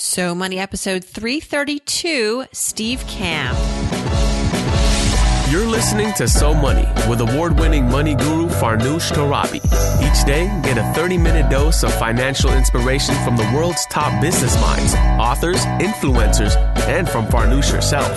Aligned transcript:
So 0.00 0.32
Money 0.32 0.60
episode 0.60 1.04
332, 1.04 2.44
Steve 2.52 3.00
Kamb. 3.08 3.56
You're 5.50 5.66
listening 5.66 6.12
to 6.12 6.28
So 6.28 6.54
Money 6.54 6.86
with 7.10 7.20
award 7.20 7.58
winning 7.58 7.90
money 7.90 8.14
guru 8.14 8.46
Farnoosh 8.46 9.10
Torabi. 9.10 9.56
Each 9.56 10.24
day, 10.24 10.46
get 10.62 10.78
a 10.78 10.84
30 10.94 11.18
minute 11.18 11.50
dose 11.50 11.82
of 11.82 11.92
financial 11.94 12.52
inspiration 12.52 13.16
from 13.24 13.36
the 13.36 13.50
world's 13.52 13.84
top 13.86 14.22
business 14.22 14.54
minds, 14.60 14.94
authors, 15.20 15.64
influencers, 15.82 16.54
and 16.86 17.08
from 17.08 17.26
Farnoosh 17.26 17.72
herself. 17.72 18.16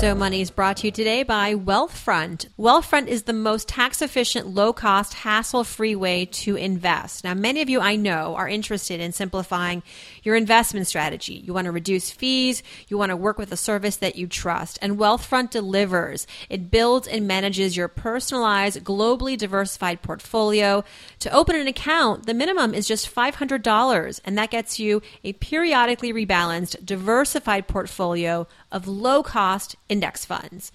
So 0.00 0.14
Money 0.14 0.40
is 0.40 0.50
brought 0.50 0.78
to 0.78 0.86
you 0.86 0.90
today 0.90 1.24
by 1.24 1.52
Wealthfront. 1.52 2.48
Wealthfront 2.58 3.08
is 3.08 3.24
the 3.24 3.34
most 3.34 3.68
tax 3.68 4.00
efficient, 4.00 4.46
low 4.46 4.72
cost, 4.72 5.12
hassle 5.12 5.62
free 5.62 5.94
way 5.94 6.24
to 6.24 6.56
invest. 6.56 7.22
Now, 7.22 7.34
many 7.34 7.60
of 7.60 7.68
you 7.68 7.82
I 7.82 7.96
know 7.96 8.34
are 8.34 8.48
interested 8.48 8.98
in 8.98 9.12
simplifying 9.12 9.82
your 10.22 10.36
investment 10.36 10.86
strategy. 10.86 11.34
You 11.34 11.52
want 11.52 11.66
to 11.66 11.70
reduce 11.70 12.10
fees, 12.10 12.62
you 12.88 12.96
want 12.96 13.10
to 13.10 13.16
work 13.16 13.36
with 13.36 13.52
a 13.52 13.58
service 13.58 13.96
that 13.96 14.16
you 14.16 14.26
trust, 14.26 14.78
and 14.80 14.96
Wealthfront 14.96 15.50
delivers. 15.50 16.26
It 16.48 16.70
builds 16.70 17.06
and 17.06 17.28
manages 17.28 17.76
your 17.76 17.88
personalized, 17.88 18.82
globally 18.82 19.36
diversified 19.36 20.00
portfolio. 20.00 20.82
To 21.18 21.30
open 21.30 21.56
an 21.56 21.68
account, 21.68 22.24
the 22.24 22.32
minimum 22.32 22.72
is 22.72 22.88
just 22.88 23.14
$500, 23.14 24.20
and 24.24 24.38
that 24.38 24.50
gets 24.50 24.78
you 24.78 25.02
a 25.24 25.34
periodically 25.34 26.10
rebalanced, 26.10 26.86
diversified 26.86 27.68
portfolio 27.68 28.46
of 28.72 28.88
low 28.88 29.22
cost 29.22 29.76
index 29.90 30.24
funds. 30.24 30.72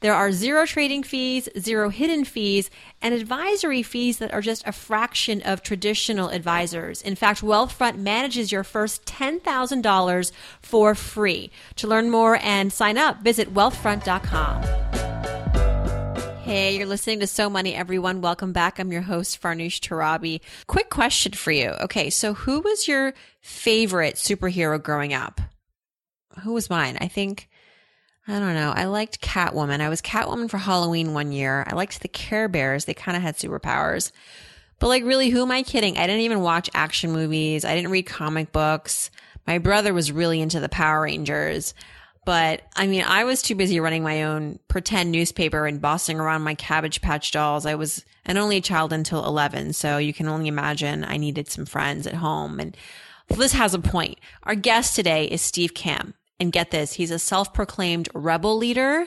There 0.00 0.14
are 0.14 0.30
zero 0.30 0.64
trading 0.64 1.02
fees, 1.02 1.48
zero 1.58 1.88
hidden 1.88 2.24
fees, 2.24 2.70
and 3.02 3.12
advisory 3.12 3.82
fees 3.82 4.18
that 4.18 4.32
are 4.32 4.40
just 4.40 4.64
a 4.64 4.70
fraction 4.70 5.42
of 5.42 5.62
traditional 5.62 6.28
advisors. 6.28 7.02
In 7.02 7.16
fact, 7.16 7.40
Wealthfront 7.40 7.98
manages 7.98 8.52
your 8.52 8.62
first 8.62 9.04
$10,000 9.06 10.32
for 10.62 10.94
free. 10.94 11.50
To 11.76 11.88
learn 11.88 12.10
more 12.10 12.38
and 12.42 12.72
sign 12.72 12.96
up, 12.96 13.22
visit 13.22 13.52
wealthfront.com. 13.52 14.62
Hey, 16.44 16.78
you're 16.78 16.86
listening 16.86 17.20
to 17.20 17.26
So 17.26 17.50
Money, 17.50 17.74
everyone. 17.74 18.20
Welcome 18.20 18.52
back. 18.52 18.78
I'm 18.78 18.92
your 18.92 19.02
host, 19.02 19.42
Farnoosh 19.42 19.80
Torabi. 19.80 20.40
Quick 20.68 20.90
question 20.90 21.32
for 21.32 21.50
you. 21.50 21.70
Okay, 21.80 22.08
so 22.08 22.34
who 22.34 22.60
was 22.60 22.86
your 22.86 23.14
favorite 23.40 24.14
superhero 24.14 24.80
growing 24.80 25.12
up? 25.12 25.40
Who 26.44 26.52
was 26.52 26.70
mine? 26.70 26.96
I 27.00 27.08
think 27.08 27.48
I 28.30 28.38
don't 28.38 28.54
know. 28.54 28.72
I 28.76 28.84
liked 28.84 29.22
Catwoman. 29.22 29.80
I 29.80 29.88
was 29.88 30.02
Catwoman 30.02 30.50
for 30.50 30.58
Halloween 30.58 31.14
one 31.14 31.32
year. 31.32 31.64
I 31.66 31.74
liked 31.74 32.02
the 32.02 32.08
Care 32.08 32.46
Bears. 32.46 32.84
They 32.84 32.92
kind 32.92 33.16
of 33.16 33.22
had 33.22 33.36
superpowers. 33.36 34.12
But 34.78 34.88
like, 34.88 35.02
really, 35.02 35.30
who 35.30 35.40
am 35.40 35.50
I 35.50 35.62
kidding? 35.62 35.96
I 35.96 36.06
didn't 36.06 36.20
even 36.20 36.42
watch 36.42 36.68
action 36.74 37.10
movies. 37.10 37.64
I 37.64 37.74
didn't 37.74 37.90
read 37.90 38.04
comic 38.04 38.52
books. 38.52 39.10
My 39.46 39.56
brother 39.56 39.94
was 39.94 40.12
really 40.12 40.42
into 40.42 40.60
the 40.60 40.68
Power 40.68 41.02
Rangers. 41.02 41.72
But 42.26 42.60
I 42.76 42.86
mean, 42.86 43.02
I 43.02 43.24
was 43.24 43.40
too 43.40 43.54
busy 43.54 43.80
running 43.80 44.02
my 44.02 44.24
own 44.24 44.58
pretend 44.68 45.10
newspaper 45.10 45.66
and 45.66 45.80
bossing 45.80 46.20
around 46.20 46.42
my 46.42 46.54
Cabbage 46.54 47.00
Patch 47.00 47.30
dolls. 47.30 47.64
I 47.64 47.76
was 47.76 48.04
an 48.26 48.36
only 48.36 48.60
child 48.60 48.92
until 48.92 49.24
11. 49.24 49.72
So 49.72 49.96
you 49.96 50.12
can 50.12 50.28
only 50.28 50.48
imagine 50.48 51.02
I 51.02 51.16
needed 51.16 51.50
some 51.50 51.64
friends 51.64 52.06
at 52.06 52.12
home. 52.12 52.60
And 52.60 52.76
this 53.28 53.54
has 53.54 53.72
a 53.72 53.78
point. 53.78 54.18
Our 54.42 54.54
guest 54.54 54.94
today 54.94 55.24
is 55.24 55.40
Steve 55.40 55.72
Kamb. 55.72 56.12
And 56.40 56.52
get 56.52 56.70
this, 56.70 56.92
he's 56.92 57.10
a 57.10 57.18
self-proclaimed 57.18 58.08
rebel 58.14 58.56
leader 58.56 59.06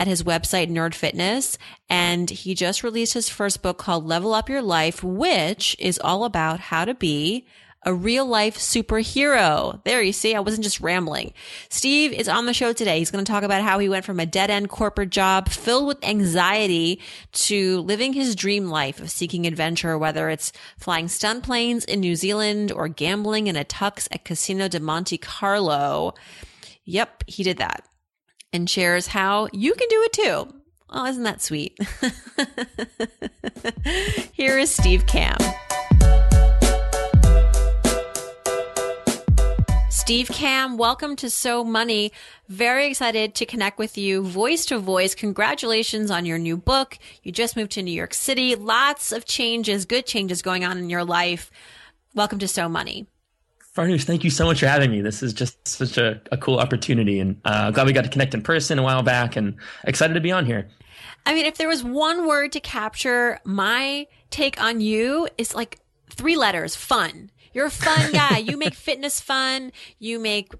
at 0.00 0.08
his 0.08 0.24
website, 0.24 0.68
Nerd 0.68 0.94
Fitness. 0.94 1.56
And 1.88 2.28
he 2.28 2.56
just 2.56 2.82
released 2.82 3.14
his 3.14 3.28
first 3.28 3.62
book 3.62 3.78
called 3.78 4.04
Level 4.04 4.34
Up 4.34 4.48
Your 4.48 4.62
Life, 4.62 5.04
which 5.04 5.76
is 5.78 6.00
all 6.00 6.24
about 6.24 6.58
how 6.58 6.84
to 6.84 6.94
be 6.94 7.46
a 7.84 7.94
real 7.94 8.26
life 8.26 8.58
superhero. 8.58 9.82
There 9.84 10.02
you 10.02 10.12
see, 10.12 10.34
I 10.34 10.40
wasn't 10.40 10.64
just 10.64 10.80
rambling. 10.80 11.32
Steve 11.68 12.12
is 12.12 12.28
on 12.28 12.46
the 12.46 12.54
show 12.54 12.72
today. 12.72 12.98
He's 12.98 13.10
going 13.10 13.24
to 13.24 13.30
talk 13.30 13.42
about 13.42 13.62
how 13.62 13.78
he 13.78 13.88
went 13.88 14.04
from 14.04 14.20
a 14.20 14.26
dead 14.26 14.50
end 14.50 14.68
corporate 14.68 15.10
job 15.10 15.48
filled 15.48 15.86
with 15.86 16.04
anxiety 16.04 17.00
to 17.32 17.80
living 17.80 18.12
his 18.12 18.36
dream 18.36 18.66
life 18.66 19.00
of 19.00 19.10
seeking 19.10 19.46
adventure, 19.46 19.98
whether 19.98 20.30
it's 20.30 20.52
flying 20.78 21.08
stunt 21.08 21.44
planes 21.44 21.84
in 21.84 22.00
New 22.00 22.14
Zealand 22.14 22.70
or 22.70 22.88
gambling 22.88 23.46
in 23.46 23.56
a 23.56 23.64
tux 23.64 24.08
at 24.12 24.24
Casino 24.24 24.68
de 24.68 24.80
Monte 24.80 25.18
Carlo. 25.18 26.14
Yep, 26.84 27.24
he 27.26 27.42
did 27.42 27.58
that. 27.58 27.84
And 28.52 28.68
shares 28.68 29.06
how 29.06 29.48
you 29.52 29.74
can 29.74 29.88
do 29.88 30.02
it 30.02 30.12
too. 30.12 30.54
Oh, 30.90 31.06
isn't 31.06 31.22
that 31.22 31.40
sweet? 31.40 31.78
Here 34.32 34.58
is 34.58 34.74
Steve 34.74 35.06
Kamb. 35.06 35.38
Steve 39.88 40.28
Kamb, 40.28 40.76
welcome 40.76 41.14
to 41.16 41.30
So 41.30 41.62
Money. 41.62 42.12
Very 42.48 42.88
excited 42.88 43.36
to 43.36 43.46
connect 43.46 43.78
with 43.78 43.96
you 43.96 44.22
voice 44.24 44.66
to 44.66 44.78
voice. 44.78 45.14
Congratulations 45.14 46.10
on 46.10 46.26
your 46.26 46.38
new 46.38 46.56
book. 46.56 46.98
You 47.22 47.30
just 47.30 47.56
moved 47.56 47.70
to 47.72 47.82
New 47.82 47.92
York 47.92 48.12
City. 48.12 48.56
Lots 48.56 49.12
of 49.12 49.24
changes, 49.24 49.84
good 49.84 50.04
changes 50.04 50.42
going 50.42 50.64
on 50.64 50.76
in 50.76 50.90
your 50.90 51.04
life. 51.04 51.50
Welcome 52.14 52.40
to 52.40 52.48
So 52.48 52.68
Money. 52.68 53.06
Farnoosh, 53.74 54.04
thank 54.04 54.22
you 54.22 54.28
so 54.30 54.44
much 54.44 54.60
for 54.60 54.66
having 54.66 54.90
me. 54.90 55.00
This 55.00 55.22
is 55.22 55.32
just 55.32 55.66
such 55.66 55.96
a, 55.96 56.20
a 56.30 56.36
cool 56.36 56.58
opportunity, 56.58 57.20
and 57.20 57.40
uh, 57.46 57.70
glad 57.70 57.86
we 57.86 57.94
got 57.94 58.04
to 58.04 58.10
connect 58.10 58.34
in 58.34 58.42
person 58.42 58.78
a 58.78 58.82
while 58.82 59.02
back, 59.02 59.34
and 59.34 59.56
excited 59.84 60.12
to 60.12 60.20
be 60.20 60.30
on 60.30 60.44
here. 60.44 60.68
I 61.24 61.32
mean, 61.34 61.46
if 61.46 61.56
there 61.56 61.68
was 61.68 61.82
one 61.82 62.26
word 62.26 62.52
to 62.52 62.60
capture 62.60 63.38
my 63.44 64.06
take 64.30 64.60
on 64.60 64.80
you, 64.82 65.26
it's 65.38 65.54
like 65.54 65.78
three 66.10 66.36
letters: 66.36 66.76
fun. 66.76 67.30
You're 67.54 67.66
a 67.66 67.70
fun 67.70 68.12
guy. 68.12 68.38
you 68.38 68.58
make 68.58 68.74
fitness 68.74 69.20
fun. 69.20 69.72
You 69.98 70.18
make 70.18 70.52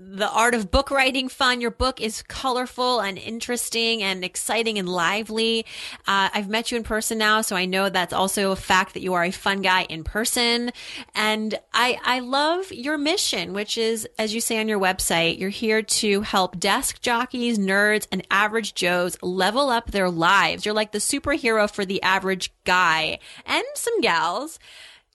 the 0.00 0.30
art 0.30 0.54
of 0.54 0.70
book 0.70 0.90
writing 0.90 1.28
fun. 1.28 1.60
Your 1.60 1.70
book 1.70 2.00
is 2.00 2.22
colorful 2.22 3.00
and 3.00 3.18
interesting 3.18 4.02
and 4.02 4.24
exciting 4.24 4.78
and 4.78 4.88
lively. 4.88 5.66
Uh, 6.06 6.28
I've 6.32 6.48
met 6.48 6.70
you 6.70 6.76
in 6.76 6.84
person 6.84 7.18
now, 7.18 7.40
so 7.40 7.56
I 7.56 7.64
know 7.64 7.88
that's 7.88 8.12
also 8.12 8.52
a 8.52 8.56
fact 8.56 8.94
that 8.94 9.02
you 9.02 9.14
are 9.14 9.24
a 9.24 9.30
fun 9.30 9.62
guy 9.62 9.82
in 9.82 10.04
person. 10.04 10.70
And 11.14 11.58
I, 11.72 11.98
I 12.04 12.20
love 12.20 12.72
your 12.72 12.98
mission, 12.98 13.52
which 13.52 13.76
is, 13.76 14.08
as 14.18 14.34
you 14.34 14.40
say 14.40 14.58
on 14.60 14.68
your 14.68 14.80
website, 14.80 15.38
you're 15.38 15.50
here 15.50 15.82
to 15.82 16.22
help 16.22 16.58
desk 16.58 17.00
jockeys, 17.00 17.58
nerds, 17.58 18.06
and 18.12 18.26
average 18.30 18.74
Joes 18.74 19.16
level 19.22 19.70
up 19.70 19.90
their 19.90 20.10
lives. 20.10 20.64
You're 20.64 20.74
like 20.74 20.92
the 20.92 20.98
superhero 20.98 21.70
for 21.70 21.84
the 21.84 22.02
average 22.02 22.52
guy 22.64 23.18
and 23.44 23.64
some 23.74 24.00
gals. 24.00 24.58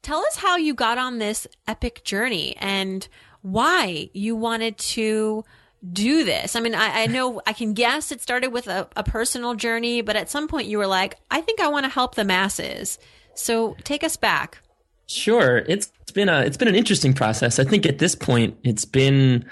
Tell 0.01 0.19
us 0.19 0.35
how 0.35 0.57
you 0.57 0.73
got 0.73 0.97
on 0.97 1.19
this 1.19 1.47
epic 1.65 2.03
journey 2.03 2.57
and 2.57 3.07
why 3.43 4.09
you 4.13 4.35
wanted 4.35 4.77
to 4.79 5.45
do 5.91 6.23
this. 6.23 6.55
I 6.55 6.61
mean, 6.61 6.73
I, 6.73 7.03
I, 7.03 7.07
know 7.07 7.41
I 7.45 7.51
can 7.53 7.73
guess 7.73 8.11
it 8.11 8.21
started 8.21 8.53
with 8.53 8.67
a, 8.67 8.87
a 8.95 9.03
personal 9.03 9.53
journey, 9.53 10.01
but 10.01 10.15
at 10.15 10.29
some 10.29 10.47
point 10.47 10.67
you 10.67 10.77
were 10.77 10.87
like, 10.87 11.17
I 11.29 11.41
think 11.41 11.59
I 11.59 11.67
want 11.67 11.85
to 11.85 11.89
help 11.89 12.15
the 12.15 12.23
masses. 12.23 12.97
So 13.35 13.75
take 13.83 14.03
us 14.03 14.15
back. 14.15 14.59
Sure. 15.07 15.57
It's, 15.67 15.91
it's 16.01 16.11
been 16.11 16.29
a, 16.29 16.41
it's 16.41 16.57
been 16.57 16.67
an 16.67 16.75
interesting 16.75 17.13
process. 17.13 17.59
I 17.59 17.63
think 17.63 17.85
at 17.85 17.99
this 17.99 18.15
point 18.15 18.57
it's 18.63 18.85
been 18.85 19.45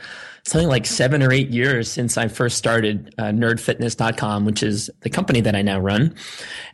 something 0.44 0.70
like 0.70 0.86
seven 0.86 1.22
or 1.22 1.32
eight 1.32 1.50
years 1.50 1.92
since 1.92 2.18
I 2.18 2.28
first 2.28 2.58
started 2.58 3.14
uh, 3.18 3.26
nerdfitness.com, 3.26 4.46
which 4.46 4.64
is 4.64 4.90
the 5.02 5.10
company 5.10 5.42
that 5.42 5.56
I 5.56 5.62
now 5.62 5.80
run. 5.80 6.16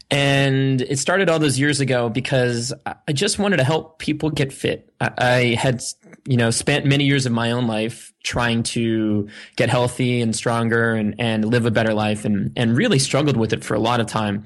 And 0.09 0.81
it 0.81 0.99
started 0.99 1.29
all 1.29 1.39
those 1.39 1.59
years 1.59 1.81
ago 1.81 2.07
because 2.07 2.73
I 2.85 3.11
just 3.11 3.39
wanted 3.39 3.57
to 3.57 3.65
help 3.65 3.99
people 3.99 4.29
get 4.29 4.53
fit. 4.53 4.93
I 5.01 5.57
had, 5.59 5.83
you 6.25 6.37
know, 6.37 6.49
spent 6.49 6.85
many 6.85 7.03
years 7.03 7.25
of 7.25 7.33
my 7.33 7.51
own 7.51 7.67
life 7.67 8.13
trying 8.23 8.63
to 8.63 9.27
get 9.57 9.69
healthy 9.69 10.21
and 10.21 10.33
stronger 10.33 10.93
and, 10.93 11.15
and 11.19 11.43
live 11.43 11.65
a 11.65 11.71
better 11.71 11.93
life 11.93 12.23
and, 12.23 12.53
and 12.55 12.77
really 12.77 12.99
struggled 12.99 13.35
with 13.35 13.51
it 13.51 13.65
for 13.65 13.73
a 13.73 13.79
lot 13.79 13.99
of 13.99 14.07
time. 14.07 14.45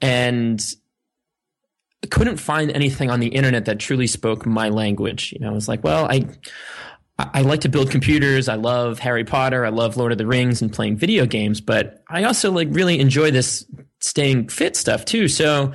And 0.00 0.64
couldn't 2.08 2.38
find 2.38 2.70
anything 2.70 3.10
on 3.10 3.20
the 3.20 3.28
internet 3.28 3.66
that 3.66 3.78
truly 3.78 4.06
spoke 4.06 4.46
my 4.46 4.68
language. 4.68 5.32
You 5.32 5.40
know, 5.40 5.50
I 5.50 5.52
was 5.52 5.68
like, 5.68 5.84
well, 5.84 6.06
I, 6.10 6.26
I 7.18 7.42
like 7.42 7.60
to 7.60 7.68
build 7.68 7.90
computers. 7.90 8.48
I 8.48 8.54
love 8.54 8.98
Harry 8.98 9.24
Potter. 9.24 9.66
I 9.66 9.68
love 9.68 9.96
Lord 9.96 10.12
of 10.12 10.18
the 10.18 10.26
Rings 10.26 10.62
and 10.62 10.72
playing 10.72 10.96
video 10.96 11.26
games, 11.26 11.60
but 11.60 12.02
I 12.08 12.24
also 12.24 12.50
like 12.50 12.68
really 12.70 12.98
enjoy 12.98 13.30
this 13.30 13.66
staying 13.98 14.48
fit 14.48 14.76
stuff 14.76 15.04
too. 15.04 15.28
So 15.28 15.72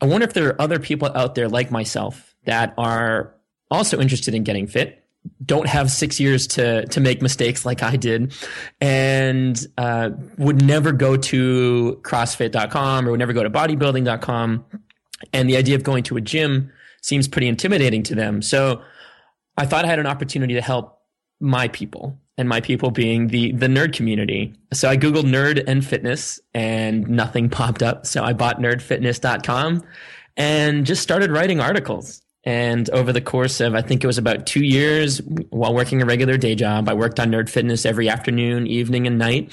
I 0.00 0.06
wonder 0.06 0.26
if 0.26 0.32
there 0.32 0.48
are 0.48 0.60
other 0.60 0.78
people 0.78 1.10
out 1.14 1.34
there 1.34 1.48
like 1.48 1.70
myself 1.70 2.34
that 2.46 2.74
are 2.76 3.34
also 3.70 4.00
interested 4.00 4.34
in 4.34 4.42
getting 4.42 4.66
fit, 4.66 5.04
don't 5.44 5.66
have 5.66 5.90
six 5.90 6.18
years 6.18 6.46
to 6.46 6.86
to 6.86 7.00
make 7.00 7.20
mistakes 7.20 7.66
like 7.66 7.82
I 7.82 7.96
did, 7.96 8.34
and 8.80 9.58
uh, 9.76 10.10
would 10.38 10.64
never 10.64 10.92
go 10.92 11.16
to 11.16 12.00
CrossFit.com 12.02 13.06
or 13.06 13.10
would 13.10 13.18
never 13.20 13.32
go 13.32 13.42
to 13.42 13.50
bodybuilding.com. 13.50 14.64
And 15.32 15.48
the 15.48 15.56
idea 15.56 15.76
of 15.76 15.82
going 15.82 16.02
to 16.04 16.16
a 16.16 16.20
gym 16.20 16.72
seems 17.02 17.28
pretty 17.28 17.48
intimidating 17.48 18.02
to 18.04 18.14
them. 18.14 18.42
So 18.42 18.82
I 19.56 19.66
thought 19.66 19.84
I 19.84 19.88
had 19.88 19.98
an 19.98 20.06
opportunity 20.06 20.54
to 20.54 20.60
help 20.60 20.98
my 21.40 21.68
people 21.68 22.18
and 22.36 22.48
my 22.48 22.60
people 22.60 22.90
being 22.90 23.28
the 23.28 23.52
the 23.52 23.66
nerd 23.66 23.94
community. 23.94 24.54
So 24.72 24.88
I 24.88 24.96
googled 24.96 25.24
nerd 25.24 25.62
and 25.66 25.84
fitness 25.84 26.40
and 26.54 27.08
nothing 27.08 27.48
popped 27.60 27.82
up. 27.82 28.06
So 28.06 28.24
I 28.24 28.32
bought 28.32 28.58
nerdfitness.com 28.58 29.82
and 30.36 30.86
just 30.86 31.02
started 31.02 31.30
writing 31.30 31.60
articles. 31.60 32.22
And 32.44 32.88
over 32.90 33.12
the 33.12 33.20
course 33.20 33.60
of 33.60 33.74
I 33.74 33.82
think 33.82 34.02
it 34.02 34.06
was 34.06 34.16
about 34.16 34.46
2 34.46 34.64
years 34.64 35.20
while 35.50 35.74
working 35.74 36.00
a 36.00 36.06
regular 36.06 36.38
day 36.38 36.54
job, 36.54 36.88
I 36.88 36.94
worked 36.94 37.20
on 37.20 37.30
nerd 37.30 37.50
fitness 37.50 37.84
every 37.84 38.08
afternoon, 38.08 38.66
evening 38.66 39.06
and 39.06 39.18
night 39.18 39.52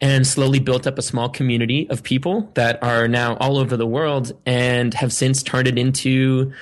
and 0.00 0.26
slowly 0.26 0.58
built 0.58 0.86
up 0.86 0.98
a 0.98 1.02
small 1.02 1.28
community 1.28 1.88
of 1.88 2.02
people 2.02 2.50
that 2.54 2.82
are 2.82 3.08
now 3.08 3.36
all 3.36 3.56
over 3.58 3.76
the 3.76 3.86
world 3.86 4.32
and 4.44 4.92
have 4.94 5.12
since 5.12 5.42
turned 5.42 5.68
it 5.68 5.78
into 5.78 6.52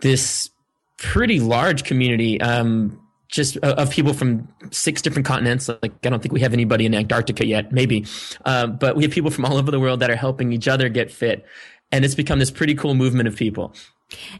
this 0.00 0.50
pretty 0.98 1.40
large 1.40 1.84
community. 1.84 2.40
Um, 2.40 2.98
just 3.28 3.56
uh, 3.62 3.74
of 3.78 3.90
people 3.90 4.12
from 4.12 4.46
six 4.70 5.00
different 5.00 5.26
continents. 5.26 5.66
Like 5.66 5.92
I 6.04 6.10
don't 6.10 6.20
think 6.20 6.32
we 6.32 6.40
have 6.40 6.52
anybody 6.52 6.84
in 6.84 6.94
Antarctica 6.94 7.46
yet, 7.46 7.72
maybe, 7.72 8.04
uh, 8.44 8.66
but 8.66 8.94
we 8.94 9.04
have 9.04 9.10
people 9.10 9.30
from 9.30 9.46
all 9.46 9.56
over 9.56 9.70
the 9.70 9.80
world 9.80 10.00
that 10.00 10.10
are 10.10 10.16
helping 10.16 10.52
each 10.52 10.68
other 10.68 10.90
get 10.90 11.10
fit, 11.10 11.46
and 11.90 12.04
it's 12.04 12.14
become 12.14 12.38
this 12.38 12.50
pretty 12.50 12.74
cool 12.74 12.94
movement 12.94 13.26
of 13.26 13.34
people. 13.34 13.74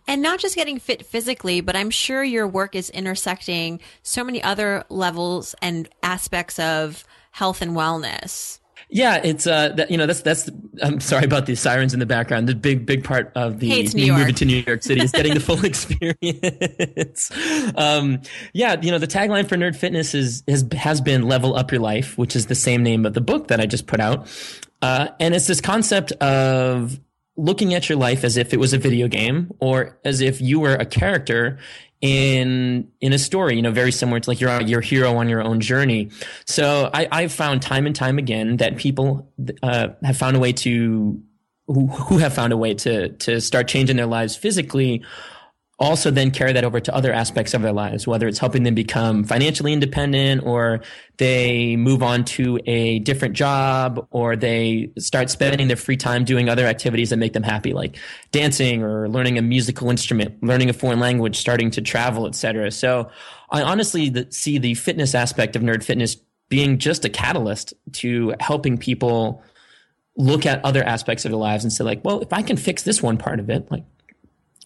And 0.07 0.21
not 0.21 0.39
just 0.39 0.55
getting 0.55 0.79
fit 0.79 1.07
physically, 1.07 1.63
but 1.63 1.75
I'm 1.75 1.89
sure 1.89 2.23
your 2.23 2.47
work 2.47 2.75
is 2.75 2.91
intersecting 2.91 3.81
so 4.03 4.23
many 4.23 4.43
other 4.43 4.85
levels 4.91 5.55
and 5.63 5.89
aspects 6.03 6.59
of 6.59 7.07
health 7.33 7.61
and 7.61 7.73
wellness. 7.73 8.61
Yeah, 8.89 9.23
it's 9.25 9.47
uh, 9.47 9.71
that, 9.71 9.91
you 9.91 9.97
know, 9.97 10.05
that's 10.07 10.21
that's. 10.21 10.51
I'm 10.83 11.01
sorry 11.01 11.25
about 11.25 11.47
the 11.47 11.55
sirens 11.55 11.95
in 11.95 12.01
the 12.01 12.07
background. 12.07 12.47
The 12.47 12.55
big 12.55 12.85
big 12.85 13.05
part 13.05 13.33
of 13.35 13.59
the 13.59 13.69
hey, 13.69 14.13
moving 14.13 14.35
to 14.35 14.45
New 14.45 14.63
York 14.67 14.83
City 14.83 15.01
is 15.01 15.13
getting 15.13 15.33
the 15.33 15.41
full 15.41 15.65
experience. 15.65 17.31
um, 17.75 18.21
yeah, 18.53 18.79
you 18.81 18.91
know, 18.91 18.99
the 18.99 19.07
tagline 19.07 19.49
for 19.49 19.57
Nerd 19.57 19.77
Fitness 19.77 20.15
is 20.15 20.43
has 20.47 20.67
has 20.73 21.01
been 21.01 21.23
"Level 21.23 21.57
Up 21.57 21.73
Your 21.73 21.81
Life," 21.81 22.19
which 22.19 22.37
is 22.37 22.47
the 22.47 22.55
same 22.55 22.83
name 22.83 23.07
of 23.07 23.15
the 23.15 23.23
book 23.23 23.49
that 23.49 23.61
I 23.61 23.67
just 23.67 23.87
put 23.87 23.99
out, 23.99 24.29
uh, 24.83 25.09
and 25.19 25.35
it's 25.35 25.47
this 25.47 25.63
concept 25.63 26.13
of 26.13 27.01
looking 27.37 27.73
at 27.73 27.89
your 27.89 27.97
life 27.97 28.25
as 28.25 28.37
if 28.37 28.53
it 28.53 28.61
was 28.61 28.75
a 28.75 28.79
video 28.79 29.09
game 29.09 29.51
or 29.59 29.99
as 30.05 30.21
if 30.21 30.43
you 30.43 30.61
were 30.61 30.75
a 30.75 30.85
character 30.85 31.59
in 32.03 32.89
in 33.01 33.13
a 33.13 33.19
story, 33.19 33.55
you 33.55 33.63
know, 33.63 33.71
very 33.71 33.93
similar 33.93 34.21
to 34.21 34.29
like 34.29 34.41
your 34.41 34.61
your 34.63 34.81
hero 34.81 35.17
on 35.17 35.29
your 35.29 35.43
own 35.43 35.61
journey. 35.61 36.11
So 36.45 36.91
I, 36.93 37.09
I've 37.11 37.33
found 37.33 37.63
time 37.63 37.87
and 37.87 37.95
time 37.95 38.19
again 38.19 38.57
that 38.59 38.77
people 38.77 39.33
uh, 39.63 39.89
have 40.03 40.17
found 40.17 40.37
a 40.37 40.41
way 40.41 40.53
to 40.53 41.23
who, 41.69 41.87
who 41.87 42.19
have 42.19 42.35
found 42.35 42.53
a 42.53 42.57
way 42.57 42.75
to 42.75 43.11
to 43.11 43.41
start 43.41 43.69
changing 43.69 43.97
their 43.97 44.07
lives 44.07 44.37
physically 44.37 45.03
also 45.83 46.13
then 46.13 46.31
carry 46.31 46.53
that 46.53 46.65
over 46.65 46.79
to 46.79 46.95
other 46.95 47.13
aspects 47.13 47.55
of 47.55 47.63
their 47.63 47.73
lives, 47.73 48.07
whether 48.07 48.29
it's 48.29 48.39
helping 48.39 48.63
them 48.63 48.75
become 48.75 49.25
financially 49.25 49.73
independent 49.73 50.45
or 50.47 50.81
they 51.17 51.75
move 51.75 52.05
on 52.05 52.25
to 52.25 52.59
a 52.67 53.01
different 53.01 53.35
job 53.35 54.07
or 54.13 54.37
they 54.37 54.93
start 54.97 55.29
spending 55.29 55.67
their 55.67 55.77
free 55.77 55.97
time 55.97 56.25
doing 56.25 56.49
other 56.49 56.67
activities 56.67 57.11
that 57.11 57.17
make 57.17 57.33
them 57.33 57.43
happy, 57.43 57.73
like 57.73 57.97
dancing 58.31 58.85
or 58.85 59.09
learning 59.09 59.39
a 59.39 59.43
musical 59.43 59.91
instrument, 59.91 60.41
learning 60.41 60.71
a 60.71 60.73
foreign 60.73 61.01
language, 61.01 61.37
starting 61.37 61.69
to 61.69 61.83
travel, 61.83 62.29
etc. 62.29 62.71
So 62.71 63.11
I 63.51 63.63
honestly 63.63 64.27
see 64.31 64.59
the 64.59 64.75
fitness 64.75 65.17
aspect 65.17 65.57
of 65.57 65.63
nerd 65.63 65.83
fitness 65.83 66.17
being 66.49 66.79
just 66.79 67.05
a 67.05 67.09
catalyst 67.09 67.75
to 67.93 68.35
helping 68.39 68.79
people 68.79 69.43
look 70.17 70.47
at 70.47 70.65
other 70.65 70.85
aspects 70.85 71.25
of 71.25 71.33
their 71.33 71.41
lives 71.41 71.65
and 71.65 71.73
say 71.73 71.83
like, 71.83 72.05
well, 72.05 72.21
if 72.21 72.33
I 72.33 72.43
can 72.43 72.57
fix 72.57 72.85
this 72.85 73.03
one 73.03 73.17
part 73.17 73.41
of 73.41 73.51
it, 73.51 73.69
like 73.71 73.83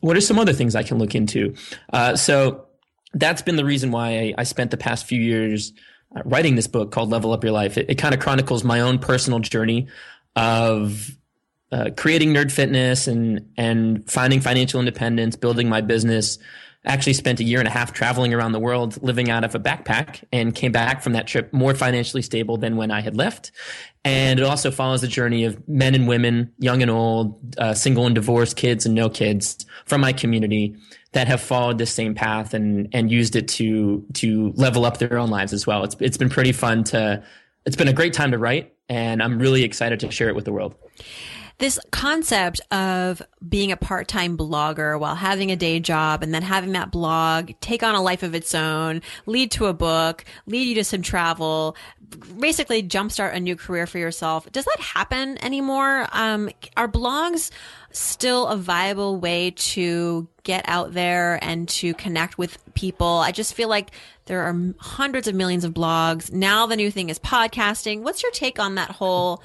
what 0.07 0.17
are 0.17 0.21
some 0.21 0.39
other 0.39 0.53
things 0.53 0.75
I 0.75 0.83
can 0.83 0.99
look 0.99 1.15
into? 1.15 1.55
Uh, 1.93 2.17
so 2.17 2.67
that's 3.13 3.43
been 3.43 3.57
the 3.57 3.65
reason 3.65 3.91
why 3.91 4.09
I, 4.09 4.35
I 4.39 4.45
spent 4.45 4.71
the 4.71 4.77
past 4.77 5.07
few 5.07 5.21
years 5.21 5.73
uh, 6.15 6.23
writing 6.25 6.55
this 6.55 6.69
book 6.69 6.93
called 6.93 7.11
Level 7.11 7.33
Up 7.33 7.43
Your 7.43 7.53
Life. 7.53 7.77
It, 7.77 7.91
it 7.91 7.95
kind 7.97 8.15
of 8.15 8.21
chronicles 8.21 8.63
my 8.63 8.81
own 8.81 8.99
personal 8.99 9.41
journey 9.41 9.89
of 10.37 11.11
uh, 11.73 11.91
creating 11.97 12.33
nerd 12.33 12.53
fitness 12.53 13.09
and 13.09 13.51
and 13.57 14.09
finding 14.09 14.41
financial 14.41 14.79
independence, 14.79 15.35
building 15.35 15.69
my 15.69 15.81
business. 15.81 16.39
Actually, 16.87 17.15
spent 17.15 17.41
a 17.41 17.45
year 17.45 17.59
and 17.59 17.67
a 17.67 17.71
half 17.71 17.93
traveling 17.93 18.33
around 18.33 18.53
the 18.53 18.61
world, 18.61 19.03
living 19.03 19.29
out 19.29 19.45
of 19.45 19.55
a 19.55 19.59
backpack, 19.59 20.23
and 20.33 20.55
came 20.55 20.73
back 20.73 21.03
from 21.03 21.13
that 21.15 21.27
trip 21.27 21.53
more 21.53 21.75
financially 21.75 22.23
stable 22.23 22.57
than 22.57 22.77
when 22.77 22.91
I 22.91 23.01
had 23.01 23.17
left. 23.17 23.51
And 24.05 24.39
it 24.39 24.45
also 24.45 24.71
follows 24.71 25.01
the 25.01 25.09
journey 25.09 25.45
of 25.45 25.69
men 25.69 25.95
and 25.97 26.07
women, 26.07 26.53
young 26.59 26.83
and 26.83 26.91
old, 26.91 27.57
uh, 27.59 27.75
single 27.75 28.07
and 28.07 28.15
divorced, 28.15 28.57
kids 28.57 28.87
and 28.87 28.95
no 28.95 29.11
kids 29.11 29.67
from 29.85 30.01
my 30.01 30.13
community 30.13 30.77
that 31.13 31.27
have 31.27 31.41
followed 31.41 31.79
the 31.79 31.87
same 31.87 32.15
path 32.15 32.55
and 32.55 32.89
and 32.93 33.11
used 33.11 33.37
it 33.37 33.49
to 33.49 34.05
to 34.15 34.53
level 34.55 34.85
up 34.85 34.99
their 34.99 35.19
own 35.19 35.31
lives 35.31 35.53
as 35.53 35.67
well. 35.67 35.83
It's 35.83 35.97
it's 36.01 36.17
been 36.17 36.31
pretty 36.31 36.53
fun 36.53 36.85
to. 36.85 37.25
It's 37.65 37.75
been 37.75 37.89
a 37.89 37.93
great 37.93 38.13
time 38.13 38.31
to 38.31 38.39
write, 38.39 38.75
and 38.89 39.21
I'm 39.21 39.41
really 39.41 39.65
excited 39.65 39.99
to 40.01 40.11
share 40.13 40.29
it 40.29 40.37
with 40.37 40.45
the 40.45 40.53
world 40.53 40.77
this 41.59 41.79
concept 41.91 42.61
of 42.71 43.23
being 43.47 43.73
a 43.73 43.77
part-time 43.77 44.37
blogger 44.37 44.99
while 44.99 45.15
having 45.15 45.51
a 45.51 45.57
day 45.57 45.81
job 45.81 46.23
and 46.23 46.35
then 46.35 46.43
having 46.43 46.73
that 46.73 46.91
blog 46.91 47.53
take 47.61 47.83
on 47.83 47.95
a 47.95 48.03
life 48.03 48.23
of 48.23 48.35
its 48.35 48.55
own, 48.55 49.01
lead 49.25 49.51
to 49.53 49.67
a 49.67 49.73
book, 49.73 50.25
lead 50.47 50.69
you 50.69 50.75
to 50.75 50.85
some 50.85 51.01
travel, 51.01 51.77
basically 52.39 52.83
jumpstart 52.83 53.35
a 53.35 53.41
new 53.41 53.57
career 53.57 53.87
for 53.87 53.99
yourself. 53.99 54.51
Does 54.53 54.65
that 54.67 54.81
happen 54.81 55.43
anymore? 55.43 56.07
Um, 56.13 56.51
are 56.77 56.89
blogs 56.89 57.51
still 57.91 58.47
a 58.49 58.57
viable 58.57 59.19
way 59.19 59.53
to 59.53 60.29
get 60.43 60.65
out 60.69 60.93
there 60.93 61.43
and 61.43 61.69
to 61.71 61.95
connect 61.95 62.37
with 62.37 62.59
people? 62.75 63.07
I 63.07 63.33
just 63.33 63.55
feel 63.55 63.69
like 63.69 63.93
there 64.27 64.43
are 64.43 64.75
hundreds 64.79 65.27
of 65.27 65.35
millions 65.35 65.65
of 65.65 65.73
blogs. 65.73 66.31
Now 66.31 66.67
the 66.67 66.77
new 66.77 66.91
thing 66.91 67.09
is 67.09 67.19
podcasting. 67.19 68.03
What's 68.03 68.23
your 68.23 68.33
take 68.33 68.59
on 68.59 68.75
that 68.75 68.91
whole 68.91 69.43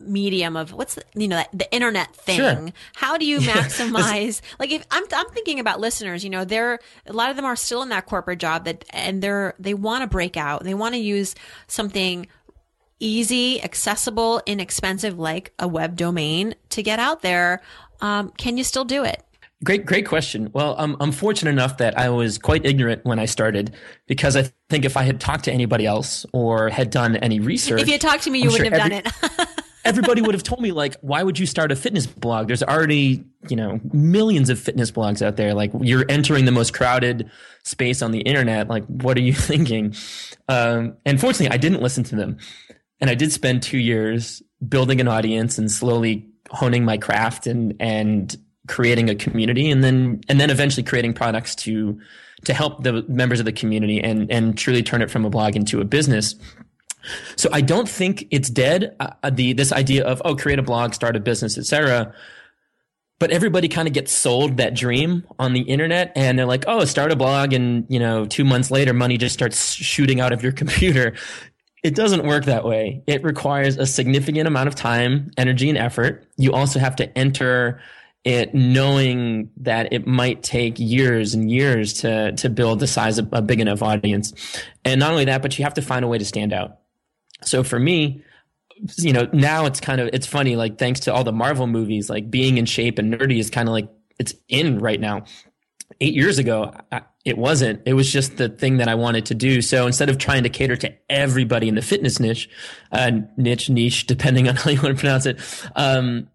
medium 0.00 0.56
of 0.56 0.72
what's 0.72 0.94
the, 0.94 1.02
you 1.14 1.28
know 1.28 1.42
the 1.52 1.72
internet 1.72 2.14
thing 2.14 2.36
sure. 2.36 2.68
how 2.94 3.16
do 3.16 3.24
you 3.24 3.38
maximize 3.40 4.40
like 4.58 4.70
if 4.70 4.84
I'm, 4.90 5.04
I'm 5.12 5.28
thinking 5.30 5.60
about 5.60 5.80
listeners 5.80 6.24
you 6.24 6.30
know 6.30 6.44
they're 6.44 6.78
a 7.06 7.12
lot 7.12 7.30
of 7.30 7.36
them 7.36 7.44
are 7.44 7.56
still 7.56 7.82
in 7.82 7.88
that 7.90 8.06
corporate 8.06 8.38
job 8.38 8.64
that 8.64 8.84
and 8.90 9.22
they're 9.22 9.54
they 9.58 9.74
want 9.74 10.02
to 10.02 10.06
break 10.06 10.36
out 10.36 10.64
they 10.64 10.74
want 10.74 10.94
to 10.94 11.00
use 11.00 11.34
something 11.66 12.26
easy 13.00 13.62
accessible 13.62 14.42
inexpensive 14.46 15.18
like 15.18 15.52
a 15.58 15.68
web 15.68 15.96
domain 15.96 16.54
to 16.70 16.82
get 16.82 16.98
out 16.98 17.22
there 17.22 17.60
um, 18.00 18.30
can 18.30 18.56
you 18.56 18.64
still 18.64 18.84
do 18.84 19.04
it 19.04 19.22
Great, 19.64 19.86
great 19.86 20.06
question. 20.06 20.50
Well, 20.52 20.76
I'm, 20.78 20.96
I'm 21.00 21.10
fortunate 21.10 21.50
enough 21.50 21.78
that 21.78 21.98
I 21.98 22.10
was 22.10 22.38
quite 22.38 22.64
ignorant 22.64 23.04
when 23.04 23.18
I 23.18 23.24
started 23.24 23.74
because 24.06 24.36
I 24.36 24.50
think 24.68 24.84
if 24.84 24.96
I 24.96 25.02
had 25.02 25.20
talked 25.20 25.44
to 25.46 25.52
anybody 25.52 25.84
else 25.84 26.24
or 26.32 26.68
had 26.68 26.90
done 26.90 27.16
any 27.16 27.40
research, 27.40 27.80
if 27.80 27.88
you 27.88 27.94
had 27.94 28.00
talked 28.00 28.22
to 28.24 28.30
me, 28.30 28.38
you 28.38 28.50
I'm 28.50 28.52
wouldn't 28.52 28.72
sure 28.72 28.78
have 28.78 28.92
every, 28.92 29.02
done 29.02 29.38
it. 29.40 29.48
everybody 29.88 30.20
would 30.20 30.34
have 30.34 30.42
told 30.42 30.60
me 30.60 30.72
like, 30.72 30.96
why 31.00 31.22
would 31.22 31.38
you 31.38 31.46
start 31.46 31.72
a 31.72 31.76
fitness 31.76 32.06
blog? 32.06 32.46
There's 32.46 32.62
already, 32.62 33.24
you 33.48 33.56
know, 33.56 33.80
millions 33.92 34.50
of 34.50 34.58
fitness 34.58 34.90
blogs 34.90 35.22
out 35.22 35.36
there. 35.36 35.54
Like 35.54 35.72
you're 35.80 36.04
entering 36.08 36.44
the 36.44 36.52
most 36.52 36.74
crowded 36.74 37.30
space 37.64 38.02
on 38.02 38.12
the 38.12 38.20
internet. 38.20 38.68
Like, 38.68 38.84
what 38.86 39.16
are 39.16 39.22
you 39.22 39.32
thinking? 39.50 39.94
Um, 40.48 40.96
and 41.06 41.20
fortunately, 41.20 41.54
I 41.54 41.56
didn't 41.56 41.82
listen 41.82 42.04
to 42.04 42.16
them. 42.16 42.36
And 43.00 43.08
I 43.08 43.14
did 43.14 43.32
spend 43.32 43.62
two 43.62 43.78
years 43.78 44.42
building 44.66 45.00
an 45.00 45.08
audience 45.08 45.56
and 45.56 45.70
slowly 45.70 46.28
honing 46.50 46.84
my 46.84 46.98
craft 46.98 47.46
and, 47.46 47.74
and 47.80 48.36
creating 48.66 49.08
a 49.08 49.14
community 49.14 49.70
and 49.70 49.82
then, 49.82 50.20
and 50.28 50.38
then 50.38 50.50
eventually 50.50 50.82
creating 50.82 51.14
products 51.14 51.54
to, 51.54 51.98
to 52.44 52.52
help 52.52 52.82
the 52.82 53.04
members 53.08 53.38
of 53.38 53.46
the 53.46 53.52
community 53.52 54.02
and, 54.02 54.30
and 54.30 54.58
truly 54.58 54.82
turn 54.82 55.00
it 55.00 55.10
from 55.10 55.24
a 55.24 55.30
blog 55.30 55.56
into 55.56 55.80
a 55.80 55.84
business. 55.84 56.34
So 57.36 57.48
I 57.52 57.60
don't 57.60 57.88
think 57.88 58.26
it's 58.30 58.50
dead. 58.50 58.96
Uh, 59.00 59.10
uh, 59.22 59.30
the 59.30 59.52
this 59.52 59.72
idea 59.72 60.04
of 60.04 60.22
oh, 60.24 60.36
create 60.36 60.58
a 60.58 60.62
blog, 60.62 60.94
start 60.94 61.16
a 61.16 61.20
business, 61.20 61.58
etc. 61.58 62.14
But 63.18 63.32
everybody 63.32 63.66
kind 63.66 63.88
of 63.88 63.94
gets 63.94 64.12
sold 64.12 64.58
that 64.58 64.74
dream 64.74 65.24
on 65.38 65.52
the 65.52 65.62
internet, 65.62 66.12
and 66.14 66.38
they're 66.38 66.46
like, 66.46 66.64
oh, 66.68 66.84
start 66.84 67.10
a 67.10 67.16
blog, 67.16 67.52
and 67.52 67.84
you 67.88 67.98
know, 67.98 68.26
two 68.26 68.44
months 68.44 68.70
later, 68.70 68.92
money 68.92 69.16
just 69.16 69.34
starts 69.34 69.72
shooting 69.72 70.20
out 70.20 70.32
of 70.32 70.42
your 70.42 70.52
computer. 70.60 71.14
It 71.82 71.94
doesn't 71.94 72.24
work 72.24 72.44
that 72.46 72.64
way. 72.64 73.02
It 73.06 73.22
requires 73.22 73.76
a 73.76 73.86
significant 73.86 74.48
amount 74.48 74.68
of 74.68 74.74
time, 74.74 75.30
energy, 75.36 75.68
and 75.68 75.78
effort. 75.78 76.26
You 76.36 76.52
also 76.52 76.78
have 76.80 76.96
to 76.96 77.18
enter 77.18 77.80
it 78.24 78.52
knowing 78.52 79.50
that 79.58 79.92
it 79.92 80.06
might 80.06 80.42
take 80.42 80.78
years 80.78 81.34
and 81.34 81.50
years 81.50 81.94
to 81.94 82.32
to 82.32 82.50
build 82.50 82.80
the 82.80 82.86
size 82.86 83.18
of 83.18 83.28
a 83.32 83.40
big 83.40 83.60
enough 83.60 83.82
audience. 83.82 84.32
And 84.84 85.00
not 85.00 85.12
only 85.12 85.24
that, 85.26 85.42
but 85.42 85.58
you 85.58 85.64
have 85.64 85.74
to 85.74 85.82
find 85.82 86.04
a 86.04 86.08
way 86.08 86.18
to 86.18 86.24
stand 86.24 86.52
out. 86.52 86.77
So 87.42 87.62
for 87.62 87.78
me, 87.78 88.22
you 88.98 89.12
know, 89.12 89.28
now 89.32 89.66
it's 89.66 89.80
kind 89.80 90.00
of 90.00 90.10
it's 90.12 90.26
funny. 90.26 90.56
Like 90.56 90.78
thanks 90.78 91.00
to 91.00 91.12
all 91.12 91.24
the 91.24 91.32
Marvel 91.32 91.66
movies, 91.66 92.08
like 92.08 92.30
being 92.30 92.58
in 92.58 92.66
shape 92.66 92.98
and 92.98 93.12
nerdy 93.12 93.38
is 93.38 93.50
kind 93.50 93.68
of 93.68 93.72
like 93.72 93.88
it's 94.18 94.34
in 94.48 94.78
right 94.78 95.00
now. 95.00 95.24
Eight 96.00 96.14
years 96.14 96.38
ago, 96.38 96.72
I, 96.92 97.02
it 97.24 97.36
wasn't. 97.36 97.82
It 97.86 97.94
was 97.94 98.12
just 98.12 98.36
the 98.36 98.48
thing 98.48 98.76
that 98.76 98.88
I 98.88 98.94
wanted 98.94 99.26
to 99.26 99.34
do. 99.34 99.62
So 99.62 99.86
instead 99.86 100.08
of 100.10 100.18
trying 100.18 100.44
to 100.44 100.48
cater 100.48 100.76
to 100.76 100.94
everybody 101.10 101.68
in 101.68 101.74
the 101.74 101.82
fitness 101.82 102.20
niche, 102.20 102.48
uh, 102.92 103.10
niche, 103.36 103.68
niche, 103.68 104.06
depending 104.06 104.48
on 104.48 104.56
how 104.56 104.70
you 104.70 104.80
want 104.80 104.96
to 104.96 105.00
pronounce 105.00 105.26
it, 105.26 105.40
um, 105.74 106.28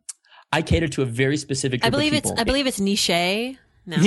I 0.52 0.62
cater 0.62 0.88
to 0.90 1.02
a 1.02 1.06
very 1.06 1.38
specific. 1.38 1.86
I 1.86 1.90
believe 1.90 2.14
it's. 2.14 2.32
I 2.32 2.44
believe 2.44 2.68
it's 2.68 2.80
niche. 2.80 3.10
No. 3.86 3.98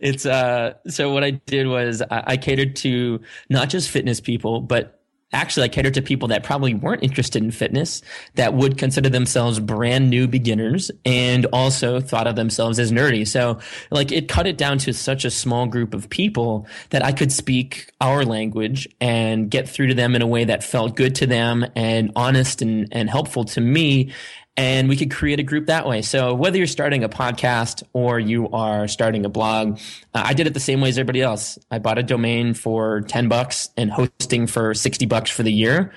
it's 0.00 0.24
uh 0.26 0.74
so 0.88 1.12
what 1.12 1.22
I 1.24 1.32
did 1.32 1.66
was 1.66 2.02
I, 2.02 2.24
I 2.26 2.36
catered 2.36 2.76
to 2.76 3.20
not 3.50 3.68
just 3.68 3.90
fitness 3.90 4.20
people, 4.20 4.60
but 4.60 4.98
actually 5.32 5.64
I 5.64 5.68
catered 5.68 5.94
to 5.94 6.02
people 6.02 6.28
that 6.28 6.42
probably 6.42 6.74
weren't 6.74 7.02
interested 7.02 7.42
in 7.42 7.50
fitness, 7.50 8.02
that 8.34 8.54
would 8.54 8.78
consider 8.78 9.08
themselves 9.08 9.60
brand 9.60 10.08
new 10.08 10.26
beginners 10.26 10.90
and 11.04 11.46
also 11.46 12.00
thought 12.00 12.26
of 12.26 12.36
themselves 12.36 12.78
as 12.78 12.90
nerdy. 12.90 13.26
So 13.26 13.58
like 13.90 14.10
it 14.10 14.28
cut 14.28 14.46
it 14.46 14.56
down 14.56 14.78
to 14.78 14.92
such 14.92 15.24
a 15.24 15.30
small 15.30 15.66
group 15.66 15.92
of 15.92 16.08
people 16.08 16.66
that 16.90 17.04
I 17.04 17.12
could 17.12 17.30
speak 17.30 17.92
our 18.00 18.24
language 18.24 18.88
and 19.00 19.50
get 19.50 19.68
through 19.68 19.88
to 19.88 19.94
them 19.94 20.16
in 20.16 20.22
a 20.22 20.26
way 20.26 20.44
that 20.44 20.64
felt 20.64 20.96
good 20.96 21.14
to 21.16 21.26
them 21.26 21.66
and 21.76 22.12
honest 22.16 22.62
and, 22.62 22.88
and 22.92 23.10
helpful 23.10 23.44
to 23.44 23.60
me 23.60 24.12
and 24.58 24.88
we 24.88 24.96
could 24.96 25.12
create 25.12 25.38
a 25.38 25.44
group 25.44 25.66
that 25.66 25.86
way. 25.86 26.02
So 26.02 26.34
whether 26.34 26.58
you're 26.58 26.66
starting 26.66 27.04
a 27.04 27.08
podcast 27.08 27.84
or 27.92 28.18
you 28.18 28.48
are 28.50 28.88
starting 28.88 29.24
a 29.24 29.28
blog, 29.28 29.78
uh, 30.12 30.22
I 30.24 30.34
did 30.34 30.48
it 30.48 30.52
the 30.52 30.60
same 30.60 30.80
way 30.80 30.88
as 30.88 30.98
everybody 30.98 31.22
else. 31.22 31.60
I 31.70 31.78
bought 31.78 31.96
a 31.96 32.02
domain 32.02 32.54
for 32.54 33.02
10 33.02 33.28
bucks 33.28 33.70
and 33.76 33.88
hosting 33.88 34.48
for 34.48 34.74
60 34.74 35.06
bucks 35.06 35.30
for 35.30 35.44
the 35.44 35.52
year. 35.52 35.92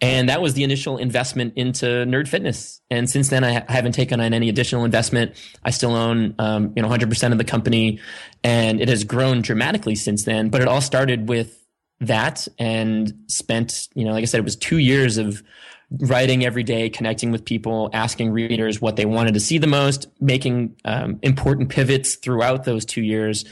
And 0.00 0.28
that 0.28 0.42
was 0.42 0.54
the 0.54 0.64
initial 0.64 0.98
investment 0.98 1.52
into 1.54 1.86
Nerd 1.86 2.26
Fitness. 2.26 2.80
And 2.90 3.08
since 3.08 3.28
then, 3.28 3.44
I, 3.44 3.64
haven't 3.68 3.92
taken 3.92 4.18
on 4.20 4.34
any 4.34 4.48
additional 4.48 4.84
investment. 4.84 5.36
I 5.64 5.70
still 5.70 5.94
own, 5.94 6.34
um, 6.40 6.72
you 6.74 6.82
know, 6.82 6.88
100% 6.88 7.32
of 7.32 7.38
the 7.38 7.44
company, 7.44 8.00
and 8.42 8.80
it 8.80 8.88
has 8.88 9.04
grown 9.04 9.42
dramatically 9.42 9.94
since 9.94 10.24
then. 10.24 10.48
But 10.48 10.62
it 10.62 10.68
all 10.68 10.80
started 10.80 11.28
with 11.28 11.64
that, 12.00 12.48
and 12.58 13.12
spent, 13.26 13.88
you 13.94 14.06
know, 14.06 14.12
like 14.12 14.22
I 14.22 14.24
said, 14.24 14.38
it 14.40 14.44
was 14.44 14.56
two 14.56 14.78
years 14.78 15.18
of 15.18 15.42
writing 15.90 16.44
every 16.44 16.62
day, 16.62 16.88
connecting 16.88 17.32
with 17.32 17.44
people, 17.44 17.90
asking 17.92 18.30
readers 18.30 18.80
what 18.80 18.96
they 18.96 19.04
wanted 19.04 19.34
to 19.34 19.40
see 19.40 19.58
the 19.58 19.66
most, 19.66 20.08
making 20.20 20.76
um, 20.84 21.18
important 21.22 21.68
pivots 21.68 22.14
throughout 22.14 22.64
those 22.64 22.84
two 22.84 23.02
years. 23.02 23.44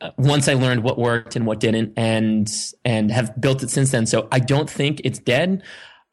Uh, 0.00 0.10
once 0.16 0.48
I 0.48 0.54
learned 0.54 0.82
what 0.82 0.98
worked 0.98 1.36
and 1.36 1.46
what 1.46 1.60
didn't, 1.60 1.94
and 1.96 2.50
and 2.84 3.10
have 3.10 3.40
built 3.40 3.62
it 3.62 3.70
since 3.70 3.90
then. 3.90 4.06
So 4.06 4.28
I 4.30 4.38
don't 4.38 4.70
think 4.70 5.00
it's 5.04 5.18
dead. 5.18 5.62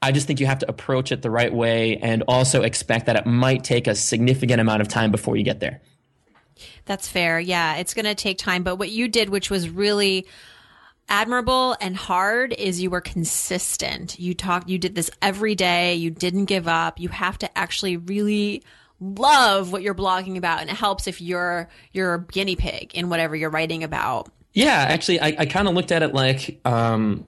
I 0.01 0.11
just 0.11 0.27
think 0.27 0.39
you 0.39 0.45
have 0.45 0.59
to 0.59 0.69
approach 0.69 1.11
it 1.11 1.21
the 1.21 1.31
right 1.31 1.53
way, 1.53 1.97
and 1.97 2.23
also 2.27 2.61
expect 2.61 3.07
that 3.07 3.15
it 3.15 3.25
might 3.25 3.63
take 3.63 3.87
a 3.87 3.95
significant 3.95 4.61
amount 4.61 4.81
of 4.81 4.87
time 4.87 5.11
before 5.11 5.35
you 5.35 5.43
get 5.43 5.59
there. 5.59 5.81
That's 6.85 7.07
fair. 7.07 7.39
Yeah, 7.39 7.75
it's 7.75 7.93
going 7.93 8.05
to 8.05 8.15
take 8.15 8.37
time. 8.37 8.63
But 8.63 8.77
what 8.77 8.89
you 8.89 9.07
did, 9.07 9.29
which 9.29 9.49
was 9.49 9.69
really 9.69 10.27
admirable 11.09 11.75
and 11.79 11.95
hard 11.95 12.53
is 12.53 12.81
you 12.81 12.89
were 12.89 13.01
consistent. 13.01 14.19
You 14.19 14.33
talked, 14.33 14.69
you 14.69 14.77
did 14.77 14.95
this 14.95 15.11
every 15.21 15.55
day. 15.55 15.95
You 15.95 16.09
didn't 16.09 16.45
give 16.45 16.67
up. 16.67 16.99
You 16.99 17.09
have 17.09 17.37
to 17.39 17.57
actually 17.57 17.97
really 17.97 18.63
love 18.99 19.71
what 19.71 19.81
you're 19.81 19.95
blogging 19.95 20.37
about. 20.37 20.61
And 20.61 20.69
it 20.69 20.75
helps 20.75 21.07
if 21.07 21.21
you're, 21.21 21.69
you're 21.91 22.13
a 22.13 22.23
guinea 22.23 22.55
pig 22.55 22.91
in 22.93 23.09
whatever 23.09 23.35
you're 23.35 23.49
writing 23.49 23.83
about. 23.83 24.29
Yeah, 24.53 24.85
actually, 24.87 25.19
I, 25.19 25.35
I 25.39 25.45
kind 25.45 25.67
of 25.67 25.73
looked 25.73 25.91
at 25.91 26.01
it 26.01 26.13
like, 26.13 26.59
um, 26.65 27.27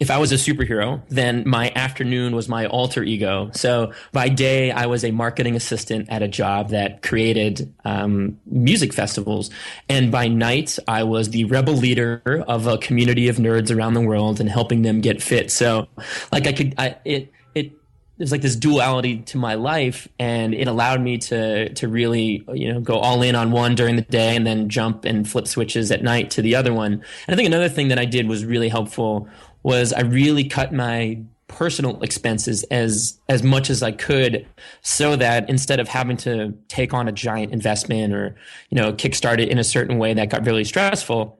if 0.00 0.12
I 0.12 0.18
was 0.18 0.30
a 0.30 0.36
superhero, 0.36 1.02
then 1.08 1.42
my 1.46 1.72
afternoon 1.74 2.36
was 2.36 2.48
my 2.48 2.66
alter 2.66 3.02
ego. 3.02 3.50
So 3.52 3.92
by 4.12 4.28
day, 4.28 4.70
I 4.70 4.86
was 4.86 5.04
a 5.04 5.10
marketing 5.10 5.56
assistant 5.56 6.08
at 6.08 6.22
a 6.22 6.28
job 6.28 6.68
that 6.68 7.02
created 7.02 7.74
um, 7.84 8.38
music 8.46 8.92
festivals. 8.92 9.50
And 9.88 10.12
by 10.12 10.28
night, 10.28 10.78
I 10.86 11.02
was 11.02 11.30
the 11.30 11.44
rebel 11.44 11.74
leader 11.74 12.22
of 12.46 12.68
a 12.68 12.78
community 12.78 13.28
of 13.28 13.36
nerds 13.36 13.74
around 13.74 13.94
the 13.94 14.00
world 14.00 14.38
and 14.38 14.48
helping 14.48 14.82
them 14.82 15.00
get 15.00 15.20
fit. 15.20 15.50
So 15.50 15.88
like 16.30 16.46
I 16.46 16.52
could, 16.52 16.74
I, 16.78 16.96
it, 17.04 17.32
it, 17.56 17.72
there's 18.18 18.30
like 18.30 18.42
this 18.42 18.56
duality 18.56 19.18
to 19.18 19.38
my 19.38 19.54
life 19.54 20.06
and 20.18 20.54
it 20.54 20.68
allowed 20.68 21.00
me 21.00 21.18
to 21.18 21.72
to 21.74 21.88
really 21.88 22.44
you 22.52 22.72
know 22.72 22.80
go 22.80 22.98
all 22.98 23.22
in 23.22 23.36
on 23.36 23.52
one 23.52 23.76
during 23.76 23.94
the 23.94 24.02
day 24.02 24.34
and 24.34 24.44
then 24.44 24.68
jump 24.68 25.04
and 25.04 25.28
flip 25.28 25.46
switches 25.46 25.92
at 25.92 26.02
night 26.02 26.32
to 26.32 26.42
the 26.42 26.56
other 26.56 26.74
one 26.74 26.94
and 26.94 27.04
i 27.28 27.36
think 27.36 27.46
another 27.46 27.68
thing 27.68 27.88
that 27.88 27.98
i 27.98 28.04
did 28.04 28.26
was 28.26 28.44
really 28.44 28.68
helpful 28.68 29.28
was 29.68 29.92
I 29.92 30.00
really 30.00 30.48
cut 30.48 30.72
my 30.72 31.20
personal 31.46 32.02
expenses 32.02 32.62
as 32.64 33.20
as 33.28 33.42
much 33.42 33.68
as 33.68 33.82
I 33.82 33.92
could 33.92 34.46
so 34.80 35.14
that 35.16 35.48
instead 35.50 35.78
of 35.78 35.88
having 35.88 36.16
to 36.18 36.54
take 36.68 36.94
on 36.94 37.06
a 37.06 37.12
giant 37.12 37.52
investment 37.52 38.14
or 38.14 38.34
you 38.70 38.76
know 38.76 38.94
kickstart 38.94 39.40
it 39.40 39.50
in 39.50 39.58
a 39.58 39.64
certain 39.64 39.98
way 39.98 40.14
that 40.14 40.30
got 40.30 40.46
really 40.46 40.64
stressful 40.64 41.38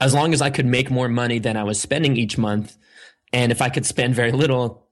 as 0.00 0.14
long 0.14 0.32
as 0.32 0.40
I 0.40 0.50
could 0.50 0.66
make 0.66 0.92
more 0.92 1.08
money 1.08 1.40
than 1.40 1.56
I 1.56 1.64
was 1.64 1.80
spending 1.80 2.16
each 2.16 2.38
month 2.38 2.76
and 3.32 3.50
if 3.50 3.60
I 3.60 3.68
could 3.68 3.84
spend 3.84 4.14
very 4.14 4.32
little 4.32 4.86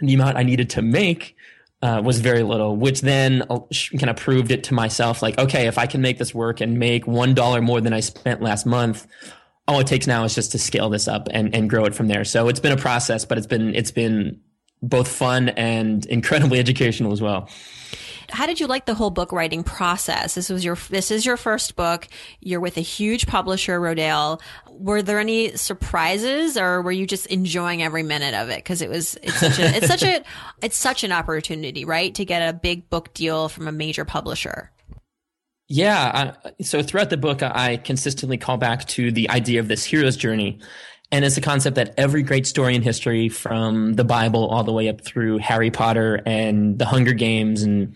the 0.00 0.14
amount 0.14 0.36
I 0.36 0.42
needed 0.42 0.70
to 0.70 0.82
make 0.82 1.36
uh, 1.82 2.00
was 2.02 2.20
very 2.20 2.42
little, 2.42 2.74
which 2.74 3.02
then 3.02 3.42
uh, 3.50 3.60
kind 3.98 4.10
of 4.10 4.16
proved 4.16 4.50
it 4.50 4.64
to 4.64 4.74
myself 4.74 5.22
like, 5.22 5.38
okay, 5.38 5.66
if 5.66 5.78
I 5.78 5.86
can 5.86 6.00
make 6.00 6.18
this 6.18 6.34
work 6.34 6.60
and 6.60 6.78
make 6.78 7.04
$1 7.04 7.62
more 7.62 7.80
than 7.80 7.92
I 7.92 8.00
spent 8.00 8.40
last 8.42 8.66
month, 8.66 9.06
all 9.68 9.80
it 9.80 9.86
takes 9.86 10.06
now 10.06 10.24
is 10.24 10.34
just 10.34 10.52
to 10.52 10.58
scale 10.58 10.88
this 10.88 11.08
up 11.08 11.28
and, 11.30 11.54
and 11.54 11.68
grow 11.68 11.84
it 11.84 11.94
from 11.94 12.08
there. 12.08 12.24
So 12.24 12.48
it's 12.48 12.60
been 12.60 12.72
a 12.72 12.76
process, 12.76 13.24
but 13.24 13.38
it's 13.38 13.46
been 13.46 13.74
it's 13.74 13.90
been 13.90 14.40
both 14.82 15.08
fun 15.08 15.48
and 15.50 16.04
incredibly 16.06 16.58
educational 16.58 17.12
as 17.12 17.20
well. 17.20 17.48
How 18.28 18.46
did 18.46 18.58
you 18.58 18.66
like 18.66 18.86
the 18.86 18.94
whole 18.94 19.10
book 19.10 19.30
writing 19.30 19.62
process? 19.62 20.34
This 20.34 20.50
was 20.50 20.64
your 20.64 20.76
this 20.90 21.10
is 21.10 21.24
your 21.24 21.36
first 21.36 21.76
book. 21.76 22.08
You're 22.40 22.60
with 22.60 22.76
a 22.76 22.82
huge 22.82 23.26
publisher, 23.26 23.80
Rodale. 23.80 24.40
Were 24.68 25.00
there 25.00 25.20
any 25.20 25.56
surprises, 25.56 26.56
or 26.56 26.82
were 26.82 26.92
you 26.92 27.06
just 27.06 27.26
enjoying 27.26 27.82
every 27.82 28.02
minute 28.02 28.34
of 28.34 28.50
it? 28.50 28.56
Because 28.56 28.82
it 28.82 28.90
was 28.90 29.16
it's 29.22 29.38
such 29.38 29.58
a 29.58 29.76
it's 29.76 29.86
such 29.86 30.02
a 30.02 30.22
it's 30.62 30.76
such 30.76 31.04
an 31.04 31.12
opportunity, 31.12 31.84
right, 31.84 32.14
to 32.16 32.24
get 32.24 32.48
a 32.48 32.52
big 32.52 32.90
book 32.90 33.14
deal 33.14 33.48
from 33.48 33.68
a 33.68 33.72
major 33.72 34.04
publisher. 34.04 34.72
Yeah. 35.68 36.32
I, 36.44 36.62
so 36.62 36.82
throughout 36.82 37.10
the 37.10 37.16
book, 37.16 37.42
I 37.42 37.78
consistently 37.78 38.38
call 38.38 38.56
back 38.56 38.86
to 38.88 39.10
the 39.10 39.28
idea 39.30 39.60
of 39.60 39.68
this 39.68 39.84
hero's 39.84 40.16
journey. 40.16 40.60
And 41.12 41.24
it's 41.24 41.36
a 41.36 41.40
concept 41.40 41.76
that 41.76 41.94
every 41.96 42.24
great 42.24 42.48
story 42.48 42.74
in 42.74 42.82
history, 42.82 43.28
from 43.28 43.94
the 43.94 44.02
Bible 44.02 44.48
all 44.48 44.64
the 44.64 44.72
way 44.72 44.88
up 44.88 45.02
through 45.02 45.38
Harry 45.38 45.70
Potter 45.70 46.20
and 46.26 46.78
the 46.80 46.84
Hunger 46.84 47.12
Games 47.12 47.62
and 47.62 47.94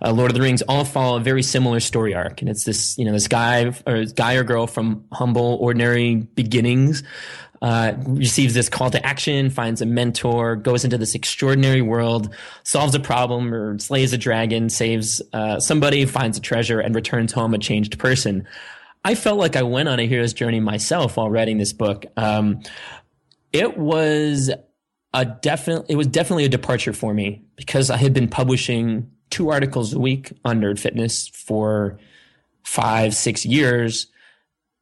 uh, 0.00 0.12
Lord 0.12 0.30
of 0.30 0.36
the 0.36 0.40
Rings, 0.40 0.62
all 0.62 0.84
follow 0.84 1.16
a 1.16 1.20
very 1.20 1.42
similar 1.42 1.80
story 1.80 2.14
arc. 2.14 2.40
And 2.40 2.48
it's 2.48 2.62
this, 2.62 2.96
you 2.96 3.04
know, 3.04 3.12
this 3.12 3.26
guy 3.26 3.72
or 3.86 4.04
guy 4.04 4.34
or 4.34 4.44
girl 4.44 4.68
from 4.68 5.04
humble, 5.12 5.58
ordinary 5.60 6.14
beginnings 6.14 7.02
uh, 7.64 7.94
receives 8.06 8.52
this 8.52 8.68
call 8.68 8.90
to 8.90 9.04
action, 9.06 9.48
finds 9.48 9.80
a 9.80 9.86
mentor, 9.86 10.54
goes 10.54 10.84
into 10.84 10.98
this 10.98 11.14
extraordinary 11.14 11.80
world, 11.80 12.34
solves 12.62 12.94
a 12.94 13.00
problem 13.00 13.54
or 13.54 13.78
slays 13.78 14.12
a 14.12 14.18
dragon, 14.18 14.68
saves 14.68 15.22
uh, 15.32 15.58
somebody, 15.58 16.04
finds 16.04 16.36
a 16.36 16.42
treasure, 16.42 16.78
and 16.78 16.94
returns 16.94 17.32
home 17.32 17.54
a 17.54 17.58
changed 17.58 17.98
person. 17.98 18.46
I 19.02 19.14
felt 19.14 19.38
like 19.38 19.56
I 19.56 19.62
went 19.62 19.88
on 19.88 19.98
a 19.98 20.06
hero's 20.06 20.34
journey 20.34 20.60
myself 20.60 21.16
while 21.16 21.30
writing 21.30 21.56
this 21.56 21.72
book. 21.72 22.04
Um, 22.18 22.60
it 23.50 23.78
was 23.78 24.50
a 25.14 25.24
definite, 25.24 25.86
it 25.88 25.96
was 25.96 26.08
definitely 26.08 26.44
a 26.44 26.50
departure 26.50 26.92
for 26.92 27.14
me 27.14 27.44
because 27.56 27.88
I 27.88 27.96
had 27.96 28.12
been 28.12 28.28
publishing 28.28 29.10
two 29.30 29.48
articles 29.48 29.94
a 29.94 29.98
week 29.98 30.34
on 30.44 30.60
Nerd 30.60 30.78
Fitness 30.78 31.28
for 31.28 31.98
five, 32.62 33.14
six 33.14 33.46
years. 33.46 34.08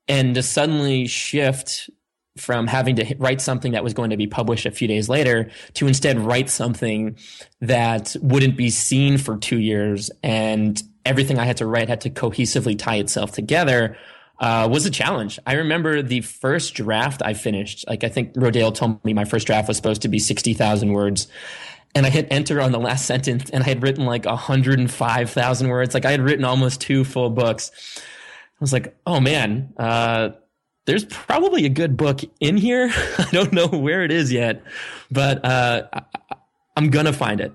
And 0.08 0.34
to 0.34 0.42
suddenly 0.42 1.06
shift 1.06 1.88
from 2.36 2.66
having 2.66 2.96
to 2.96 3.14
write 3.18 3.40
something 3.40 3.72
that 3.72 3.84
was 3.84 3.92
going 3.92 4.10
to 4.10 4.16
be 4.16 4.26
published 4.26 4.64
a 4.64 4.70
few 4.70 4.88
days 4.88 5.08
later 5.08 5.50
to 5.74 5.86
instead 5.86 6.18
write 6.18 6.48
something 6.48 7.16
that 7.60 8.16
wouldn't 8.22 8.56
be 8.56 8.70
seen 8.70 9.18
for 9.18 9.36
two 9.36 9.58
years 9.58 10.10
and 10.22 10.82
everything 11.04 11.38
I 11.38 11.44
had 11.44 11.58
to 11.58 11.66
write 11.66 11.88
had 11.88 12.00
to 12.02 12.10
cohesively 12.10 12.78
tie 12.78 12.96
itself 12.96 13.32
together 13.32 13.96
uh, 14.40 14.68
was 14.70 14.86
a 14.86 14.90
challenge. 14.90 15.38
I 15.46 15.54
remember 15.54 16.02
the 16.02 16.20
first 16.20 16.74
draft 16.74 17.22
I 17.24 17.34
finished. 17.34 17.84
Like 17.88 18.02
I 18.04 18.08
think 18.08 18.34
Rodale 18.34 18.74
told 18.74 19.04
me 19.04 19.14
my 19.14 19.24
first 19.24 19.46
draft 19.46 19.68
was 19.68 19.76
supposed 19.76 20.02
to 20.02 20.08
be 20.08 20.18
sixty 20.18 20.52
thousand 20.52 20.92
words, 20.92 21.28
and 21.94 22.04
I 22.04 22.10
hit 22.10 22.26
enter 22.30 22.60
on 22.60 22.72
the 22.72 22.80
last 22.80 23.06
sentence, 23.06 23.50
and 23.50 23.62
I 23.62 23.68
had 23.68 23.82
written 23.82 24.04
like 24.04 24.26
hundred 24.26 24.80
and 24.80 24.90
five 24.90 25.30
thousand 25.30 25.68
words. 25.68 25.94
Like 25.94 26.04
I 26.04 26.10
had 26.10 26.20
written 26.20 26.44
almost 26.44 26.80
two 26.80 27.04
full 27.04 27.30
books. 27.30 27.70
I 27.96 28.60
was 28.60 28.72
like, 28.72 28.96
oh 29.06 29.20
man, 29.20 29.72
uh, 29.76 30.30
there's 30.84 31.04
probably 31.04 31.64
a 31.64 31.68
good 31.68 31.96
book 31.96 32.20
in 32.40 32.56
here. 32.56 32.90
I 33.18 33.28
don't 33.32 33.52
know 33.52 33.68
where 33.68 34.04
it 34.04 34.10
is 34.10 34.32
yet, 34.32 34.62
but 35.10 35.44
uh, 35.44 35.86
I, 35.92 36.02
I'm 36.76 36.90
gonna 36.90 37.12
find 37.12 37.40
it. 37.40 37.52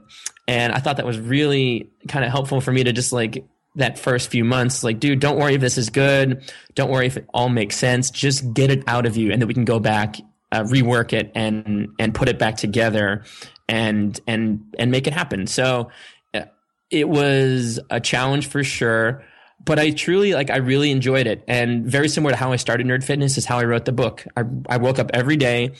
And 0.48 0.72
I 0.72 0.80
thought 0.80 0.98
that 0.98 1.06
was 1.06 1.20
really 1.20 1.90
kind 2.08 2.24
of 2.24 2.32
helpful 2.32 2.62
for 2.62 2.72
me 2.72 2.84
to 2.86 2.94
just 2.94 3.12
like 3.12 3.46
that 3.76 4.00
first 4.00 4.30
few 4.30 4.44
months, 4.44 4.84
like, 4.84 5.00
dude, 5.00 5.20
don't 5.20 5.38
worry 5.38 5.54
if 5.54 5.62
this 5.62 5.78
is 5.78 5.90
good. 5.90 6.52
Don't 6.74 6.90
worry 6.90 7.06
if 7.06 7.18
it 7.18 7.28
all 7.34 7.50
makes 7.50 7.76
sense. 7.76 8.10
Just 8.10 8.54
get 8.54 8.72
it 8.72 8.84
out 8.88 9.06
of 9.06 9.18
you, 9.18 9.32
and 9.32 9.42
then 9.42 9.48
we 9.48 9.54
can 9.54 9.66
go 9.66 9.80
back, 9.80 10.18
uh, 10.52 10.64
rework 10.64 11.14
it, 11.14 11.32
and 11.36 11.90
and 12.00 12.14
put 12.14 12.30
it 12.30 12.40
back 12.40 12.58
together, 12.58 13.24
and 13.68 14.20
and 14.26 14.64
and 14.80 14.90
make 14.90 15.06
it 15.06 15.14
happen. 15.14 15.48
So 15.48 15.92
uh, 16.34 16.46
it 16.90 17.08
was 17.08 17.80
a 17.90 18.00
challenge 18.00 18.48
for 18.48 18.64
sure 18.64 19.24
but 19.64 19.80
I 19.80 19.92
truly 19.92 20.34
like 20.34 20.50
I 20.50 20.58
really 20.58 20.92
enjoyed 20.92 21.28
it, 21.28 21.44
and 21.48 21.86
very 21.86 22.10
similar 22.10 22.32
to 22.32 22.38
how 22.38 22.52
I 22.52 22.56
started 22.56 22.88
Nerd 22.88 23.04
Fitness 23.04 23.38
is 23.38 23.46
how 23.46 23.58
I 23.60 23.66
wrote 23.66 23.86
the 23.86 23.92
book. 23.92 24.26
I, 24.36 24.44
I 24.68 24.78
woke 24.78 25.00
up 25.00 25.12
every 25.14 25.38
day, 25.38 25.72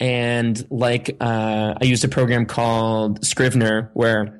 and 0.00 0.64
like 0.70 1.16
uh, 1.20 1.74
I 1.80 1.84
used 1.84 2.04
a 2.04 2.08
program 2.08 2.46
called 2.46 3.24
Scrivener 3.24 3.90
where 3.94 4.37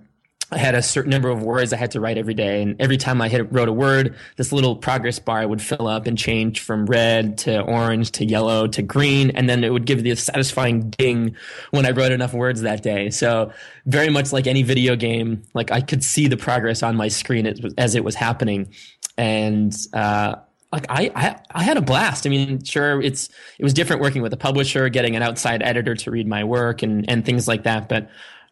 I 0.50 0.56
had 0.56 0.74
a 0.74 0.82
certain 0.82 1.10
number 1.10 1.28
of 1.28 1.42
words 1.42 1.72
I 1.72 1.76
had 1.76 1.90
to 1.90 2.00
write 2.00 2.16
every 2.16 2.32
day. 2.32 2.62
And 2.62 2.80
every 2.80 2.96
time 2.96 3.20
I 3.20 3.28
hit, 3.28 3.52
wrote 3.52 3.68
a 3.68 3.72
word, 3.72 4.16
this 4.36 4.50
little 4.50 4.76
progress 4.76 5.18
bar 5.18 5.46
would 5.46 5.60
fill 5.60 5.86
up 5.86 6.06
and 6.06 6.16
change 6.16 6.60
from 6.60 6.86
red 6.86 7.36
to 7.38 7.60
orange 7.60 8.12
to 8.12 8.24
yellow 8.24 8.66
to 8.68 8.80
green. 8.80 9.30
And 9.32 9.48
then 9.48 9.62
it 9.62 9.70
would 9.70 9.84
give 9.84 10.02
the 10.02 10.14
satisfying 10.14 10.88
ding 10.90 11.36
when 11.70 11.84
I 11.84 11.90
wrote 11.90 12.12
enough 12.12 12.32
words 12.32 12.62
that 12.62 12.82
day. 12.82 13.10
So 13.10 13.52
very 13.84 14.08
much 14.08 14.32
like 14.32 14.46
any 14.46 14.62
video 14.62 14.96
game, 14.96 15.42
like 15.52 15.70
I 15.70 15.82
could 15.82 16.02
see 16.02 16.28
the 16.28 16.38
progress 16.38 16.82
on 16.82 16.96
my 16.96 17.08
screen 17.08 17.46
as 17.76 17.94
it 17.94 18.04
was 18.04 18.14
happening. 18.14 18.72
And, 19.18 19.76
uh, 19.92 20.36
like 20.72 20.86
I, 20.88 21.10
I, 21.14 21.40
I 21.50 21.62
had 21.62 21.76
a 21.76 21.82
blast. 21.82 22.26
I 22.26 22.30
mean, 22.30 22.62
sure, 22.62 23.00
it's 23.00 23.30
it 23.58 23.64
was 23.64 23.72
different 23.72 24.02
working 24.02 24.20
with 24.20 24.34
a 24.34 24.36
publisher, 24.36 24.88
getting 24.90 25.16
an 25.16 25.22
outside 25.22 25.62
editor 25.62 25.94
to 25.94 26.10
read 26.10 26.26
my 26.26 26.44
work 26.44 26.82
and 26.82 27.08
and 27.08 27.24
things 27.24 27.48
like 27.48 27.62
that. 27.62 27.88
But 27.88 28.10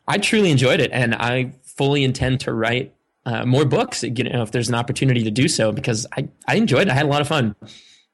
I 0.08 0.16
truly 0.16 0.50
enjoyed 0.50 0.80
it, 0.80 0.90
and 0.92 1.14
I 1.14 1.52
fully 1.76 2.04
intend 2.04 2.40
to 2.40 2.52
write 2.52 2.94
uh, 3.24 3.44
more 3.44 3.64
books. 3.64 4.02
You 4.02 4.24
know, 4.24 4.42
if 4.42 4.52
there's 4.52 4.68
an 4.68 4.74
opportunity 4.74 5.24
to 5.24 5.30
do 5.30 5.48
so, 5.48 5.72
because 5.72 6.06
I 6.16 6.28
I 6.46 6.56
enjoyed 6.56 6.88
it. 6.88 6.90
I 6.90 6.94
had 6.94 7.06
a 7.06 7.08
lot 7.08 7.20
of 7.20 7.28
fun. 7.28 7.54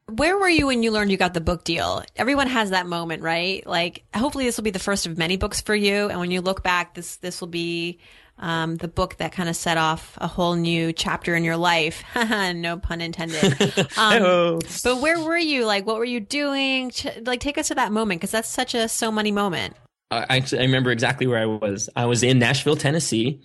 Where 0.09 0.37
were 0.37 0.49
you 0.49 0.67
when 0.67 0.83
you 0.83 0.91
learned 0.91 1.11
you 1.11 1.17
got 1.17 1.33
the 1.33 1.41
book 1.41 1.65
deal? 1.65 2.03
Everyone 2.17 2.49
has 2.49 2.71
that 2.71 2.87
moment, 2.87 3.23
right? 3.23 3.65
Like, 3.67 4.05
hopefully, 4.15 4.45
this 4.45 4.57
will 4.57 4.65
be 4.65 4.71
the 4.71 4.79
first 4.79 5.07
of 5.07 5.17
many 5.17 5.37
books 5.37 5.61
for 5.61 5.75
you. 5.75 6.09
And 6.09 6.19
when 6.19 6.31
you 6.31 6.41
look 6.41 6.63
back, 6.63 6.95
this 6.95 7.17
this 7.17 7.41
will 7.41 7.49
be 7.49 7.99
um, 8.39 8.77
the 8.77 8.89
book 8.89 9.17
that 9.19 9.33
kind 9.33 9.49
of 9.49 9.57
set 9.57 9.79
off 9.79 10.19
a 10.21 10.27
whole 10.27 10.55
new 10.55 10.93
chapter 10.93 11.35
in 11.35 11.45
your 11.45 11.57
life. 11.57 12.03
no 12.15 12.79
pun 12.79 13.01
intended. 13.01 13.87
Um, 13.97 14.59
but 14.83 15.01
where 15.01 15.21
were 15.21 15.39
you? 15.39 15.65
Like, 15.65 15.87
what 15.87 15.97
were 15.97 16.05
you 16.05 16.19
doing? 16.19 16.91
Like, 17.25 17.41
take 17.41 17.59
us 17.59 17.69
to 17.69 17.75
that 17.77 17.93
moment 17.93 18.21
because 18.21 18.33
that's 18.33 18.49
such 18.49 18.75
a 18.75 18.89
so 18.89 19.13
money 19.13 19.31
moment. 19.31 19.77
I, 20.13 20.45
I 20.53 20.61
remember 20.61 20.91
exactly 20.91 21.27
where 21.27 21.39
I 21.39 21.47
was. 21.47 21.89
I 21.97 22.07
was 22.07 22.23
in 22.23 22.39
Nashville, 22.39 22.77
Tennessee, 22.77 23.41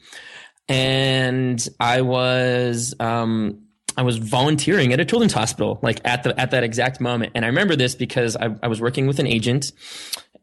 and 0.67 1.65
I 1.79 2.01
was 2.01 2.93
um, 2.99 3.63
I 3.95 4.03
was 4.03 4.17
volunteering 4.17 4.93
at 4.93 4.99
a 4.99 5.05
children's 5.05 5.33
hospital, 5.33 5.79
like 5.81 6.01
at 6.05 6.23
the 6.23 6.39
at 6.39 6.51
that 6.51 6.63
exact 6.63 6.99
moment. 6.99 7.31
And 7.35 7.45
I 7.45 7.47
remember 7.47 7.75
this 7.75 7.95
because 7.95 8.35
I, 8.35 8.55
I 8.61 8.67
was 8.67 8.81
working 8.81 9.07
with 9.07 9.19
an 9.19 9.27
agent, 9.27 9.71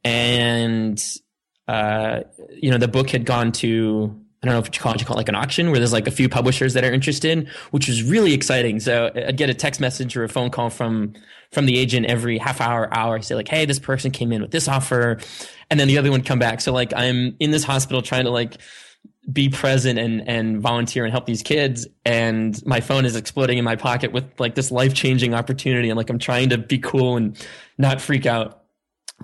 and 0.02 1.02
uh, 1.68 2.20
you 2.50 2.70
know 2.70 2.78
the 2.78 2.88
book 2.88 3.10
had 3.10 3.24
gone 3.24 3.52
to 3.52 4.23
I 4.44 4.46
don't 4.46 4.56
know 4.56 4.60
if 4.60 4.66
you 4.74 4.78
call 4.78 4.92
it, 4.92 5.00
you 5.00 5.06
call 5.06 5.16
it 5.16 5.20
like 5.20 5.30
an 5.30 5.34
auction 5.36 5.70
where 5.70 5.78
there's 5.78 5.94
like 5.94 6.06
a 6.06 6.10
few 6.10 6.28
publishers 6.28 6.74
that 6.74 6.84
are 6.84 6.92
interested, 6.92 7.48
which 7.70 7.88
was 7.88 8.02
really 8.02 8.34
exciting. 8.34 8.78
So 8.78 9.06
uh, 9.06 9.28
I'd 9.28 9.38
get 9.38 9.48
a 9.48 9.54
text 9.54 9.80
message 9.80 10.18
or 10.18 10.24
a 10.24 10.28
phone 10.28 10.50
call 10.50 10.68
from 10.68 11.14
from 11.50 11.64
the 11.64 11.78
agent 11.78 12.04
every 12.06 12.36
half 12.36 12.60
hour, 12.60 12.92
hour, 12.92 13.22
say 13.22 13.34
like, 13.36 13.48
"Hey, 13.48 13.64
this 13.64 13.78
person 13.78 14.10
came 14.10 14.32
in 14.32 14.42
with 14.42 14.50
this 14.50 14.68
offer," 14.68 15.18
and 15.70 15.80
then 15.80 15.88
the 15.88 15.96
other 15.96 16.10
one 16.10 16.20
come 16.20 16.38
back. 16.38 16.60
So 16.60 16.74
like 16.74 16.92
I'm 16.94 17.36
in 17.40 17.52
this 17.52 17.64
hospital 17.64 18.02
trying 18.02 18.24
to 18.24 18.30
like 18.30 18.58
be 19.32 19.48
present 19.48 19.98
and 19.98 20.28
and 20.28 20.60
volunteer 20.60 21.06
and 21.06 21.10
help 21.12 21.24
these 21.24 21.42
kids, 21.42 21.86
and 22.04 22.60
my 22.66 22.82
phone 22.82 23.06
is 23.06 23.16
exploding 23.16 23.56
in 23.56 23.64
my 23.64 23.76
pocket 23.76 24.12
with 24.12 24.26
like 24.38 24.56
this 24.56 24.70
life 24.70 24.92
changing 24.92 25.32
opportunity, 25.32 25.88
and 25.88 25.96
like 25.96 26.10
I'm 26.10 26.18
trying 26.18 26.50
to 26.50 26.58
be 26.58 26.78
cool 26.78 27.16
and 27.16 27.34
not 27.78 28.02
freak 28.02 28.26
out 28.26 28.63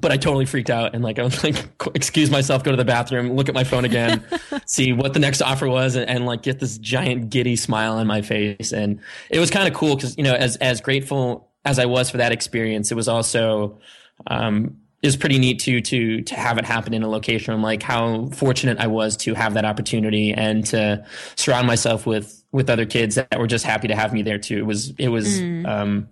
but 0.00 0.10
I 0.10 0.16
totally 0.16 0.46
freaked 0.46 0.70
out 0.70 0.94
and 0.94 1.04
like 1.04 1.18
I 1.18 1.22
was 1.22 1.42
like 1.44 1.68
excuse 1.94 2.30
myself, 2.30 2.64
go 2.64 2.70
to 2.70 2.76
the 2.76 2.84
bathroom, 2.84 3.34
look 3.34 3.48
at 3.48 3.54
my 3.54 3.64
phone 3.64 3.84
again, 3.84 4.24
see 4.66 4.92
what 4.92 5.12
the 5.12 5.20
next 5.20 5.42
offer 5.42 5.68
was, 5.68 5.96
and, 5.96 6.08
and, 6.08 6.26
like 6.26 6.42
get 6.42 6.60
this 6.60 6.78
giant 6.78 7.30
giddy 7.30 7.56
smile 7.56 7.94
on 7.94 8.06
my 8.06 8.22
face. 8.22 8.72
And 8.72 9.00
it 9.28 9.38
was 9.38 9.50
kind 9.50 9.68
of 9.68 9.74
cool 9.74 9.96
because 9.96 10.16
you 10.16 10.24
know 10.24 10.34
as 10.34 10.56
as 10.56 10.80
grateful 10.80 11.50
as 11.64 11.78
I 11.78 11.86
was 11.86 12.10
for 12.10 12.18
that 12.18 12.32
experience, 12.32 12.90
it 12.90 12.94
was 12.94 13.08
also 13.08 13.78
um, 14.26 14.78
it 15.02 15.06
was 15.06 15.16
pretty 15.16 15.38
neat 15.38 15.60
to 15.60 15.80
to 15.80 16.22
to 16.22 16.34
have 16.34 16.58
it 16.58 16.64
happen 16.64 16.94
in 16.94 17.02
a 17.02 17.08
location. 17.08 17.54
I'm 17.54 17.62
like 17.62 17.82
how 17.82 18.26
fortunate 18.26 18.78
I 18.78 18.86
was 18.86 19.16
to 19.18 19.34
have 19.34 19.54
that 19.54 19.64
opportunity 19.64 20.32
and 20.32 20.64
to 20.66 21.04
surround 21.36 21.66
myself 21.66 22.06
with 22.06 22.44
with 22.52 22.68
other 22.68 22.86
kids 22.86 23.14
that 23.14 23.38
were 23.38 23.46
just 23.46 23.64
happy 23.64 23.88
to 23.88 23.96
have 23.96 24.12
me 24.12 24.22
there 24.22 24.38
too. 24.38 24.58
It 24.58 24.66
was 24.66 24.90
it 24.98 25.08
was. 25.08 25.40
Mm. 25.40 25.66
Um, 25.66 26.08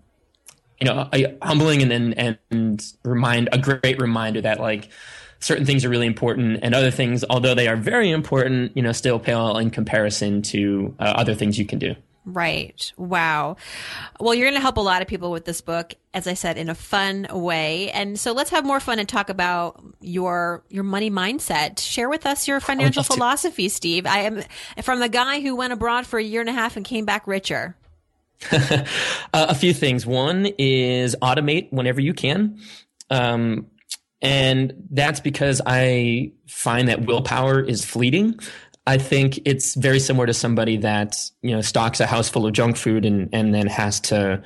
you 0.80 0.86
know, 0.86 1.08
a, 1.12 1.36
humbling 1.42 1.82
and, 1.82 1.92
and, 2.18 2.38
and 2.50 2.92
remind 3.04 3.48
a 3.52 3.58
great 3.58 4.00
reminder 4.00 4.40
that 4.40 4.60
like 4.60 4.88
certain 5.40 5.64
things 5.64 5.84
are 5.84 5.88
really 5.88 6.06
important 6.06 6.60
and 6.62 6.74
other 6.74 6.90
things, 6.90 7.24
although 7.28 7.54
they 7.54 7.68
are 7.68 7.76
very 7.76 8.10
important, 8.10 8.76
you 8.76 8.82
know, 8.82 8.92
still 8.92 9.18
pale 9.18 9.56
in 9.58 9.70
comparison 9.70 10.42
to 10.42 10.94
uh, 10.98 11.14
other 11.16 11.34
things 11.34 11.58
you 11.58 11.66
can 11.66 11.78
do. 11.78 11.94
Right. 12.24 12.92
Wow. 12.98 13.56
Well, 14.20 14.34
you're 14.34 14.46
going 14.46 14.56
to 14.56 14.60
help 14.60 14.76
a 14.76 14.82
lot 14.82 15.00
of 15.00 15.08
people 15.08 15.30
with 15.30 15.46
this 15.46 15.62
book, 15.62 15.94
as 16.12 16.26
I 16.26 16.34
said, 16.34 16.58
in 16.58 16.68
a 16.68 16.74
fun 16.74 17.26
way. 17.30 17.90
And 17.90 18.20
so 18.20 18.32
let's 18.32 18.50
have 18.50 18.66
more 18.66 18.80
fun 18.80 18.98
and 18.98 19.08
talk 19.08 19.30
about 19.30 19.82
your 20.02 20.62
your 20.68 20.84
money 20.84 21.10
mindset. 21.10 21.78
Share 21.78 22.10
with 22.10 22.26
us 22.26 22.46
your 22.46 22.60
financial 22.60 23.02
philosophy, 23.02 23.70
Steve. 23.70 24.04
I 24.04 24.20
am 24.20 24.42
from 24.82 25.00
the 25.00 25.08
guy 25.08 25.40
who 25.40 25.56
went 25.56 25.72
abroad 25.72 26.06
for 26.06 26.18
a 26.18 26.22
year 26.22 26.42
and 26.42 26.50
a 26.50 26.52
half 26.52 26.76
and 26.76 26.84
came 26.84 27.06
back 27.06 27.26
richer. 27.26 27.76
uh, 28.52 28.84
a 29.32 29.54
few 29.54 29.74
things. 29.74 30.06
One 30.06 30.46
is 30.58 31.16
automate 31.22 31.72
whenever 31.72 32.00
you 32.00 32.14
can. 32.14 32.58
Um, 33.10 33.66
and 34.20 34.74
that's 34.90 35.20
because 35.20 35.60
I 35.64 36.32
find 36.46 36.88
that 36.88 37.06
willpower 37.06 37.60
is 37.60 37.84
fleeting. 37.84 38.38
I 38.86 38.98
think 38.98 39.40
it's 39.44 39.74
very 39.74 40.00
similar 40.00 40.26
to 40.26 40.34
somebody 40.34 40.78
that, 40.78 41.30
you 41.42 41.50
know, 41.50 41.60
stocks 41.60 42.00
a 42.00 42.06
house 42.06 42.28
full 42.28 42.46
of 42.46 42.52
junk 42.52 42.76
food 42.76 43.04
and, 43.04 43.28
and 43.32 43.54
then 43.54 43.66
has 43.66 44.00
to 44.00 44.42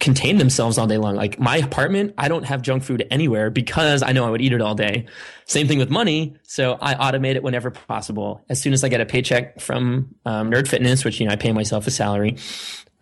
contain 0.00 0.38
themselves 0.38 0.78
all 0.78 0.86
day 0.86 0.98
long. 0.98 1.16
Like 1.16 1.40
my 1.40 1.56
apartment, 1.56 2.14
I 2.16 2.28
don't 2.28 2.44
have 2.44 2.62
junk 2.62 2.84
food 2.84 3.06
anywhere 3.10 3.50
because 3.50 4.02
I 4.02 4.12
know 4.12 4.24
I 4.24 4.30
would 4.30 4.40
eat 4.40 4.52
it 4.52 4.60
all 4.60 4.74
day. 4.74 5.06
Same 5.46 5.66
thing 5.66 5.78
with 5.78 5.90
money. 5.90 6.36
So 6.44 6.78
I 6.80 6.94
automate 6.94 7.34
it 7.34 7.42
whenever 7.42 7.70
possible. 7.70 8.44
As 8.48 8.60
soon 8.60 8.72
as 8.72 8.84
I 8.84 8.88
get 8.88 9.00
a 9.00 9.06
paycheck 9.06 9.60
from 9.60 10.14
um, 10.24 10.50
Nerd 10.50 10.68
Fitness, 10.68 11.04
which, 11.04 11.18
you 11.18 11.26
know, 11.26 11.32
I 11.32 11.36
pay 11.36 11.52
myself 11.52 11.86
a 11.88 11.90
salary, 11.90 12.36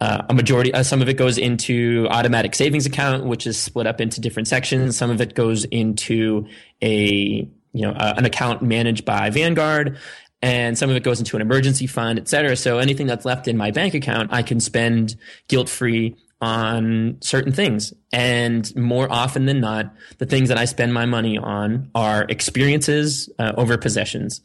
uh, 0.00 0.22
a 0.28 0.34
majority, 0.34 0.72
uh, 0.72 0.82
some 0.82 1.02
of 1.02 1.08
it 1.08 1.18
goes 1.18 1.36
into 1.36 2.06
automatic 2.10 2.54
savings 2.54 2.86
account, 2.86 3.26
which 3.26 3.46
is 3.46 3.58
split 3.58 3.86
up 3.86 4.00
into 4.00 4.20
different 4.20 4.48
sections. 4.48 4.96
Some 4.96 5.10
of 5.10 5.20
it 5.20 5.34
goes 5.34 5.64
into 5.66 6.46
a, 6.82 7.46
you 7.72 7.82
know, 7.82 7.92
uh, 7.92 8.14
an 8.16 8.24
account 8.24 8.62
managed 8.62 9.04
by 9.04 9.28
Vanguard 9.28 9.98
and 10.42 10.78
some 10.78 10.90
of 10.90 10.96
it 10.96 11.02
goes 11.02 11.18
into 11.18 11.36
an 11.36 11.42
emergency 11.42 11.86
fund, 11.86 12.18
et 12.18 12.28
cetera. 12.28 12.56
So 12.56 12.78
anything 12.78 13.06
that's 13.06 13.24
left 13.24 13.48
in 13.48 13.56
my 13.56 13.70
bank 13.70 13.94
account, 13.94 14.32
I 14.32 14.42
can 14.42 14.60
spend 14.60 15.16
guilt 15.48 15.68
free 15.68 16.14
on 16.40 17.16
certain 17.20 17.52
things. 17.52 17.94
And 18.12 18.74
more 18.76 19.10
often 19.10 19.46
than 19.46 19.60
not, 19.60 19.94
the 20.18 20.26
things 20.26 20.48
that 20.48 20.58
I 20.58 20.66
spend 20.66 20.92
my 20.92 21.06
money 21.06 21.38
on 21.38 21.90
are 21.94 22.26
experiences 22.28 23.30
uh, 23.38 23.52
over 23.56 23.78
possessions. 23.78 24.42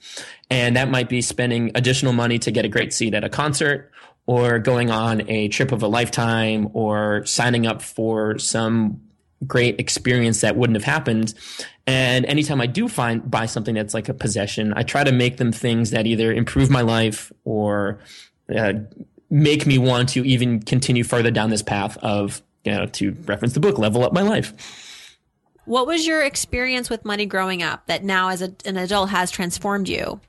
And 0.50 0.76
that 0.78 0.90
might 0.90 1.10
be 1.10 1.22
spending 1.22 1.72
additional 1.76 2.14
money 2.14 2.40
to 2.40 2.52
get 2.52 2.66
a 2.66 2.70
great 2.70 2.94
seat 2.94 3.14
at 3.14 3.24
a 3.24 3.30
concert 3.30 3.92
or 4.26 4.60
going 4.60 4.90
on 4.90 5.30
a 5.30 5.50
trip 5.50 5.72
of 5.72 5.84
a 5.84 5.88
lifetime 5.88 6.70
or 6.74 7.26
signing 7.26 7.68
up 7.68 7.82
for 7.82 8.38
some 8.38 9.02
great 9.46 9.80
experience 9.80 10.42
that 10.42 10.56
wouldn't 10.56 10.76
have 10.76 10.86
happened. 10.86 11.34
And 11.88 12.26
anytime 12.26 12.62
I 12.62 12.68
do 12.68 12.88
find 12.88 13.30
buy 13.30 13.48
something 13.48 13.76
that's 13.76 13.94
like 13.94 14.08
a 14.08 14.14
possession, 14.14 14.74
I 14.76 14.84
try 14.84 15.04
to 15.04 15.12
make 15.12 15.38
them 15.38 15.52
things 15.52 15.90
that 15.92 16.06
either 16.06 16.32
improve 16.32 16.70
my 16.70 16.82
life 16.82 17.32
or 17.44 18.00
uh, 18.56 18.74
make 19.32 19.66
me 19.66 19.78
want 19.78 20.10
to 20.10 20.24
even 20.26 20.60
continue 20.60 21.04
further 21.04 21.32
down 21.32 21.50
this 21.50 21.64
path 21.64 21.98
of, 21.98 22.42
you 22.64 22.72
know, 22.72 22.86
to 22.86 23.16
reference 23.26 23.54
the 23.54 23.60
book, 23.60 23.80
level 23.80 24.04
up 24.04 24.14
my 24.14 24.22
life. 24.22 24.54
What 25.66 25.88
was 25.88 26.06
your 26.06 26.22
experience 26.22 26.90
with 26.90 27.06
money 27.06 27.26
growing 27.26 27.64
up 27.64 27.88
that 27.88 28.04
now 28.04 28.30
as 28.30 28.42
a, 28.42 28.54
an 28.66 28.78
adult 28.78 29.10
has 29.10 29.32
transformed 29.32 29.88
you? 29.88 30.20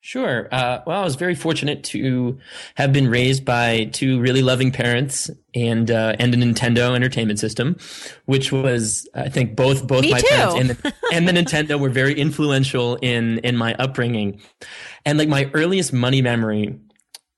Sure. 0.00 0.48
Uh, 0.52 0.82
well, 0.86 1.00
I 1.00 1.04
was 1.04 1.14
very 1.14 1.34
fortunate 1.34 1.82
to 1.84 2.38
have 2.74 2.92
been 2.92 3.08
raised 3.08 3.42
by 3.42 3.84
two 3.86 4.20
really 4.20 4.42
loving 4.42 4.70
parents 4.70 5.30
and 5.54 5.90
uh, 5.90 6.14
and 6.18 6.34
a 6.34 6.36
Nintendo 6.36 6.94
Entertainment 6.94 7.38
System, 7.38 7.78
which 8.26 8.52
was 8.52 9.08
I 9.14 9.30
think 9.30 9.56
both 9.56 9.86
both 9.86 10.02
Me 10.02 10.10
my 10.10 10.20
too. 10.20 10.26
parents 10.28 10.54
and 10.56 10.70
the, 10.70 10.94
and 11.14 11.26
the 11.26 11.32
Nintendo 11.32 11.80
were 11.80 11.88
very 11.88 12.12
influential 12.20 12.96
in 12.96 13.38
in 13.38 13.56
my 13.56 13.72
upbringing, 13.76 14.42
and 15.06 15.16
like 15.16 15.28
my 15.30 15.50
earliest 15.54 15.94
money 15.94 16.20
memory, 16.20 16.78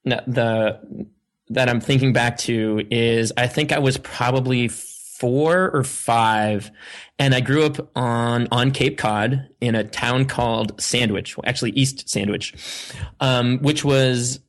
the 0.07 1.07
that 1.49 1.69
I'm 1.69 1.81
thinking 1.81 2.13
back 2.13 2.39
to 2.39 2.83
is 2.91 3.33
I 3.37 3.47
think 3.47 3.73
I 3.73 3.79
was 3.79 3.99
probably 3.99 4.69
four 4.69 5.71
or 5.71 5.85
five, 5.85 6.71
and 7.19 7.35
I 7.35 7.41
grew 7.41 7.65
up 7.65 7.91
on 7.97 8.49
on 8.51 8.71
Cape 8.71 8.99
Cod 8.99 9.49
in 9.61 9.75
a 9.75 9.85
town 9.85 10.27
called 10.27 10.81
Sandwich, 10.81 11.37
actually 11.45 11.71
East 11.73 12.09
Sandwich, 12.09 12.55
um, 13.21 13.59
which 13.59 13.85
was 13.85 14.41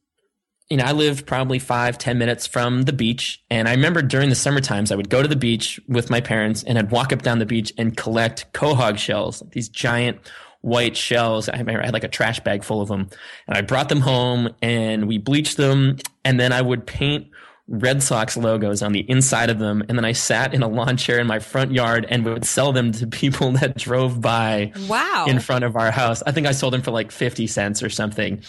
you 0.69 0.75
know, 0.75 0.83
I 0.83 0.91
lived 0.91 1.25
probably 1.25 1.59
five, 1.59 1.97
ten 1.97 2.17
minutes 2.17 2.45
from 2.45 2.81
the 2.81 2.91
beach. 2.91 3.41
And 3.49 3.69
I 3.69 3.71
remember 3.71 4.01
during 4.01 4.29
the 4.29 4.35
summer 4.35 4.59
times, 4.59 4.91
I 4.91 4.95
would 4.95 5.09
go 5.09 5.21
to 5.21 5.27
the 5.27 5.37
beach 5.37 5.79
with 5.87 6.09
my 6.09 6.19
parents 6.19 6.63
and 6.63 6.77
I'd 6.77 6.91
walk 6.91 7.13
up 7.13 7.21
down 7.21 7.39
the 7.39 7.45
beach 7.45 7.71
and 7.77 7.95
collect 7.95 8.51
quahog 8.53 8.97
shells, 8.97 9.41
these 9.51 9.69
giant 9.69 10.19
white 10.67 10.97
shells. 10.97 11.47
I 11.47 11.57
remember 11.57 11.81
I 11.81 11.85
had 11.85 11.93
like 11.93 12.03
a 12.03 12.09
trash 12.09 12.41
bag 12.41 12.63
full 12.63 12.81
of 12.81 12.89
them 12.89 13.09
and 13.47 13.57
I 13.57 13.61
brought 13.61 13.87
them 13.87 14.01
home 14.01 14.53
and 14.61 15.07
we 15.07 15.17
bleached 15.17 15.55
them. 15.55 15.97
And 16.25 16.37
then 16.37 16.51
I 16.51 16.61
would 16.61 16.85
paint 16.85 17.27
Red 17.69 18.03
Sox 18.03 18.35
logos 18.35 18.81
on 18.81 18.91
the 18.91 19.09
inside 19.09 19.49
of 19.49 19.59
them. 19.59 19.81
And 19.87 19.97
then 19.97 20.03
I 20.03 20.11
sat 20.11 20.53
in 20.53 20.63
a 20.63 20.67
lawn 20.67 20.97
chair 20.97 21.19
in 21.19 21.27
my 21.27 21.39
front 21.39 21.71
yard 21.71 22.05
and 22.09 22.25
would 22.25 22.43
sell 22.45 22.73
them 22.73 22.91
to 22.93 23.07
people 23.07 23.51
that 23.59 23.77
drove 23.77 24.19
by 24.19 24.73
wow. 24.89 25.25
in 25.27 25.39
front 25.39 25.63
of 25.63 25.77
our 25.77 25.89
house. 25.89 26.21
I 26.23 26.33
think 26.33 26.47
I 26.47 26.51
sold 26.51 26.73
them 26.73 26.81
for 26.81 26.91
like 26.91 27.11
50 27.11 27.47
cents 27.47 27.81
or 27.81 27.89
something. 27.89 28.43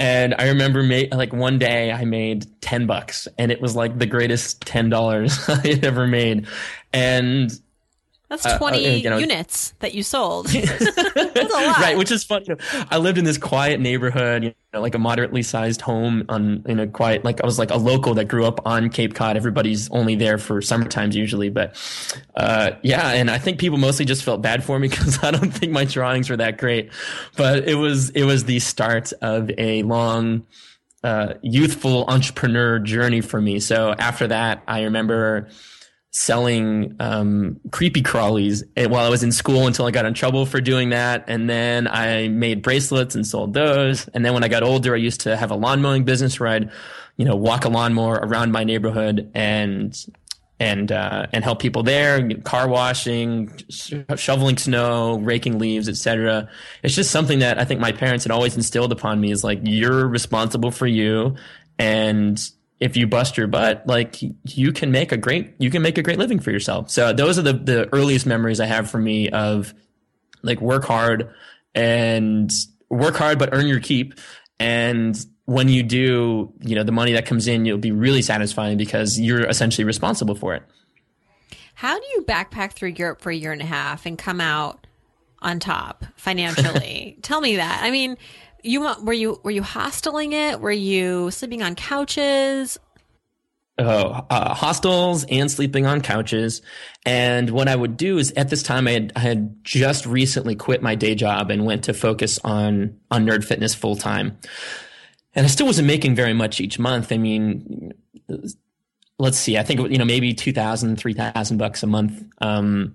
And 0.00 0.34
I 0.36 0.48
remember 0.48 0.82
ma- 0.82 1.16
like 1.16 1.32
one 1.32 1.60
day 1.60 1.92
I 1.92 2.04
made 2.04 2.46
10 2.60 2.88
bucks 2.88 3.28
and 3.38 3.52
it 3.52 3.60
was 3.60 3.76
like 3.76 4.00
the 4.00 4.06
greatest 4.06 4.64
$10 4.64 5.48
I 5.64 5.68
had 5.68 5.84
ever 5.84 6.08
made. 6.08 6.48
And 6.92 7.52
that's 8.32 8.56
20 8.56 8.86
uh, 8.86 8.90
uh, 8.90 8.94
you 8.94 9.10
know, 9.10 9.18
units 9.18 9.74
that 9.80 9.92
you 9.92 10.02
sold. 10.02 10.52
right, 10.54 11.94
which 11.98 12.10
is 12.10 12.24
fun. 12.24 12.44
I 12.90 12.96
lived 12.96 13.18
in 13.18 13.24
this 13.24 13.36
quiet 13.36 13.78
neighborhood, 13.78 14.44
you 14.44 14.54
know, 14.72 14.80
like 14.80 14.94
a 14.94 14.98
moderately 14.98 15.42
sized 15.42 15.82
home 15.82 16.24
on 16.30 16.62
in 16.66 16.80
a 16.80 16.86
quiet 16.86 17.24
like 17.24 17.42
I 17.42 17.46
was 17.46 17.58
like 17.58 17.70
a 17.70 17.76
local 17.76 18.14
that 18.14 18.28
grew 18.28 18.46
up 18.46 18.66
on 18.66 18.88
Cape 18.88 19.14
Cod. 19.14 19.36
Everybody's 19.36 19.90
only 19.90 20.14
there 20.14 20.38
for 20.38 20.62
summer 20.62 20.88
times 20.88 21.14
usually, 21.14 21.50
but 21.50 21.76
uh, 22.34 22.72
yeah, 22.82 23.10
and 23.12 23.30
I 23.30 23.36
think 23.36 23.58
people 23.58 23.78
mostly 23.78 24.06
just 24.06 24.24
felt 24.24 24.40
bad 24.40 24.64
for 24.64 24.78
me 24.78 24.88
because 24.88 25.22
I 25.22 25.30
don't 25.30 25.50
think 25.50 25.72
my 25.72 25.84
drawings 25.84 26.30
were 26.30 26.38
that 26.38 26.56
great. 26.56 26.90
But 27.36 27.68
it 27.68 27.74
was 27.74 28.10
it 28.10 28.24
was 28.24 28.44
the 28.44 28.60
start 28.60 29.12
of 29.20 29.50
a 29.58 29.82
long 29.82 30.46
uh, 31.04 31.34
youthful 31.42 32.06
entrepreneur 32.08 32.78
journey 32.78 33.20
for 33.20 33.42
me. 33.42 33.60
So 33.60 33.94
after 33.98 34.28
that, 34.28 34.62
I 34.66 34.84
remember 34.84 35.48
selling 36.12 36.94
um, 37.00 37.58
creepy 37.70 38.02
crawlies 38.02 38.62
while 38.90 39.04
I 39.04 39.08
was 39.08 39.22
in 39.22 39.32
school 39.32 39.66
until 39.66 39.86
I 39.86 39.90
got 39.90 40.04
in 40.04 40.12
trouble 40.12 40.44
for 40.44 40.60
doing 40.60 40.90
that. 40.90 41.24
And 41.26 41.48
then 41.48 41.88
I 41.88 42.28
made 42.28 42.62
bracelets 42.62 43.14
and 43.14 43.26
sold 43.26 43.54
those. 43.54 44.06
And 44.08 44.24
then 44.24 44.34
when 44.34 44.44
I 44.44 44.48
got 44.48 44.62
older, 44.62 44.94
I 44.94 44.98
used 44.98 45.22
to 45.22 45.36
have 45.36 45.50
a 45.50 45.54
lawn 45.54 45.80
mowing 45.80 46.04
business 46.04 46.38
where 46.38 46.50
I'd, 46.50 46.70
you 47.16 47.24
know, 47.24 47.34
walk 47.34 47.64
a 47.64 47.70
lawnmower 47.70 48.16
around 48.16 48.52
my 48.52 48.62
neighborhood 48.62 49.30
and 49.34 49.98
and 50.60 50.92
uh, 50.92 51.26
and 51.32 51.42
help 51.42 51.60
people 51.60 51.82
there, 51.82 52.28
car 52.44 52.68
washing, 52.68 53.50
shoveling 54.16 54.58
snow, 54.58 55.18
raking 55.18 55.58
leaves, 55.58 55.88
etc. 55.88 56.48
It's 56.82 56.94
just 56.94 57.10
something 57.10 57.40
that 57.40 57.58
I 57.58 57.64
think 57.64 57.80
my 57.80 57.90
parents 57.90 58.24
had 58.24 58.30
always 58.30 58.54
instilled 58.54 58.92
upon 58.92 59.20
me 59.20 59.32
is 59.32 59.42
like 59.42 59.60
you're 59.62 60.06
responsible 60.06 60.70
for 60.70 60.86
you 60.86 61.36
and 61.78 62.38
if 62.82 62.96
you 62.96 63.06
bust 63.06 63.36
your 63.36 63.46
butt, 63.46 63.86
like 63.86 64.16
you 64.20 64.72
can 64.72 64.90
make 64.90 65.12
a 65.12 65.16
great 65.16 65.54
you 65.58 65.70
can 65.70 65.82
make 65.82 65.98
a 65.98 66.02
great 66.02 66.18
living 66.18 66.40
for 66.40 66.50
yourself. 66.50 66.90
So 66.90 67.12
those 67.12 67.38
are 67.38 67.42
the 67.42 67.52
the 67.52 67.88
earliest 67.94 68.26
memories 68.26 68.58
I 68.58 68.66
have 68.66 68.90
for 68.90 68.98
me 68.98 69.28
of 69.28 69.72
like 70.42 70.60
work 70.60 70.84
hard 70.84 71.30
and 71.76 72.50
work 72.90 73.14
hard 73.14 73.38
but 73.38 73.50
earn 73.52 73.68
your 73.68 73.78
keep 73.78 74.14
and 74.58 75.16
when 75.44 75.68
you 75.68 75.82
do, 75.82 76.52
you 76.60 76.74
know, 76.74 76.82
the 76.82 76.92
money 76.92 77.12
that 77.12 77.26
comes 77.26 77.46
in, 77.46 77.64
you'll 77.64 77.78
be 77.78 77.92
really 77.92 78.22
satisfying 78.22 78.76
because 78.76 79.18
you're 79.18 79.44
essentially 79.46 79.84
responsible 79.84 80.34
for 80.34 80.54
it. 80.54 80.62
How 81.74 81.98
do 81.98 82.04
you 82.14 82.22
backpack 82.22 82.72
through 82.72 82.90
Europe 82.90 83.20
for 83.20 83.30
a 83.30 83.34
year 83.34 83.52
and 83.52 83.62
a 83.62 83.66
half 83.66 84.06
and 84.06 84.18
come 84.18 84.40
out 84.40 84.86
on 85.40 85.58
top 85.58 86.04
financially? 86.16 87.18
Tell 87.22 87.40
me 87.40 87.56
that. 87.56 87.80
I 87.82 87.90
mean, 87.90 88.16
you 88.62 88.80
were 89.02 89.12
you 89.12 89.40
were 89.42 89.50
you 89.50 89.62
hosteling 89.62 90.32
it? 90.32 90.60
Were 90.60 90.70
you 90.70 91.30
sleeping 91.30 91.62
on 91.62 91.74
couches? 91.74 92.78
Oh, 93.78 94.26
uh, 94.28 94.54
hostels 94.54 95.24
and 95.24 95.50
sleeping 95.50 95.86
on 95.86 96.02
couches. 96.02 96.60
And 97.06 97.50
what 97.50 97.68
I 97.68 97.74
would 97.74 97.96
do 97.96 98.18
is 98.18 98.30
at 98.36 98.50
this 98.50 98.62
time, 98.62 98.86
I 98.86 98.92
had, 98.92 99.12
I 99.16 99.20
had 99.20 99.64
just 99.64 100.04
recently 100.04 100.54
quit 100.54 100.82
my 100.82 100.94
day 100.94 101.14
job 101.14 101.50
and 101.50 101.64
went 101.64 101.84
to 101.84 101.94
focus 101.94 102.38
on, 102.44 102.98
on 103.10 103.26
nerd 103.26 103.44
fitness 103.44 103.74
full 103.74 103.96
time. 103.96 104.38
And 105.34 105.46
I 105.46 105.48
still 105.48 105.66
wasn't 105.66 105.88
making 105.88 106.14
very 106.14 106.34
much 106.34 106.60
each 106.60 106.78
month. 106.78 107.10
I 107.12 107.16
mean, 107.16 107.94
let's 109.18 109.38
see, 109.38 109.56
I 109.56 109.62
think, 109.62 109.80
you 109.90 109.96
know, 109.96 110.04
maybe 110.04 110.34
2000, 110.34 110.96
3000 110.96 111.56
bucks 111.56 111.82
a 111.82 111.86
month, 111.86 112.22
um, 112.42 112.94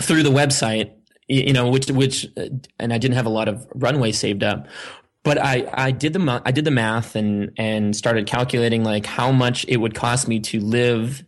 through 0.00 0.22
the 0.22 0.30
website 0.30 0.92
you 1.28 1.52
know, 1.52 1.68
which, 1.68 1.90
which, 1.90 2.26
uh, 2.36 2.46
and 2.78 2.92
I 2.92 2.98
didn't 2.98 3.16
have 3.16 3.26
a 3.26 3.30
lot 3.30 3.48
of 3.48 3.66
runway 3.74 4.12
saved 4.12 4.42
up, 4.42 4.66
but 5.22 5.38
I, 5.38 5.70
I 5.72 5.90
did 5.90 6.12
the, 6.12 6.42
I 6.44 6.50
did 6.50 6.64
the 6.64 6.70
math 6.70 7.16
and, 7.16 7.52
and 7.56 7.96
started 7.96 8.26
calculating 8.26 8.84
like 8.84 9.06
how 9.06 9.32
much 9.32 9.64
it 9.68 9.78
would 9.78 9.94
cost 9.94 10.28
me 10.28 10.40
to 10.40 10.60
live 10.60 11.24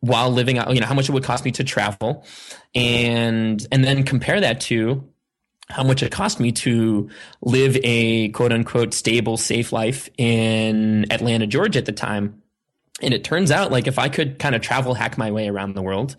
while 0.00 0.30
living 0.30 0.58
out, 0.58 0.72
you 0.74 0.80
know, 0.80 0.86
how 0.86 0.94
much 0.94 1.08
it 1.08 1.12
would 1.12 1.24
cost 1.24 1.44
me 1.44 1.50
to 1.52 1.64
travel 1.64 2.24
and, 2.74 3.66
and 3.70 3.84
then 3.84 4.02
compare 4.02 4.40
that 4.40 4.60
to 4.62 5.06
how 5.70 5.84
much 5.84 6.02
it 6.02 6.10
cost 6.10 6.40
me 6.40 6.52
to 6.52 7.08
live 7.42 7.76
a 7.82 8.28
quote 8.30 8.52
unquote 8.52 8.92
stable, 8.92 9.36
safe 9.36 9.72
life 9.72 10.08
in 10.18 11.10
Atlanta, 11.10 11.46
Georgia 11.46 11.78
at 11.78 11.86
the 11.86 11.92
time. 11.92 12.42
And 13.02 13.14
it 13.14 13.24
turns 13.24 13.50
out 13.50 13.70
like 13.70 13.86
if 13.86 13.98
I 13.98 14.08
could 14.08 14.38
kind 14.38 14.54
of 14.54 14.62
travel 14.62 14.94
hack 14.94 15.16
my 15.16 15.30
way 15.30 15.48
around 15.48 15.74
the 15.74 15.82
world, 15.82 16.16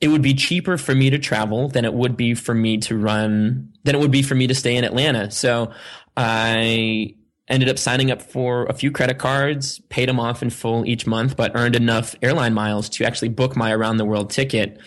it 0.00 0.08
would 0.08 0.22
be 0.22 0.34
cheaper 0.34 0.76
for 0.76 0.94
me 0.94 1.10
to 1.10 1.18
travel 1.18 1.68
than 1.68 1.84
it 1.84 1.94
would 1.94 2.16
be 2.16 2.34
for 2.34 2.54
me 2.54 2.78
to 2.78 2.96
run 2.96 3.72
than 3.84 3.94
it 3.94 3.98
would 3.98 4.10
be 4.10 4.22
for 4.22 4.34
me 4.34 4.46
to 4.46 4.54
stay 4.54 4.76
in 4.76 4.84
Atlanta. 4.84 5.30
So 5.30 5.72
I 6.16 7.14
ended 7.48 7.68
up 7.68 7.78
signing 7.78 8.10
up 8.10 8.20
for 8.20 8.66
a 8.66 8.72
few 8.72 8.90
credit 8.90 9.18
cards, 9.18 9.78
paid 9.88 10.08
them 10.08 10.18
off 10.18 10.42
in 10.42 10.50
full 10.50 10.84
each 10.84 11.06
month, 11.06 11.36
but 11.36 11.52
earned 11.54 11.76
enough 11.76 12.14
airline 12.20 12.52
miles 12.54 12.88
to 12.90 13.04
actually 13.04 13.28
book 13.28 13.56
my 13.56 13.72
around 13.72 13.98
the 13.98 14.04
world 14.04 14.30
ticket. 14.30 14.80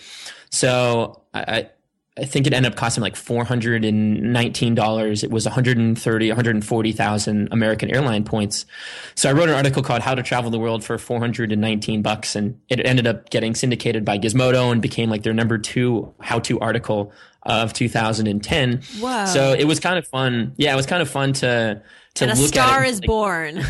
So 0.50 1.22
I, 1.32 1.70
I 2.18 2.24
think 2.24 2.46
it 2.46 2.52
ended 2.52 2.72
up 2.72 2.76
costing 2.76 3.02
like 3.02 3.14
$419. 3.14 5.24
It 5.24 5.30
was 5.30 5.46
130, 5.46 6.28
140,000 6.28 7.48
American 7.52 7.94
airline 7.94 8.24
points. 8.24 8.66
So 9.14 9.30
I 9.30 9.32
wrote 9.32 9.48
an 9.48 9.54
article 9.54 9.82
called 9.82 10.02
How 10.02 10.16
to 10.16 10.22
Travel 10.22 10.50
the 10.50 10.58
World 10.58 10.82
for 10.82 10.98
419 10.98 12.02
bucks 12.02 12.34
and 12.34 12.60
it 12.68 12.84
ended 12.84 13.06
up 13.06 13.30
getting 13.30 13.54
syndicated 13.54 14.04
by 14.04 14.18
Gizmodo 14.18 14.72
and 14.72 14.82
became 14.82 15.08
like 15.08 15.22
their 15.22 15.32
number 15.32 15.56
two 15.56 16.12
how-to 16.20 16.58
article 16.58 17.12
of 17.44 17.72
2010. 17.72 18.82
Wow. 19.00 19.24
So 19.26 19.52
it 19.52 19.64
was 19.64 19.80
kind 19.80 19.98
of 19.98 20.06
fun. 20.06 20.54
Yeah, 20.56 20.72
it 20.72 20.76
was 20.76 20.86
kind 20.86 21.02
of 21.02 21.08
fun 21.08 21.32
to 21.34 21.82
to 22.14 22.24
and 22.24 22.32
a 22.32 22.36
star 22.36 22.84
is 22.84 23.00
like, 23.00 23.06
born. 23.06 23.56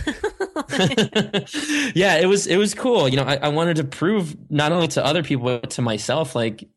yeah, 1.94 2.16
it 2.16 2.26
was 2.26 2.46
it 2.46 2.56
was 2.56 2.74
cool. 2.74 3.08
You 3.08 3.16
know, 3.16 3.24
I, 3.24 3.36
I 3.36 3.48
wanted 3.48 3.76
to 3.76 3.84
prove 3.84 4.36
not 4.50 4.72
only 4.72 4.88
to 4.88 5.04
other 5.04 5.22
people 5.22 5.44
but 5.44 5.70
to 5.70 5.82
myself, 5.82 6.34
like 6.34 6.68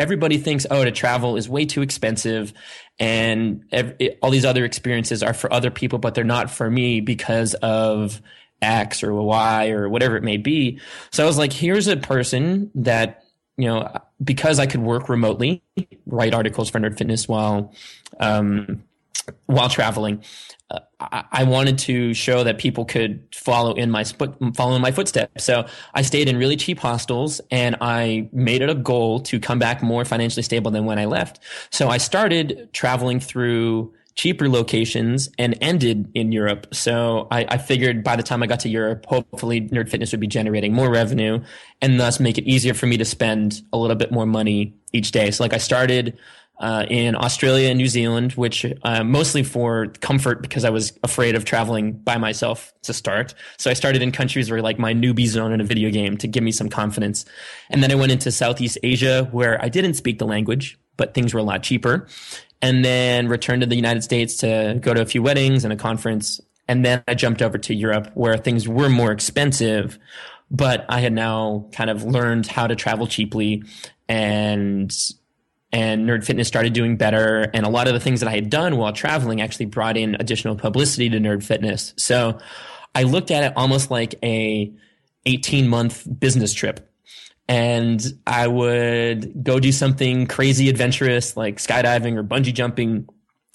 everybody 0.00 0.38
thinks, 0.38 0.66
oh, 0.70 0.84
to 0.84 0.90
travel 0.90 1.36
is 1.36 1.48
way 1.48 1.66
too 1.66 1.82
expensive, 1.82 2.52
and 2.98 3.64
all 4.22 4.30
these 4.30 4.44
other 4.44 4.64
experiences 4.64 5.22
are 5.22 5.34
for 5.34 5.52
other 5.52 5.70
people, 5.70 5.98
but 5.98 6.14
they're 6.14 6.24
not 6.24 6.50
for 6.50 6.68
me 6.70 7.00
because 7.00 7.54
of 7.54 8.20
X 8.62 9.04
or 9.04 9.14
Y 9.14 9.68
or 9.68 9.88
whatever 9.88 10.16
it 10.16 10.24
may 10.24 10.38
be. 10.38 10.80
So 11.12 11.22
I 11.22 11.26
was 11.26 11.38
like, 11.38 11.52
here's 11.52 11.86
a 11.86 11.96
person 11.96 12.70
that 12.74 13.24
you 13.56 13.66
know, 13.66 13.92
because 14.24 14.58
I 14.58 14.64
could 14.64 14.80
work 14.80 15.10
remotely, 15.10 15.62
write 16.06 16.32
articles 16.32 16.70
for 16.70 16.80
Nerd 16.80 16.96
Fitness 16.96 17.28
while 17.28 17.74
um, 18.18 18.82
while 19.46 19.68
traveling. 19.68 20.22
Uh, 20.70 20.80
I, 21.00 21.24
I, 21.32 21.44
wanted 21.44 21.78
to 21.78 22.14
show 22.14 22.44
that 22.44 22.58
people 22.58 22.84
could 22.84 23.26
follow 23.34 23.74
in 23.74 23.90
my 23.90 24.04
follow 24.04 24.76
in 24.76 24.82
my 24.82 24.92
footsteps. 24.92 25.44
So 25.44 25.66
I 25.94 26.02
stayed 26.02 26.28
in 26.28 26.36
really 26.36 26.56
cheap 26.56 26.78
hostels, 26.78 27.40
and 27.50 27.76
I 27.80 28.28
made 28.32 28.62
it 28.62 28.70
a 28.70 28.74
goal 28.74 29.20
to 29.20 29.40
come 29.40 29.58
back 29.58 29.82
more 29.82 30.04
financially 30.04 30.42
stable 30.42 30.70
than 30.70 30.84
when 30.84 30.98
I 30.98 31.06
left. 31.06 31.40
So 31.70 31.88
I 31.88 31.98
started 31.98 32.68
traveling 32.72 33.18
through 33.18 33.92
cheaper 34.20 34.48
locations 34.48 35.30
and 35.38 35.56
ended 35.60 36.10
in 36.14 36.32
Europe. 36.32 36.66
So 36.74 37.26
I, 37.30 37.46
I, 37.48 37.58
figured 37.58 38.04
by 38.04 38.16
the 38.16 38.22
time 38.22 38.42
I 38.42 38.46
got 38.46 38.60
to 38.60 38.68
Europe, 38.68 39.06
hopefully 39.06 39.62
Nerd 39.62 39.88
Fitness 39.88 40.10
would 40.12 40.20
be 40.20 40.26
generating 40.26 40.74
more 40.74 40.90
revenue 40.90 41.42
and 41.80 41.98
thus 41.98 42.20
make 42.20 42.36
it 42.36 42.44
easier 42.44 42.74
for 42.74 42.86
me 42.86 42.96
to 42.98 43.04
spend 43.04 43.62
a 43.72 43.78
little 43.78 43.96
bit 43.96 44.12
more 44.12 44.26
money 44.26 44.74
each 44.92 45.12
day. 45.12 45.30
So 45.30 45.42
like 45.44 45.54
I 45.54 45.58
started 45.58 46.18
uh, 46.60 46.84
in 46.88 47.16
Australia 47.16 47.70
and 47.70 47.78
New 47.78 47.88
Zealand, 47.88 48.32
which 48.32 48.66
uh, 48.82 49.02
mostly 49.02 49.42
for 49.42 49.86
comfort 50.00 50.42
because 50.42 50.64
I 50.64 50.70
was 50.70 50.92
afraid 51.02 51.34
of 51.34 51.44
traveling 51.44 51.92
by 51.92 52.18
myself 52.18 52.72
to 52.82 52.92
start. 52.92 53.34
So 53.56 53.70
I 53.70 53.74
started 53.74 54.02
in 54.02 54.12
countries 54.12 54.50
where 54.50 54.60
like 54.60 54.78
my 54.78 54.92
newbie 54.92 55.26
zone 55.26 55.52
in 55.52 55.60
a 55.60 55.64
video 55.64 55.90
game 55.90 56.18
to 56.18 56.28
give 56.28 56.44
me 56.44 56.52
some 56.52 56.68
confidence. 56.68 57.24
And 57.70 57.82
then 57.82 57.90
I 57.90 57.94
went 57.94 58.12
into 58.12 58.30
Southeast 58.30 58.78
Asia 58.82 59.26
where 59.32 59.62
I 59.62 59.70
didn't 59.70 59.94
speak 59.94 60.18
the 60.18 60.26
language, 60.26 60.78
but 60.98 61.14
things 61.14 61.32
were 61.32 61.40
a 61.40 61.44
lot 61.44 61.62
cheaper 61.62 62.06
and 62.60 62.84
then 62.84 63.28
returned 63.28 63.62
to 63.62 63.66
the 63.66 63.76
United 63.76 64.04
States 64.04 64.36
to 64.36 64.78
go 64.80 64.92
to 64.92 65.00
a 65.00 65.06
few 65.06 65.22
weddings 65.22 65.64
and 65.64 65.72
a 65.72 65.76
conference. 65.76 66.40
And 66.68 66.84
then 66.84 67.02
I 67.08 67.14
jumped 67.14 67.40
over 67.40 67.56
to 67.56 67.74
Europe 67.74 68.10
where 68.14 68.36
things 68.36 68.68
were 68.68 68.90
more 68.90 69.12
expensive, 69.12 69.98
but 70.50 70.84
I 70.90 71.00
had 71.00 71.14
now 71.14 71.68
kind 71.72 71.88
of 71.88 72.04
learned 72.04 72.46
how 72.46 72.66
to 72.66 72.76
travel 72.76 73.06
cheaply 73.06 73.64
and 74.08 74.92
and 75.72 76.08
Nerd 76.08 76.24
Fitness 76.24 76.48
started 76.48 76.72
doing 76.72 76.96
better. 76.96 77.50
And 77.54 77.64
a 77.64 77.68
lot 77.68 77.86
of 77.88 77.94
the 77.94 78.00
things 78.00 78.20
that 78.20 78.28
I 78.28 78.32
had 78.32 78.50
done 78.50 78.76
while 78.76 78.92
traveling 78.92 79.40
actually 79.40 79.66
brought 79.66 79.96
in 79.96 80.16
additional 80.16 80.56
publicity 80.56 81.08
to 81.10 81.18
Nerd 81.18 81.42
Fitness. 81.42 81.94
So 81.96 82.38
I 82.94 83.04
looked 83.04 83.30
at 83.30 83.44
it 83.44 83.52
almost 83.56 83.90
like 83.90 84.16
a 84.22 84.72
18 85.26 85.68
month 85.68 86.06
business 86.18 86.52
trip 86.52 86.88
and 87.46 88.02
I 88.26 88.46
would 88.46 89.44
go 89.44 89.60
do 89.60 89.70
something 89.72 90.26
crazy 90.26 90.68
adventurous 90.68 91.36
like 91.36 91.56
skydiving 91.56 92.16
or 92.16 92.24
bungee 92.24 92.54
jumping 92.54 93.08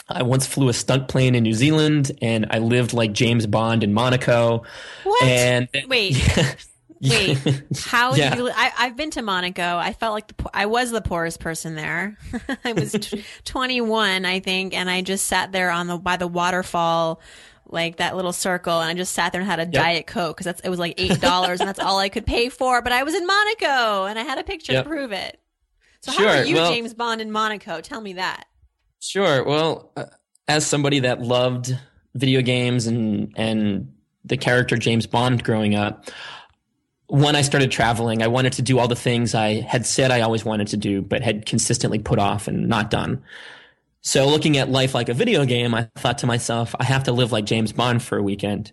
I 0.07 0.23
once 0.23 0.45
flew 0.45 0.69
a 0.69 0.73
stunt 0.73 1.07
plane 1.07 1.33
in 1.33 1.43
New 1.43 1.53
Zealand, 1.53 2.11
and 2.21 2.45
I 2.51 2.59
lived 2.59 2.93
like 2.93 3.11
James 3.11 3.47
Bond 3.47 3.83
in 3.83 3.93
Monaco. 3.93 4.63
What? 5.03 5.23
And 5.23 5.67
Wait. 5.87 6.15
Wait, 7.01 7.37
how 7.77 8.15
Yeah. 8.15 8.35
you? 8.35 8.49
I, 8.49 8.71
I've 8.77 8.95
been 8.95 9.11
to 9.11 9.21
Monaco. 9.21 9.77
I 9.77 9.93
felt 9.93 10.13
like 10.13 10.27
the 10.35 10.49
I 10.53 10.65
was 10.65 10.91
the 10.91 11.01
poorest 11.01 11.39
person 11.39 11.75
there. 11.75 12.17
I 12.65 12.73
was 12.73 12.91
t- 12.93 13.23
21, 13.45 14.25
I 14.25 14.39
think, 14.39 14.73
and 14.75 14.89
I 14.89 15.01
just 15.01 15.27
sat 15.27 15.51
there 15.51 15.69
on 15.71 15.87
the 15.87 15.97
by 15.97 16.17
the 16.17 16.27
waterfall, 16.27 17.19
like 17.67 17.97
that 17.97 18.15
little 18.15 18.33
circle, 18.33 18.79
and 18.79 18.89
I 18.89 18.93
just 18.93 19.13
sat 19.13 19.31
there 19.31 19.41
and 19.41 19.49
had 19.49 19.59
a 19.59 19.65
diet 19.65 20.07
coke 20.07 20.37
because 20.37 20.45
that's 20.45 20.61
it 20.61 20.69
was 20.69 20.79
like 20.79 20.93
eight 20.97 21.19
dollars, 21.19 21.59
and 21.59 21.67
that's 21.67 21.79
all 21.79 21.99
I 21.99 22.09
could 22.09 22.25
pay 22.25 22.49
for. 22.49 22.81
But 22.81 22.91
I 22.93 23.03
was 23.03 23.13
in 23.13 23.25
Monaco, 23.27 24.05
and 24.05 24.17
I 24.17 24.23
had 24.23 24.37
a 24.37 24.43
picture 24.43 24.73
Yep. 24.73 24.83
to 24.83 24.89
prove 24.89 25.11
it. 25.11 25.39
So 26.01 26.11
how 26.11 26.27
are 26.27 26.45
you, 26.45 26.55
well- 26.55 26.71
James 26.71 26.93
Bond, 26.93 27.19
in 27.21 27.31
Monaco? 27.31 27.81
Tell 27.81 27.99
me 28.01 28.13
that. 28.13 28.45
Sure. 28.99 29.43
Well, 29.43 29.91
uh, 29.97 30.05
as 30.47 30.65
somebody 30.65 30.99
that 31.01 31.21
loved 31.21 31.77
video 32.13 32.41
games 32.41 32.87
and 32.87 33.33
and 33.35 33.91
the 34.23 34.37
character 34.37 34.77
James 34.77 35.05
Bond 35.07 35.43
growing 35.43 35.75
up, 35.75 36.09
when 37.07 37.35
I 37.35 37.41
started 37.41 37.71
traveling, 37.71 38.23
I 38.23 38.27
wanted 38.27 38.53
to 38.53 38.61
do 38.61 38.79
all 38.79 38.87
the 38.87 38.95
things 38.95 39.35
I 39.35 39.61
had 39.61 39.85
said 39.85 40.11
I 40.11 40.21
always 40.21 40.43
wanted 40.43 40.67
to 40.69 40.77
do, 40.77 41.01
but 41.01 41.21
had 41.21 41.45
consistently 41.45 41.99
put 41.99 42.19
off 42.19 42.47
and 42.47 42.67
not 42.67 42.89
done. 42.89 43.23
So 44.01 44.27
looking 44.27 44.57
at 44.57 44.69
life 44.69 44.93
like 44.93 45.09
a 45.09 45.13
video 45.13 45.45
game, 45.45 45.73
I 45.73 45.89
thought 45.95 46.19
to 46.19 46.27
myself, 46.27 46.75
I 46.79 46.83
have 46.83 47.03
to 47.03 47.11
live 47.11 47.31
like 47.31 47.45
James 47.45 47.71
Bond 47.71 48.03
for 48.03 48.17
a 48.17 48.23
weekend. 48.23 48.71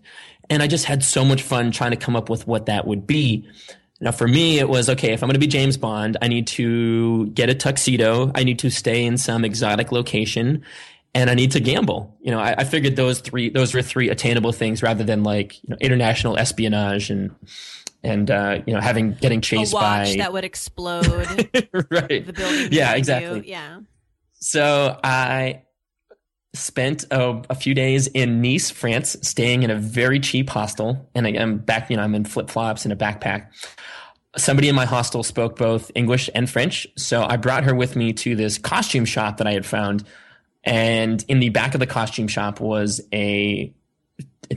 And 0.50 0.62
I 0.62 0.66
just 0.66 0.84
had 0.84 1.02
so 1.02 1.24
much 1.24 1.42
fun 1.42 1.70
trying 1.70 1.92
to 1.92 1.96
come 1.96 2.16
up 2.16 2.28
with 2.28 2.46
what 2.46 2.66
that 2.66 2.86
would 2.86 3.06
be. 3.06 3.48
Now, 4.00 4.12
for 4.12 4.26
me, 4.26 4.58
it 4.58 4.68
was 4.68 4.90
okay, 4.90 5.12
if 5.12 5.22
I'm 5.22 5.28
going 5.28 5.34
to 5.34 5.40
be 5.40 5.46
James 5.46 5.76
Bond, 5.76 6.16
I 6.20 6.28
need 6.28 6.46
to 6.48 7.26
get 7.28 7.48
a 7.48 7.54
tuxedo. 7.54 8.32
I 8.34 8.44
need 8.44 8.58
to 8.60 8.70
stay 8.70 9.04
in 9.04 9.16
some 9.16 9.44
exotic 9.44 9.92
location 9.92 10.64
and 11.14 11.30
I 11.30 11.34
need 11.34 11.52
to 11.52 11.60
gamble. 11.60 12.16
You 12.20 12.32
know, 12.32 12.40
I, 12.40 12.54
I 12.58 12.64
figured 12.64 12.96
those 12.96 13.20
three, 13.20 13.50
those 13.50 13.74
were 13.74 13.82
three 13.82 14.08
attainable 14.08 14.52
things 14.52 14.82
rather 14.82 15.04
than 15.04 15.22
like, 15.22 15.62
you 15.62 15.70
know, 15.70 15.76
international 15.80 16.36
espionage 16.36 17.10
and, 17.10 17.34
and, 18.02 18.30
uh, 18.30 18.60
you 18.66 18.74
know, 18.74 18.80
having, 18.80 19.14
getting 19.14 19.40
chased 19.40 19.72
A 19.72 19.76
watch 19.76 20.08
by, 20.08 20.16
that 20.16 20.32
would 20.32 20.44
explode 20.44 21.06
right. 21.90 22.26
the 22.26 22.32
building. 22.34 22.68
Yeah, 22.72 22.94
behind 22.94 22.94
you. 22.94 22.98
exactly. 22.98 23.50
Yeah. 23.50 23.80
So 24.34 24.98
I 25.04 25.62
spent 26.54 27.04
a, 27.10 27.42
a 27.48 27.54
few 27.54 27.74
days 27.74 28.08
in 28.08 28.42
Nice, 28.42 28.70
France, 28.70 29.16
staying 29.22 29.62
in 29.62 29.70
a 29.70 29.76
very 29.76 30.20
cheap 30.20 30.50
hostel. 30.50 31.08
And 31.14 31.26
I'm 31.26 31.58
back, 31.58 31.90
you 31.90 31.96
know, 31.96 32.02
I'm 32.02 32.14
in 32.14 32.24
flip 32.24 32.50
flops 32.50 32.84
and 32.84 32.92
a 32.92 32.96
backpack. 32.96 33.48
Somebody 34.36 34.68
in 34.68 34.74
my 34.74 34.84
hostel 34.84 35.22
spoke 35.22 35.56
both 35.56 35.90
English 35.94 36.28
and 36.34 36.48
French. 36.48 36.86
So 36.96 37.22
I 37.22 37.36
brought 37.36 37.64
her 37.64 37.74
with 37.74 37.96
me 37.96 38.12
to 38.14 38.34
this 38.34 38.58
costume 38.58 39.04
shop 39.04 39.38
that 39.38 39.46
I 39.46 39.52
had 39.52 39.66
found. 39.66 40.04
And 40.64 41.24
in 41.28 41.40
the 41.40 41.50
back 41.50 41.74
of 41.74 41.80
the 41.80 41.86
costume 41.86 42.28
shop 42.28 42.60
was 42.60 43.00
a 43.12 43.72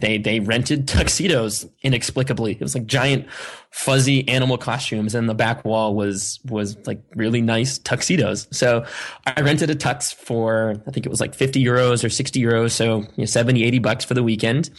they 0.01 0.17
they 0.17 0.39
rented 0.39 0.87
tuxedos 0.87 1.65
inexplicably. 1.81 2.53
It 2.53 2.61
was 2.61 2.75
like 2.75 2.85
giant 2.85 3.29
fuzzy 3.71 4.27
animal 4.27 4.57
costumes, 4.57 5.15
and 5.15 5.29
the 5.29 5.33
back 5.33 5.65
wall 5.65 5.95
was 5.95 6.39
was 6.45 6.77
like 6.87 7.01
really 7.15 7.41
nice 7.41 7.77
tuxedos. 7.77 8.47
So 8.51 8.85
I 9.25 9.41
rented 9.41 9.69
a 9.69 9.75
tux 9.75 10.13
for 10.13 10.75
I 10.87 10.91
think 10.91 11.05
it 11.05 11.09
was 11.09 11.21
like 11.21 11.35
50 11.35 11.63
euros 11.63 12.03
or 12.03 12.09
60 12.09 12.41
euros, 12.41 12.71
so 12.71 12.99
you 12.99 13.09
know, 13.19 13.25
70, 13.25 13.63
80 13.63 13.79
bucks 13.79 14.05
for 14.05 14.13
the 14.13 14.23
weekend. 14.23 14.69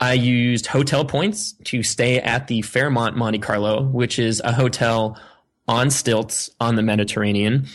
I 0.00 0.14
used 0.14 0.66
hotel 0.66 1.04
points 1.04 1.52
to 1.64 1.82
stay 1.82 2.18
at 2.18 2.48
the 2.48 2.62
Fairmont 2.62 3.16
Monte 3.16 3.38
Carlo, 3.38 3.84
which 3.84 4.18
is 4.18 4.40
a 4.44 4.52
hotel 4.52 5.18
on 5.68 5.90
stilts 5.90 6.50
on 6.60 6.76
the 6.76 6.82
Mediterranean. 6.82 7.66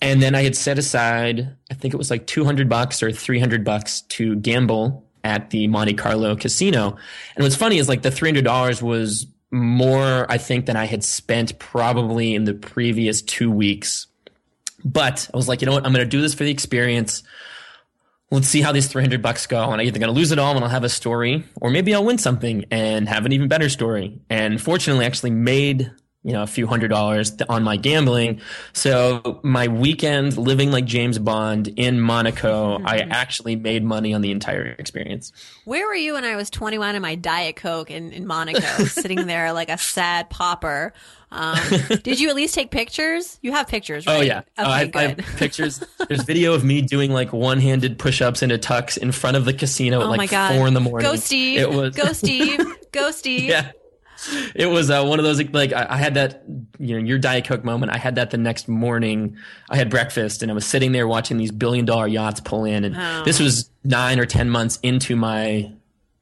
And 0.00 0.22
then 0.22 0.34
I 0.34 0.42
had 0.42 0.56
set 0.56 0.78
aside, 0.78 1.54
I 1.70 1.74
think 1.74 1.92
it 1.92 1.96
was 1.96 2.10
like 2.10 2.26
200 2.26 2.68
bucks 2.68 3.02
or 3.02 3.10
300 3.10 3.64
bucks 3.64 4.02
to 4.02 4.36
gamble 4.36 5.07
at 5.28 5.50
the 5.50 5.68
Monte 5.68 5.94
Carlo 5.94 6.34
casino. 6.34 6.96
And 7.36 7.44
what's 7.44 7.54
funny 7.54 7.76
is 7.76 7.88
like 7.88 8.00
the 8.00 8.08
$300 8.08 8.80
was 8.82 9.26
more, 9.50 10.26
I 10.30 10.38
think, 10.38 10.64
than 10.66 10.76
I 10.76 10.86
had 10.86 11.04
spent 11.04 11.58
probably 11.58 12.34
in 12.34 12.44
the 12.44 12.54
previous 12.54 13.20
two 13.20 13.50
weeks. 13.50 14.06
But 14.84 15.28
I 15.32 15.36
was 15.36 15.46
like, 15.48 15.60
you 15.60 15.66
know 15.66 15.74
what? 15.74 15.84
I'm 15.84 15.92
going 15.92 16.04
to 16.04 16.10
do 16.10 16.22
this 16.22 16.34
for 16.34 16.44
the 16.44 16.50
experience. 16.50 17.22
Let's 18.30 18.48
see 18.48 18.62
how 18.62 18.72
these 18.72 18.88
300 18.88 19.20
bucks 19.20 19.46
go. 19.46 19.62
And 19.70 19.80
I'm 19.80 19.86
either 19.86 19.98
going 19.98 20.12
to 20.12 20.18
lose 20.18 20.32
it 20.32 20.38
all 20.38 20.54
and 20.54 20.64
I'll 20.64 20.70
have 20.70 20.84
a 20.84 20.88
story, 20.88 21.44
or 21.60 21.70
maybe 21.70 21.94
I'll 21.94 22.04
win 22.04 22.18
something 22.18 22.64
and 22.70 23.08
have 23.08 23.26
an 23.26 23.32
even 23.32 23.48
better 23.48 23.68
story. 23.68 24.20
And 24.30 24.60
fortunately, 24.60 25.04
I 25.04 25.08
actually 25.08 25.30
made 25.30 25.90
you 26.24 26.32
know, 26.32 26.42
a 26.42 26.46
few 26.46 26.66
hundred 26.66 26.88
dollars 26.88 27.32
on 27.48 27.62
my 27.62 27.76
gambling. 27.76 28.40
So 28.72 29.40
my 29.42 29.68
weekend 29.68 30.36
living 30.36 30.70
like 30.72 30.84
James 30.84 31.18
Bond 31.18 31.68
in 31.68 32.00
Monaco, 32.00 32.78
I 32.84 32.98
actually 32.98 33.56
made 33.56 33.84
money 33.84 34.12
on 34.14 34.20
the 34.20 34.30
entire 34.32 34.66
experience. 34.78 35.32
Where 35.64 35.86
were 35.86 35.94
you 35.94 36.14
when 36.14 36.24
I 36.24 36.34
was 36.36 36.50
21 36.50 36.96
in 36.96 37.02
my 37.02 37.14
Diet 37.14 37.56
Coke 37.56 37.90
in, 37.90 38.12
in 38.12 38.26
Monaco, 38.26 38.60
sitting 38.84 39.26
there 39.26 39.52
like 39.52 39.68
a 39.70 39.78
sad 39.78 40.28
pauper? 40.28 40.92
Um, 41.30 41.58
did 42.02 42.18
you 42.18 42.30
at 42.30 42.34
least 42.36 42.54
take 42.54 42.70
pictures? 42.70 43.38
You 43.42 43.52
have 43.52 43.68
pictures, 43.68 44.06
right? 44.06 44.18
Oh 44.18 44.20
yeah, 44.22 44.38
Okay, 44.38 44.44
Uh, 44.58 44.68
I, 44.68 44.84
good. 44.86 44.96
I 44.96 45.02
have 45.08 45.18
pictures. 45.36 45.84
There's 46.08 46.24
video 46.24 46.54
of 46.54 46.64
me 46.64 46.82
doing 46.82 47.12
like 47.12 47.32
one-handed 47.32 47.98
push-ups 47.98 48.42
in 48.42 48.50
a 48.50 48.58
tux 48.58 48.98
in 48.98 49.12
front 49.12 49.36
of 49.36 49.44
the 49.44 49.52
casino 49.52 49.98
oh 49.98 50.02
at 50.04 50.08
my 50.08 50.16
like 50.16 50.30
God. 50.30 50.56
four 50.56 50.66
in 50.66 50.74
the 50.74 50.80
morning. 50.80 51.08
Go 51.08 51.16
Steve. 51.16 51.60
It 51.60 51.70
was 51.70 51.94
Go 51.94 52.12
Steve. 52.12 52.60
Go 52.92 53.10
Steve. 53.12 53.50
yeah. 53.50 53.70
It 54.54 54.66
was 54.66 54.90
uh, 54.90 55.04
one 55.04 55.18
of 55.18 55.24
those 55.24 55.40
like 55.52 55.72
I, 55.72 55.86
I 55.90 55.96
had 55.96 56.14
that 56.14 56.42
you 56.78 56.98
know 57.00 57.06
your 57.06 57.18
Diet 57.18 57.44
Coke 57.46 57.64
moment. 57.64 57.92
I 57.92 57.98
had 57.98 58.16
that 58.16 58.30
the 58.30 58.38
next 58.38 58.66
morning. 58.68 59.36
I 59.70 59.76
had 59.76 59.90
breakfast 59.90 60.42
and 60.42 60.50
I 60.50 60.54
was 60.54 60.66
sitting 60.66 60.92
there 60.92 61.06
watching 61.06 61.36
these 61.36 61.52
billion 61.52 61.84
dollar 61.84 62.06
yachts 62.08 62.40
pull 62.40 62.64
in, 62.64 62.84
and 62.84 62.96
Oh. 62.96 63.22
this 63.24 63.38
was 63.38 63.70
nine 63.84 64.18
or 64.18 64.26
ten 64.26 64.50
months 64.50 64.78
into 64.82 65.14
my 65.16 65.70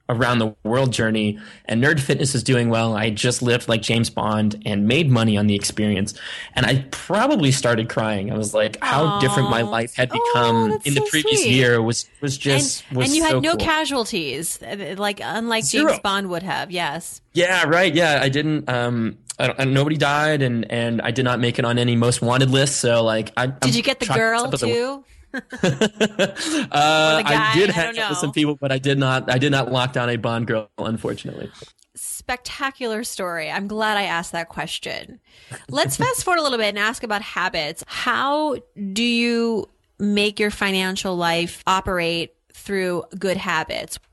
around 0.09 0.39
the 0.39 0.55
world 0.63 0.93
journey. 0.93 1.39
And 1.65 1.83
Nerd 1.83 1.99
Fitness 1.99 2.33
is 2.35 2.43
doing 2.43 2.69
well. 2.69 2.95
I 2.95 3.09
just 3.09 3.41
lived 3.41 3.67
like 3.67 3.81
James 3.81 4.09
Bond 4.09 4.61
and 4.65 4.87
made 4.87 5.09
money 5.09 5.37
on 5.37 5.47
the 5.47 5.55
experience, 5.55 6.13
and 6.55 6.65
I 6.65 6.85
probably 6.91 7.51
started 7.51 7.89
crying. 7.89 8.31
I 8.31 8.37
was 8.37 8.53
like, 8.53 8.77
how 8.81 9.19
different 9.19 9.49
my 9.49 9.61
life 9.61 9.95
had 9.95 10.09
Oh, 10.13 10.19
become 10.33 10.69
that's 10.71 10.85
in 10.85 10.93
the 10.93 11.01
so 11.01 11.07
previous 11.07 11.41
sweet. 11.41 11.51
year. 11.53 11.81
Was 11.81 12.09
was 12.21 12.35
And, 12.35 12.41
just 12.41 12.91
was 12.91 13.07
and 13.07 13.15
you 13.15 13.23
had 13.23 13.41
no 13.41 13.51
cool. 13.51 13.65
casualties, 13.65 14.61
uh, 14.63 14.95
like 14.97 15.19
unlike 15.23 15.63
Zero. 15.63 15.89
James 15.89 15.99
Bond 16.01 16.29
would 16.29 16.43
have. 16.43 16.71
Yes. 16.71 17.21
Yeah, 17.33 17.65
right. 17.65 17.93
Yeah, 17.93 18.19
I 18.21 18.29
didn't. 18.29 18.67
Um, 18.69 19.17
I 19.39 19.47
don't, 19.47 19.59
and 19.59 19.73
nobody 19.73 19.97
died, 19.97 20.41
and 20.41 20.69
and 20.71 21.01
I 21.01 21.11
did 21.11 21.23
not 21.25 21.39
make 21.39 21.59
it 21.59 21.65
on 21.65 21.77
any 21.77 21.95
most 21.95 22.21
wanted 22.23 22.49
list 22.49 22.77
So 22.77 23.03
like, 23.03 23.31
I 23.37 23.47
Did 23.47 23.75
you 23.75 23.83
get 23.83 23.99
the 23.99 24.07
girl 24.07 24.51
too? 24.51 25.03
uh, 25.63 27.21
guy? 27.21 27.51
I 27.51 27.53
did 27.55 27.69
hang 27.69 27.97
out 27.99 28.09
with 28.11 28.19
some 28.19 28.31
people, 28.31 28.55
but 28.55 28.71
I 28.71 28.77
did 28.77 28.97
not. 28.97 29.31
I 29.31 29.37
did 29.37 29.51
not 29.51 29.71
lock 29.71 29.93
down 29.93 30.09
a 30.09 30.17
Bond 30.17 30.47
girl, 30.47 30.69
unfortunately. 30.77 31.49
spectacular 31.95 33.03
story. 33.03 33.49
I'm 33.49 33.67
glad 33.67 33.97
I 33.97 34.03
asked 34.03 34.31
that 34.31 34.49
question. 34.49 35.19
Let's 35.69 35.97
fast 36.03 36.23
forward 36.23 36.39
a 36.39 36.43
little 36.43 36.57
bit 36.57 36.69
and 36.69 36.79
ask 36.79 37.03
about 37.03 37.21
habits. 37.21 37.83
How 37.87 38.57
do 38.93 39.03
you 39.03 39.69
make 39.99 40.39
your 40.39 40.51
financial 40.51 41.15
life 41.15 41.63
operate 41.65 42.33
through 42.53 43.03
good 43.17 43.37
habits? 43.37 43.99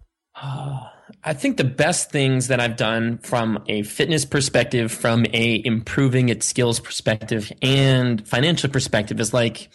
I 1.27 1.33
think 1.33 1.57
the 1.57 1.65
best 1.65 2.11
things 2.11 2.49
that 2.49 2.61
I've 2.61 2.77
done 2.77 3.19
from 3.19 3.63
a 3.67 3.83
fitness 3.83 4.25
perspective, 4.25 4.93
from 4.93 5.25
a 5.33 5.63
improving 5.65 6.29
its 6.29 6.47
skills 6.47 6.81
perspective, 6.81 7.51
and 7.63 8.27
financial 8.27 8.69
perspective 8.69 9.21
is 9.21 9.33
like 9.33 9.71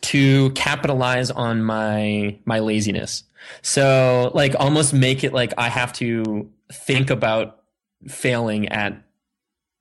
to 0.00 0.50
capitalize 0.50 1.30
on 1.30 1.62
my 1.62 2.38
my 2.44 2.58
laziness. 2.60 3.24
So 3.60 4.30
like 4.34 4.54
almost 4.58 4.94
make 4.94 5.24
it 5.24 5.32
like 5.32 5.52
I 5.58 5.68
have 5.68 5.92
to 5.94 6.50
think 6.72 7.10
about 7.10 7.62
failing 8.08 8.68
at 8.68 9.02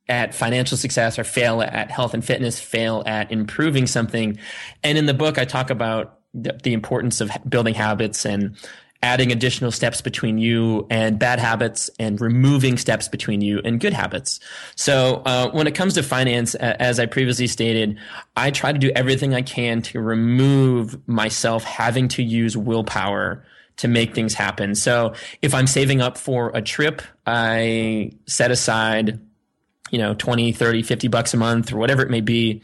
at 0.10 0.36
financial 0.36 0.78
success 0.78 1.18
or 1.18 1.24
fail 1.24 1.62
at 1.62 1.90
health 1.90 2.14
and 2.14 2.24
fitness, 2.24 2.60
fail 2.60 3.04
at 3.06 3.32
improving 3.32 3.88
something. 3.88 4.38
And 4.84 4.98
in 4.98 5.06
the 5.06 5.14
book, 5.14 5.38
I 5.38 5.46
talk 5.46 5.70
about 5.70 6.20
the, 6.34 6.60
the 6.62 6.74
importance 6.74 7.22
of 7.22 7.32
building 7.48 7.74
habits 7.74 8.26
and 8.26 8.58
adding 9.04 9.32
additional 9.32 9.72
steps 9.72 10.02
between 10.02 10.38
you 10.38 10.86
and 10.90 11.18
bad 11.18 11.40
habits 11.40 11.90
and 12.00 12.22
removing 12.22 12.78
steps 12.78 13.08
between 13.08 13.42
you 13.42 13.60
and 13.66 13.80
good 13.80 13.94
habits. 13.94 14.40
So 14.76 15.24
uh, 15.26 15.50
when 15.52 15.66
it 15.66 15.74
comes 15.74 15.96
to 15.96 16.04
finance, 16.04 16.54
as 16.56 17.00
I 17.00 17.08
previously 17.08 17.48
stated, 17.48 17.98
I 18.36 18.52
try 18.52 18.72
to 18.72 18.78
do 18.80 18.92
everything 18.96 19.34
I 19.34 19.42
can 19.42 19.82
to 19.84 20.00
remove 20.00 21.00
myself 21.08 21.64
having 21.64 22.08
to 22.10 22.24
use 22.24 22.56
willpower 22.56 23.44
to 23.78 23.88
make 23.88 24.14
things 24.14 24.36
happen. 24.36 24.76
So 24.76 25.16
if 25.42 25.56
I'm 25.56 25.66
saving 25.66 26.02
up 26.02 26.18
for 26.18 26.52
a 26.54 26.62
trip, 26.62 27.02
I 27.26 28.12
set 28.28 28.52
aside 28.52 29.20
you 29.92 29.98
know 29.98 30.14
20 30.14 30.54
30 30.54 30.84
50 30.84 31.08
bucks 31.10 31.34
a 31.34 31.38
month 31.38 31.72
or 31.72 31.78
whatever 31.78 32.02
it 32.02 32.10
may 32.10 32.22
be 32.22 32.62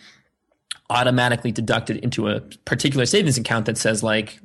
automatically 0.90 1.52
deducted 1.52 1.98
into 1.98 2.30
a 2.30 2.40
particular 2.64 3.06
savings 3.06 3.38
account 3.38 3.66
that 3.66 3.78
says 3.78 4.02
like 4.02 4.40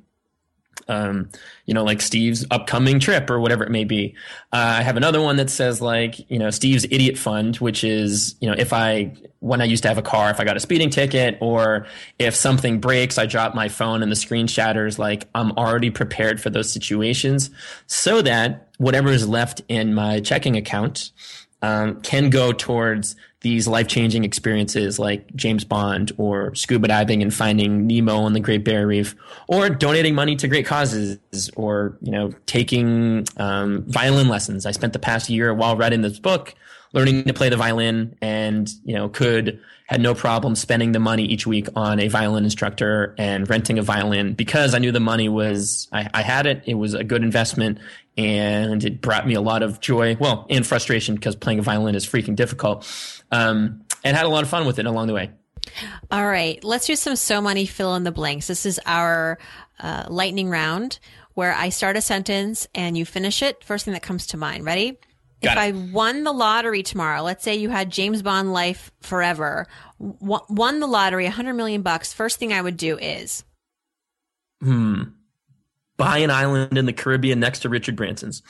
um, 0.89 1.29
you 1.67 1.75
know, 1.75 1.85
like 1.85 2.01
Steve's 2.01 2.45
upcoming 2.51 3.01
trip 3.01 3.31
or 3.31 3.41
whatever 3.41 3.65
it 3.65 3.71
may 3.71 3.85
be. 3.85 4.15
Uh, 4.53 4.77
I 4.79 4.83
have 4.83 4.97
another 4.97 5.21
one 5.21 5.37
that 5.37 5.51
says 5.51 5.81
like, 5.81 6.31
you 6.31 6.39
know, 6.39 6.51
Steve's 6.51 6.85
idiot 6.85 7.17
fund, 7.17 7.57
which 7.57 7.85
is, 7.85 8.35
you 8.41 8.49
know, 8.49 8.55
if 8.57 8.73
I, 8.73 9.13
when 9.41 9.61
I 9.61 9.65
used 9.65 9.83
to 9.83 9.89
have 9.89 9.99
a 9.99 10.03
car, 10.03 10.31
if 10.31 10.41
I 10.41 10.45
got 10.45 10.57
a 10.57 10.61
speeding 10.61 10.91
ticket 10.91 11.39
or 11.41 11.87
if 12.19 12.35
something 12.35 12.81
breaks, 12.81 13.19
I 13.19 13.27
drop 13.27 13.55
my 13.55 13.69
phone 13.69 14.03
and 14.03 14.11
the 14.11 14.17
screen 14.17 14.47
shatters, 14.47 14.99
like 14.99 15.29
I'm 15.35 15.53
already 15.53 15.91
prepared 15.91 16.41
for 16.41 16.51
those 16.51 16.71
situations 16.71 17.51
so 17.87 18.23
that 18.23 18.69
whatever 18.79 19.11
is 19.11 19.29
left 19.29 19.63
in 19.69 19.95
my 19.95 20.21
checking 20.21 20.57
account, 20.57 21.11
um, 21.63 22.01
can 22.03 22.31
go 22.31 22.53
towards 22.53 23.17
these 23.41 23.67
life 23.67 23.89
changing 23.89 24.25
experiences 24.25 24.99
like 24.99 25.35
James 25.35 25.65
Bond 25.65 26.13
or 26.17 26.55
scuba 26.55 26.89
diving 26.89 27.23
and 27.23 27.33
finding 27.33 27.87
Nemo 27.87 28.17
on 28.19 28.33
the 28.33 28.41
Great 28.41 28.65
Barrier 28.65 28.87
Reef, 28.87 29.17
or 29.49 29.69
donating 29.69 30.15
money 30.15 30.37
to 30.37 30.49
great 30.49 30.67
causes, 30.67 31.19
or 31.57 31.97
you 32.01 32.13
know 32.13 32.33
taking 32.47 33.27
um, 33.37 33.85
violin 33.87 34.29
lessons. 34.29 34.67
I 34.67 34.71
spent 34.71 34.93
the 34.93 34.99
past 34.99 35.29
year 35.29 35.53
while 35.55 35.77
writing 35.77 36.03
this 36.03 36.19
book 36.19 36.55
learning 36.93 37.25
to 37.25 37.35
play 37.35 37.49
the 37.49 37.57
violin, 37.57 38.17
and 38.21 38.71
you 38.85 38.95
know 38.95 39.09
could 39.09 39.61
had 39.87 40.01
no 40.01 40.15
problem 40.15 40.55
spending 40.55 40.93
the 40.93 40.99
money 40.99 41.25
each 41.25 41.47
week 41.47 41.69
on 41.77 42.01
a 42.01 42.09
violin 42.09 42.45
instructor 42.45 43.15
and 43.19 43.51
renting 43.51 43.79
a 43.79 43.83
violin 43.83 44.33
because 44.33 44.75
I 44.75 44.79
knew 44.79 44.91
the 44.91 45.01
money 45.01 45.29
was 45.29 45.89
I, 45.93 46.09
I 46.15 46.23
had 46.23 46.47
it. 46.47 46.63
It 46.67 46.75
was 46.75 46.95
a 46.95 47.05
good 47.05 47.23
investment 47.23 47.79
and 48.17 48.83
it 48.85 49.01
brought 49.01 49.27
me 49.27 49.35
a 49.35 49.41
lot 49.41 49.63
of 49.63 49.81
joy, 49.81 50.17
well, 50.19 50.47
and 50.49 50.67
frustration 50.67 51.15
because 51.15 51.37
playing 51.37 51.59
a 51.59 51.63
violin 51.63 51.95
is 51.95 52.07
freaking 52.07 52.37
difficult. 52.37 52.91
Um, 53.31 53.85
and 54.05 54.17
had 54.17 54.27
a 54.27 54.31
lot 54.31 54.43
of 54.43 54.49
fun 54.49 54.67
with 54.67 54.79
it 54.79 54.87
along 54.87 55.07
the 55.07 55.15
way. 55.15 55.31
All 56.11 56.27
right, 56.27 56.63
let's 56.65 56.87
do 56.87 56.97
some 56.97 57.17
so 57.17 57.41
money 57.41 57.67
fill 57.67 57.95
in 57.95 58.05
the 58.05 58.13
blanks. 58.13 58.47
This 58.47 58.67
is 58.67 58.81
our 58.85 59.39
uh, 59.79 60.07
lightning 60.09 60.49
round 60.49 60.99
where 61.35 61.55
I 61.55 61.69
start 61.69 61.97
a 61.97 62.01
sentence 62.01 62.67
and 62.75 62.97
you 62.97 63.07
finish 63.07 63.43
it. 63.43 63.63
First 63.65 63.85
thing 63.85 63.95
that 63.95 64.03
comes 64.03 64.27
to 64.29 64.37
mind. 64.37 64.65
Ready? 64.65 64.99
Got 65.43 65.59
if 65.59 65.75
it. 65.75 65.77
I 65.77 65.91
won 65.93 66.25
the 66.25 66.33
lottery 66.33 66.83
tomorrow, 66.83 67.23
let's 67.23 67.43
say 67.45 67.57
you 67.57 67.69
had 67.71 67.91
James 67.91 68.23
Bond 68.23 68.53
life 68.53 68.93
forever, 69.01 69.67
w- 70.01 70.41
won 70.49 70.81
the 70.81 70.87
lottery, 70.87 71.25
100 71.25 71.55
million 71.55 71.83
bucks, 71.83 72.13
first 72.13 72.39
thing 72.39 72.53
I 72.53 72.61
would 72.63 72.77
do 72.77 72.99
is 72.99 73.45
Hmm. 74.63 75.03
Buy 75.97 76.19
an 76.19 76.31
island 76.31 76.77
in 76.79 76.87
the 76.87 76.93
Caribbean 76.93 77.39
next 77.41 77.61
to 77.61 77.69
Richard 77.69 77.97
Branson's. 77.97 78.43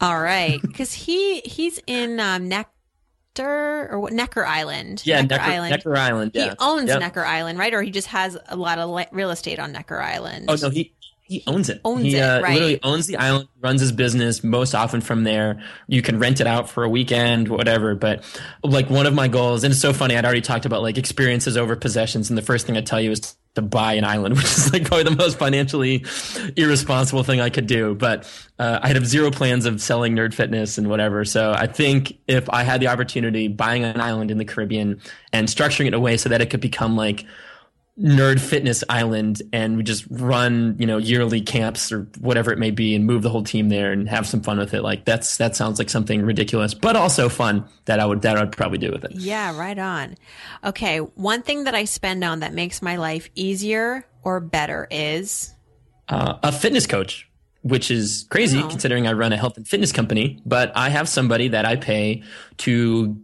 all 0.00 0.20
right, 0.20 0.60
because 0.62 0.92
he 0.92 1.40
he's 1.40 1.80
in 1.86 2.18
um, 2.20 2.48
Nectar 2.48 3.88
or 3.90 4.00
what 4.00 4.12
Necker 4.12 4.44
Island. 4.46 5.02
Yeah, 5.04 5.20
Necker, 5.22 5.34
Necker, 5.36 5.50
Island. 5.52 5.70
Necker 5.70 5.96
Island. 5.96 6.30
He 6.34 6.50
owns 6.58 6.88
Yep. 6.88 7.00
Necker 7.00 7.24
Island, 7.24 7.58
right? 7.58 7.74
Or 7.74 7.82
he 7.82 7.90
just 7.90 8.08
has 8.08 8.36
a 8.48 8.56
lot 8.56 8.78
of 8.78 8.88
le- 8.90 9.06
real 9.12 9.30
estate 9.30 9.58
on 9.58 9.72
Necker 9.72 10.00
Island. 10.00 10.46
Oh 10.48 10.56
no, 10.60 10.70
he 10.70 10.94
he 11.28 11.42
owns 11.48 11.68
it. 11.68 11.80
owns 11.84 12.02
he, 12.02 12.16
it, 12.16 12.20
uh, 12.20 12.40
right. 12.40 12.54
Literally 12.54 12.80
owns 12.84 13.06
the 13.06 13.16
island, 13.16 13.48
runs 13.60 13.80
his 13.80 13.90
business. 13.90 14.44
Most 14.44 14.74
often 14.74 15.00
from 15.00 15.24
there, 15.24 15.60
you 15.88 16.00
can 16.00 16.20
rent 16.20 16.40
it 16.40 16.46
out 16.46 16.70
for 16.70 16.84
a 16.84 16.88
weekend, 16.88 17.48
whatever. 17.48 17.96
But 17.96 18.24
like 18.62 18.88
one 18.90 19.06
of 19.06 19.14
my 19.14 19.26
goals, 19.26 19.64
and 19.64 19.72
it's 19.72 19.80
so 19.80 19.92
funny. 19.92 20.16
I'd 20.16 20.24
already 20.24 20.40
talked 20.40 20.66
about 20.66 20.82
like 20.82 20.98
experiences 20.98 21.56
over 21.56 21.74
possessions, 21.74 22.30
and 22.30 22.38
the 22.38 22.42
first 22.42 22.64
thing 22.64 22.76
I 22.76 22.80
tell 22.80 23.00
you 23.00 23.10
is 23.10 23.36
to 23.56 23.62
buy 23.62 23.94
an 23.94 24.04
island, 24.04 24.36
which 24.36 24.44
is 24.44 24.72
like 24.72 24.84
probably 24.84 25.02
the 25.02 25.16
most 25.16 25.36
financially 25.36 26.04
irresponsible 26.56 27.24
thing 27.24 27.40
I 27.40 27.50
could 27.50 27.66
do. 27.66 27.96
But 27.96 28.30
uh, 28.60 28.78
I 28.80 28.88
had 28.88 29.04
zero 29.04 29.32
plans 29.32 29.66
of 29.66 29.82
selling 29.82 30.14
Nerd 30.14 30.32
Fitness 30.32 30.78
and 30.78 30.88
whatever. 30.88 31.24
So 31.24 31.52
I 31.52 31.66
think 31.66 32.18
if 32.28 32.48
I 32.50 32.62
had 32.62 32.80
the 32.80 32.86
opportunity, 32.86 33.48
buying 33.48 33.82
an 33.82 34.00
island 34.00 34.30
in 34.30 34.38
the 34.38 34.44
Caribbean 34.44 35.00
and 35.32 35.48
structuring 35.48 35.86
it 35.86 35.88
in 35.88 35.94
a 35.94 36.00
way 36.00 36.16
so 36.16 36.28
that 36.28 36.40
it 36.40 36.50
could 36.50 36.60
become 36.60 36.96
like 36.96 37.26
nerd 37.98 38.38
fitness 38.38 38.84
island 38.90 39.40
and 39.54 39.78
we 39.78 39.82
just 39.82 40.04
run 40.10 40.76
you 40.78 40.86
know 40.86 40.98
yearly 40.98 41.40
camps 41.40 41.90
or 41.90 42.06
whatever 42.18 42.52
it 42.52 42.58
may 42.58 42.70
be 42.70 42.94
and 42.94 43.06
move 43.06 43.22
the 43.22 43.30
whole 43.30 43.42
team 43.42 43.70
there 43.70 43.90
and 43.90 44.06
have 44.06 44.26
some 44.26 44.42
fun 44.42 44.58
with 44.58 44.74
it 44.74 44.82
like 44.82 45.06
that's 45.06 45.38
that 45.38 45.56
sounds 45.56 45.78
like 45.78 45.88
something 45.88 46.20
ridiculous 46.20 46.74
but 46.74 46.94
also 46.94 47.30
fun 47.30 47.66
that 47.86 47.98
i 47.98 48.04
would 48.04 48.20
that 48.20 48.36
i'd 48.36 48.52
probably 48.52 48.76
do 48.76 48.90
with 48.92 49.02
it 49.04 49.12
Yeah, 49.14 49.58
right 49.58 49.78
on. 49.78 50.16
Okay, 50.62 50.98
one 50.98 51.40
thing 51.42 51.64
that 51.64 51.74
I 51.74 51.84
spend 51.84 52.22
on 52.22 52.40
that 52.40 52.52
makes 52.52 52.82
my 52.82 52.96
life 52.96 53.30
easier 53.34 54.04
or 54.22 54.40
better 54.40 54.86
is 54.90 55.54
uh, 56.10 56.34
a 56.42 56.52
fitness 56.52 56.86
coach 56.86 57.30
which 57.62 57.90
is 57.90 58.26
crazy 58.30 58.60
Oh. 58.62 58.68
considering 58.68 59.06
i 59.06 59.12
run 59.12 59.32
a 59.32 59.38
health 59.38 59.56
and 59.56 59.66
fitness 59.66 59.90
company 59.90 60.38
but 60.44 60.70
i 60.76 60.90
have 60.90 61.08
somebody 61.08 61.48
that 61.48 61.64
i 61.64 61.76
pay 61.76 62.22
to 62.58 63.16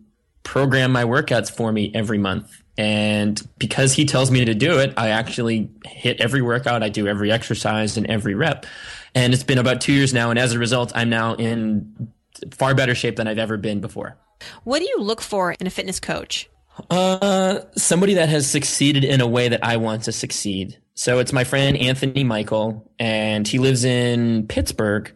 program 0.44 0.92
my 0.92 1.04
workouts 1.04 1.50
for 1.54 1.70
me 1.72 1.92
every 1.94 2.18
month 2.18 2.61
and 2.78 3.46
because 3.58 3.92
he 3.92 4.04
tells 4.04 4.30
me 4.30 4.44
to 4.44 4.54
do 4.54 4.78
it 4.78 4.94
i 4.96 5.08
actually 5.08 5.70
hit 5.84 6.20
every 6.20 6.42
workout 6.42 6.82
i 6.82 6.88
do 6.88 7.06
every 7.06 7.30
exercise 7.30 7.96
and 7.96 8.06
every 8.08 8.34
rep 8.34 8.66
and 9.14 9.34
it's 9.34 9.44
been 9.44 9.58
about 9.58 9.80
two 9.80 9.92
years 9.92 10.14
now 10.14 10.30
and 10.30 10.38
as 10.38 10.52
a 10.52 10.58
result 10.58 10.92
i'm 10.94 11.10
now 11.10 11.34
in 11.34 12.10
far 12.52 12.74
better 12.74 12.94
shape 12.94 13.16
than 13.16 13.28
i've 13.28 13.38
ever 13.38 13.56
been 13.56 13.80
before 13.80 14.16
what 14.64 14.80
do 14.80 14.86
you 14.86 14.98
look 14.98 15.20
for 15.20 15.52
in 15.52 15.66
a 15.66 15.70
fitness 15.70 16.00
coach? 16.00 16.48
uh, 16.90 17.60
somebody 17.76 18.14
that 18.14 18.28
has 18.28 18.50
succeeded 18.50 19.04
in 19.04 19.20
a 19.20 19.26
way 19.26 19.48
that 19.48 19.64
I 19.64 19.76
want 19.76 20.04
to 20.04 20.12
succeed. 20.12 20.78
So 20.94 21.18
it's 21.18 21.32
my 21.32 21.44
friend 21.44 21.76
Anthony 21.76 22.24
Michael, 22.24 22.90
and 22.98 23.46
he 23.46 23.58
lives 23.58 23.84
in 23.84 24.46
Pittsburgh, 24.46 25.12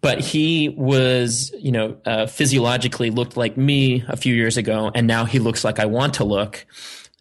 but 0.00 0.20
he 0.20 0.68
was, 0.70 1.52
you 1.58 1.72
know, 1.72 1.96
uh, 2.04 2.26
physiologically 2.26 3.10
looked 3.10 3.36
like 3.36 3.56
me 3.56 4.04
a 4.08 4.16
few 4.16 4.34
years 4.34 4.56
ago, 4.56 4.90
and 4.94 5.06
now 5.06 5.24
he 5.24 5.38
looks 5.38 5.64
like 5.64 5.78
I 5.78 5.86
want 5.86 6.14
to 6.14 6.24
look. 6.24 6.64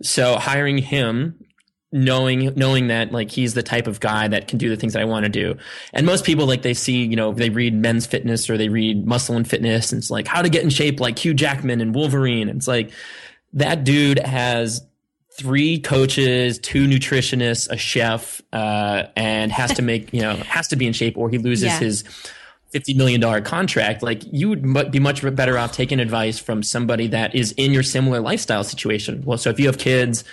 So 0.01 0.37
hiring 0.37 0.77
him 0.77 1.35
knowing 1.91 2.53
knowing 2.55 2.87
that 2.89 3.11
like 3.11 3.31
he's 3.31 3.55
the 3.55 3.63
type 3.63 3.87
of 3.87 3.99
guy 3.99 4.27
that 4.27 4.47
can 4.47 4.59
do 4.59 4.69
the 4.69 4.75
things 4.75 4.93
that 4.93 5.01
I 5.01 5.05
want 5.05 5.23
to 5.25 5.29
do. 5.29 5.57
And 5.91 6.05
most 6.05 6.23
people 6.23 6.45
like 6.45 6.61
they 6.61 6.75
see, 6.75 7.03
you 7.03 7.15
know, 7.15 7.33
they 7.33 7.49
read 7.49 7.73
men's 7.73 8.05
fitness 8.05 8.47
or 8.47 8.57
they 8.59 8.69
read 8.69 9.07
muscle 9.07 9.35
and 9.35 9.47
fitness 9.49 9.91
and 9.91 9.99
it's 9.99 10.11
like 10.11 10.27
how 10.27 10.43
to 10.43 10.49
get 10.49 10.63
in 10.63 10.69
shape 10.69 10.99
like 10.99 11.17
Hugh 11.17 11.33
Jackman 11.33 11.81
and 11.81 11.95
Wolverine. 11.95 12.47
And 12.47 12.57
it's 12.57 12.67
like 12.67 12.91
that 13.53 13.83
dude 13.83 14.19
has 14.19 14.85
three 15.33 15.79
coaches, 15.79 16.59
two 16.59 16.85
nutritionists, 16.87 17.67
a 17.71 17.77
chef, 17.77 18.39
uh, 18.53 19.05
and 19.15 19.51
has 19.51 19.73
to 19.73 19.81
make, 19.81 20.13
you 20.13 20.21
know, 20.21 20.35
has 20.35 20.67
to 20.67 20.75
be 20.75 20.85
in 20.85 20.93
shape 20.93 21.17
or 21.17 21.29
he 21.31 21.39
loses 21.39 21.65
Yeah. 21.69 21.79
his 21.79 22.03
$50 22.73 22.95
million 22.95 23.43
contract. 23.43 24.03
Like 24.03 24.23
you 24.31 24.49
would 24.49 24.91
be 24.91 24.99
much 24.99 25.23
better 25.35 25.57
off 25.57 25.71
taking 25.71 25.99
advice 25.99 26.37
from 26.39 26.61
somebody 26.61 27.07
that 27.07 27.33
is 27.33 27.51
in 27.53 27.71
your 27.71 27.83
similar 27.83 28.19
lifestyle 28.19 28.63
situation. 28.63 29.23
Well, 29.25 29.37
so 29.37 29.49
if 29.49 29.59
you 29.59 29.67
have 29.67 29.77
kids 29.77 30.23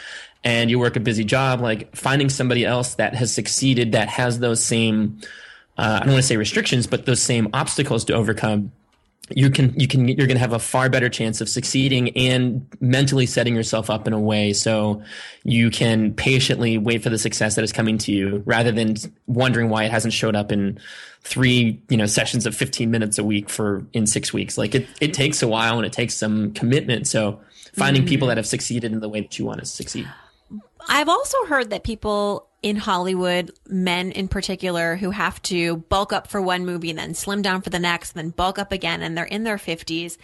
and 0.45 0.71
you 0.71 0.79
work 0.79 0.97
a 0.97 1.01
busy 1.01 1.25
job, 1.25 1.61
like 1.61 1.95
finding 1.97 2.29
somebody 2.29 2.65
else 2.65 2.95
that 2.97 3.15
has 3.15 3.33
succeeded, 3.33 3.93
that 3.93 4.09
has 4.09 4.39
those 4.39 4.63
same, 4.63 5.19
uh, 5.79 6.01
I 6.01 6.05
don't 6.05 6.13
want 6.13 6.23
to 6.23 6.29
say 6.29 6.37
restrictions, 6.37 6.87
but 6.87 7.07
those 7.07 7.23
same 7.23 7.49
obstacles 7.55 8.05
to 8.07 8.15
overcome 8.15 8.73
you 9.31 9.51
can 9.51 9.79
you 9.79 9.89
can 9.89 10.07
you're 10.07 10.29
going 10.29 10.37
to 10.37 10.39
have 10.39 10.53
a 10.53 10.59
far 10.59 10.89
better 10.89 11.09
chance 11.09 11.41
of 11.41 11.49
succeeding 11.49 12.11
and 12.17 12.67
mentally 12.81 13.27
setting 13.27 13.57
yourself 13.57 13.91
up 13.91 14.07
in 14.07 14.13
a 14.13 14.21
way 14.21 14.53
so 14.53 15.03
you 15.43 15.69
can 15.69 16.15
patiently 16.15 16.79
wait 16.79 17.03
for 17.03 17.11
the 17.11 17.19
success 17.19 17.57
that 17.57 17.65
is 17.65 17.73
coming 17.73 17.99
to 17.99 18.13
you 18.13 18.43
rather 18.47 18.71
than 18.71 18.95
wondering 19.27 19.69
why 19.69 19.85
it 19.85 19.91
hasn't 19.91 20.15
showed 20.15 20.37
up 20.37 20.53
in 20.53 20.79
three 21.27 21.83
you 21.89 21.97
know 21.97 22.07
sessions 22.07 22.47
of 22.47 22.55
15 22.55 22.91
minutes 22.91 23.19
a 23.19 23.25
week 23.25 23.49
for 23.49 23.85
in 23.93 24.07
6 24.07 24.33
weeks. 24.33 24.57
Like 24.57 24.75
it 24.75 24.87
it 25.01 25.13
takes 25.13 25.43
a 25.43 25.49
while 25.49 25.77
and 25.77 25.87
it 25.87 25.93
takes 25.93 26.15
some 26.15 26.53
commitment. 26.53 27.07
So 27.07 27.41
finding 27.75 28.03
mm-hmm. 28.03 28.09
people 28.09 28.29
that 28.29 28.37
have 28.37 28.47
succeeded 28.47 28.93
in 28.93 29.01
the 29.01 29.09
way 29.09 29.21
that 29.21 29.39
you 29.39 29.45
want 29.45 29.61
to 29.61 29.67
succeed. 29.67 30.09
I've 30.89 31.09
also 31.09 31.45
heard 31.47 31.71
that 31.71 31.83
people 31.83 32.49
in 32.63 32.77
Hollywood, 32.77 33.51
men 33.69 34.13
in 34.13 34.29
particular, 34.29 34.97
who 34.97 35.11
have 35.11 35.43
to 35.43 35.79
bulk 35.79 36.13
up 36.13 36.29
for 36.29 36.41
one 36.41 36.65
movie 36.65 36.91
and 36.91 36.99
then 36.99 37.15
slim 37.15 37.43
down 37.43 37.61
for 37.61 37.71
the 37.71 37.79
next, 37.79 38.15
and 38.15 38.25
then 38.25 38.31
bulk 38.31 38.59
up 38.59 38.73
again, 38.73 39.03
and 39.03 39.17
they're 39.17 39.25
in 39.25 39.43
their 39.43 39.57
50s, 39.57 40.17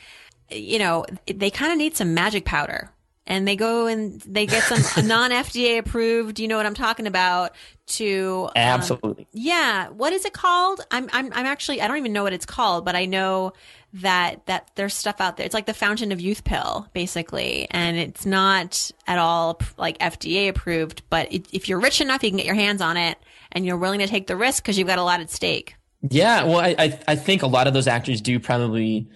you 0.51 0.79
know, 0.79 1.05
they 1.27 1.51
kind 1.51 1.73
of 1.73 1.79
need 1.79 1.97
some 1.97 2.15
magic 2.15 2.45
powder. 2.45 2.92
And 3.27 3.47
they 3.47 3.55
go 3.55 3.87
and 3.87 4.21
they 4.23 4.47
get 4.47 4.65
some 4.65 5.07
non 5.07 5.31
FDA 5.31 5.79
approved, 5.79 6.41
you 6.41 6.49
know 6.49 6.57
what 6.57 6.67
I'm 6.67 6.75
talking 6.75 7.07
about, 7.07 7.55
to 7.87 8.47
um, 8.49 8.53
absolutely 8.57 9.27
yeah. 9.33 9.89
What 9.91 10.13
is 10.13 10.25
it 10.25 10.33
called? 10.33 10.81
I'm, 10.91 11.09
I'm, 11.13 11.33
I'm 11.33 11.47
actually, 11.47 11.81
I 11.81 11.89
don't 11.89 11.99
even 11.99 12.13
know 12.13 12.25
what 12.25 12.33
it's 12.33 12.47
called, 12.47 12.85
but 12.85 12.97
I 12.97 13.07
know 13.07 13.53
that, 13.95 14.47
that 14.47 14.71
there's 14.75 14.95
stuff 14.95 15.21
out 15.21 15.37
there. 15.37 15.47
It's 15.47 15.55
like 15.55 15.67
the 15.67 15.75
fountain 15.75 16.11
of 16.11 16.21
youth 16.21 16.45
pill, 16.45 16.89
basically. 16.93 17.69
And 17.71 17.97
it's 17.97 18.27
not 18.27 18.91
at 19.07 19.19
all 19.19 19.61
like 19.77 19.99
FDA 19.99 20.49
approved, 20.49 21.03
but 21.11 21.33
it, 21.33 21.47
if 21.53 21.69
you're 21.69 21.81
rich 21.81 22.01
enough, 22.01 22.25
you 22.25 22.31
can 22.31 22.39
get 22.39 22.47
your 22.47 22.55
hands 22.55 22.81
on 22.81 22.97
it 22.97 23.19
and 23.53 23.65
you're 23.65 23.77
willing 23.77 24.01
to 24.01 24.07
take 24.07 24.27
the 24.27 24.37
risk 24.37 24.63
because 24.63 24.79
you've 24.79 24.89
got 24.89 24.99
a 24.99 25.05
lot 25.05 25.21
at 25.21 25.31
stake. 25.31 25.77
Yeah, 26.11 26.45
well, 26.45 26.59
I, 26.59 26.75
I 26.79 26.99
I 27.09 27.17
think 27.17 27.43
a 27.43 27.47
lot 27.47 27.69
of 27.69 27.75
those 27.75 27.87
actors 27.87 28.21
do 28.21 28.41
probably, 28.41 29.07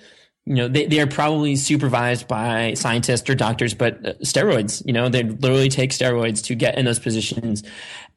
you 0.47 0.55
know, 0.55 0.69
they, 0.69 0.87
they 0.87 1.01
are 1.01 1.09
probably 1.09 1.57
supervised 1.57 2.29
by 2.29 2.75
scientists 2.75 3.29
or 3.29 3.35
doctors, 3.35 3.75
but 3.75 3.95
uh, 4.07 4.13
steroids, 4.23 4.81
you 4.87 4.93
know, 4.93 5.09
they 5.09 5.25
literally 5.25 5.69
take 5.69 5.91
steroids 5.91 6.43
to 6.45 6.55
get 6.55 6.79
in 6.79 6.85
those 6.85 7.01
positions. 7.01 7.65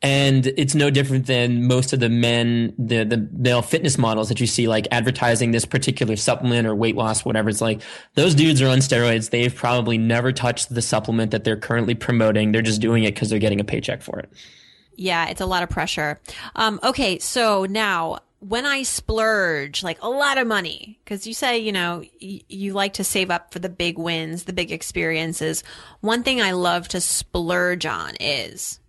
And 0.04 0.46
it's 0.46 0.76
no 0.76 0.92
different 0.92 1.26
than 1.26 1.68
most 1.68 1.92
of 1.92 2.00
the 2.00 2.08
men, 2.08 2.76
the, 2.78 3.04
the 3.04 3.28
male 3.34 3.64
fitness 3.64 3.98
models 3.98 4.30
that 4.30 4.40
you 4.40 4.46
see, 4.46 4.68
like 4.68 4.88
advertising 4.92 5.50
this 5.50 5.66
particular 5.66 6.16
supplement 6.16 6.68
or 6.68 6.76
weight 6.76 6.96
loss, 6.96 7.26
whatever. 7.26 7.50
It's 7.50 7.62
like 7.62 7.82
those 8.14 8.36
dudes 8.36 8.62
are 8.62 8.68
on 8.68 8.78
steroids. 8.78 9.32
They've 9.32 9.54
probably 9.54 9.98
never 9.98 10.32
touched 10.32 10.74
the 10.74 10.84
supplement 10.84 11.32
that 11.32 11.44
they're 11.44 11.58
currently 11.58 11.96
promoting. 11.96 12.52
They're 12.52 12.62
just 12.62 12.80
doing 12.80 13.06
it 13.06 13.16
because 13.16 13.32
they're 13.32 13.40
getting 13.40 13.60
a 13.60 13.66
paycheck 13.66 14.04
for 14.04 14.20
it. 14.20 14.30
Yeah, 14.96 15.30
it's 15.30 15.42
a 15.42 15.46
lot 15.48 15.64
of 15.64 15.70
pressure. 15.70 16.20
Um, 16.56 16.80
okay, 16.84 17.18
so 17.18 17.66
now 17.66 18.20
when 18.40 18.66
I 18.66 18.84
splurge 18.84 19.84
like 19.84 20.02
a 20.02 20.10
lot 20.10 20.38
of 20.38 20.48
money, 20.48 21.00
because 21.04 21.28
you 21.28 21.34
say, 21.34 21.60
you 21.60 21.72
know, 21.72 22.04
y- 22.22 22.42
you 22.48 22.74
like 22.74 22.94
to 22.94 23.04
save 23.04 23.30
up 23.30 23.52
for 23.54 23.60
the 23.60 23.70
big 23.70 23.98
wins, 23.98 24.46
the 24.46 24.54
big 24.54 24.72
experiences. 24.72 25.64
One 26.02 26.24
thing 26.24 26.42
I 26.42 26.52
love 26.52 26.88
to 26.90 27.02
splurge 27.02 27.86
on 27.86 28.16
is. 28.20 28.80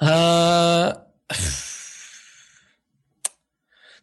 Uh, 0.00 0.92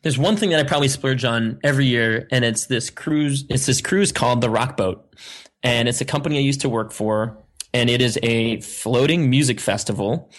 there's 0.02 0.18
one 0.18 0.36
thing 0.36 0.50
that 0.50 0.60
I 0.60 0.64
probably 0.64 0.88
splurge 0.88 1.24
on 1.24 1.60
every 1.64 1.86
year, 1.86 2.28
and 2.32 2.44
it's 2.44 2.66
this 2.66 2.90
cruise. 2.90 3.46
It's 3.50 3.68
this 3.68 3.82
cruise 3.82 4.12
called 4.12 4.42
the 4.42 4.50
Rock 4.50 4.78
Boat, 4.78 5.16
and 5.62 5.88
it's 5.88 6.02
a 6.02 6.06
company 6.06 6.38
I 6.38 6.42
used 6.42 6.62
to 6.62 6.70
work 6.70 6.92
for, 6.92 7.38
and 7.74 7.90
it 7.90 8.02
is 8.02 8.18
a 8.24 8.62
floating 8.62 9.30
music 9.30 9.60
festival 9.60 10.32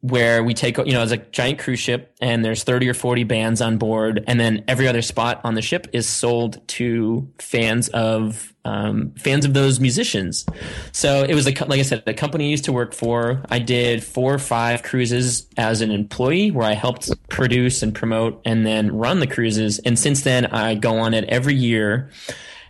where 0.00 0.44
we 0.44 0.54
take, 0.54 0.76
you 0.78 0.92
know, 0.92 1.02
it's 1.02 1.12
a 1.12 1.16
giant 1.16 1.58
cruise 1.58 1.80
ship 1.80 2.14
and 2.20 2.44
there's 2.44 2.62
30 2.62 2.88
or 2.88 2.94
40 2.94 3.24
bands 3.24 3.60
on 3.60 3.78
board. 3.78 4.22
And 4.26 4.38
then 4.38 4.62
every 4.68 4.86
other 4.86 5.02
spot 5.02 5.40
on 5.42 5.54
the 5.54 5.62
ship 5.62 5.88
is 5.92 6.06
sold 6.06 6.66
to 6.68 7.28
fans 7.38 7.88
of, 7.88 8.52
um, 8.64 9.12
fans 9.16 9.44
of 9.44 9.54
those 9.54 9.80
musicians. 9.80 10.44
So 10.92 11.24
it 11.24 11.34
was 11.34 11.46
a, 11.46 11.50
like 11.64 11.80
I 11.80 11.82
said, 11.82 12.04
the 12.04 12.14
company 12.14 12.46
I 12.46 12.50
used 12.50 12.66
to 12.66 12.72
work 12.72 12.94
for. 12.94 13.42
I 13.48 13.58
did 13.58 14.04
four 14.04 14.34
or 14.34 14.38
five 14.38 14.82
cruises 14.82 15.46
as 15.56 15.80
an 15.80 15.90
employee 15.90 16.50
where 16.50 16.66
I 16.66 16.74
helped 16.74 17.10
produce 17.28 17.82
and 17.82 17.94
promote 17.94 18.40
and 18.44 18.66
then 18.66 18.94
run 18.94 19.20
the 19.20 19.26
cruises. 19.26 19.78
And 19.80 19.98
since 19.98 20.22
then 20.22 20.46
I 20.46 20.74
go 20.74 20.98
on 20.98 21.14
it 21.14 21.24
every 21.24 21.54
year 21.54 22.10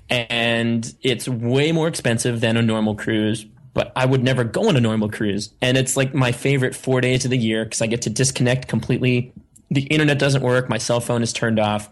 and 0.09 0.95
it's 1.03 1.29
way 1.29 1.73
more 1.73 1.89
expensive 1.89 2.41
than 2.41 2.57
a 2.57 2.63
normal 2.63 2.95
cruise 2.95 3.45
but 3.77 3.93
I 3.95 4.07
would 4.07 4.25
never 4.25 4.43
go 4.43 4.71
on 4.71 4.77
a 4.77 4.81
normal 4.81 5.11
cruise. 5.11 5.51
And 5.61 5.77
it's 5.77 5.99
like 5.99 6.15
my 6.15 6.33
favorite 6.33 6.75
four 6.75 7.03
days 7.03 7.27
of 7.27 7.31
the 7.31 7.37
year 7.37 7.63
because 7.63 7.83
I 7.83 7.87
get 7.87 8.01
to 8.03 8.11
disconnect 8.11 8.69
completely. 8.69 9.35
The 9.71 9.83
internet 9.83 10.19
doesn't 10.19 10.43
work. 10.43 10.71
My 10.71 10.79
cell 10.79 10.99
phone 10.99 11.23
is 11.23 11.31
turned 11.31 11.61
off. 11.61 11.91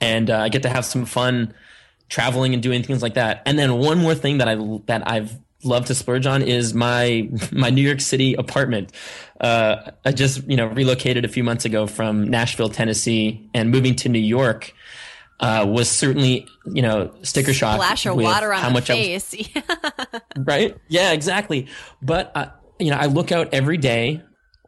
And 0.00 0.28
uh, 0.28 0.40
I 0.40 0.48
get 0.48 0.64
to 0.64 0.68
have 0.68 0.84
some 0.84 1.04
fun 1.04 1.54
traveling 2.08 2.52
and 2.52 2.60
doing 2.60 2.82
things 2.82 3.00
like 3.00 3.14
that. 3.14 3.42
And 3.46 3.56
then 3.56 3.78
one 3.78 3.98
more 3.98 4.16
thing 4.16 4.38
that 4.38 4.48
I, 4.48 4.56
that 4.86 5.08
I've 5.08 5.38
loved 5.62 5.86
to 5.86 5.94
splurge 5.94 6.26
on 6.26 6.42
is 6.42 6.74
my, 6.74 7.28
my 7.52 7.70
New 7.70 7.82
York 7.82 8.00
City 8.00 8.34
apartment. 8.34 8.90
Uh, 9.40 9.92
I 10.04 10.10
just, 10.10 10.50
you 10.50 10.56
know, 10.56 10.66
relocated 10.66 11.24
a 11.24 11.28
few 11.28 11.44
months 11.44 11.64
ago 11.64 11.86
from 11.86 12.28
Nashville, 12.28 12.70
Tennessee 12.70 13.48
and 13.54 13.70
moving 13.70 13.94
to 13.96 14.08
New 14.08 14.18
York 14.18 14.74
uh, 15.40 15.64
was 15.68 15.88
certainly 15.88 16.46
you 16.66 16.82
know 16.82 17.12
sticker 17.22 17.52
shock. 17.52 17.74
Splash 17.74 18.06
of 18.06 18.16
water 18.16 18.52
on 18.52 18.60
how 18.60 18.70
much 18.70 18.88
face. 18.88 19.34
Was, 19.34 20.20
right? 20.36 20.76
Yeah, 20.88 21.12
exactly. 21.12 21.68
But 22.02 22.32
uh, 22.34 22.50
you 22.78 22.90
know, 22.90 22.96
I 22.96 23.06
look 23.06 23.32
out 23.32 23.48
every 23.52 23.76
day 23.76 24.22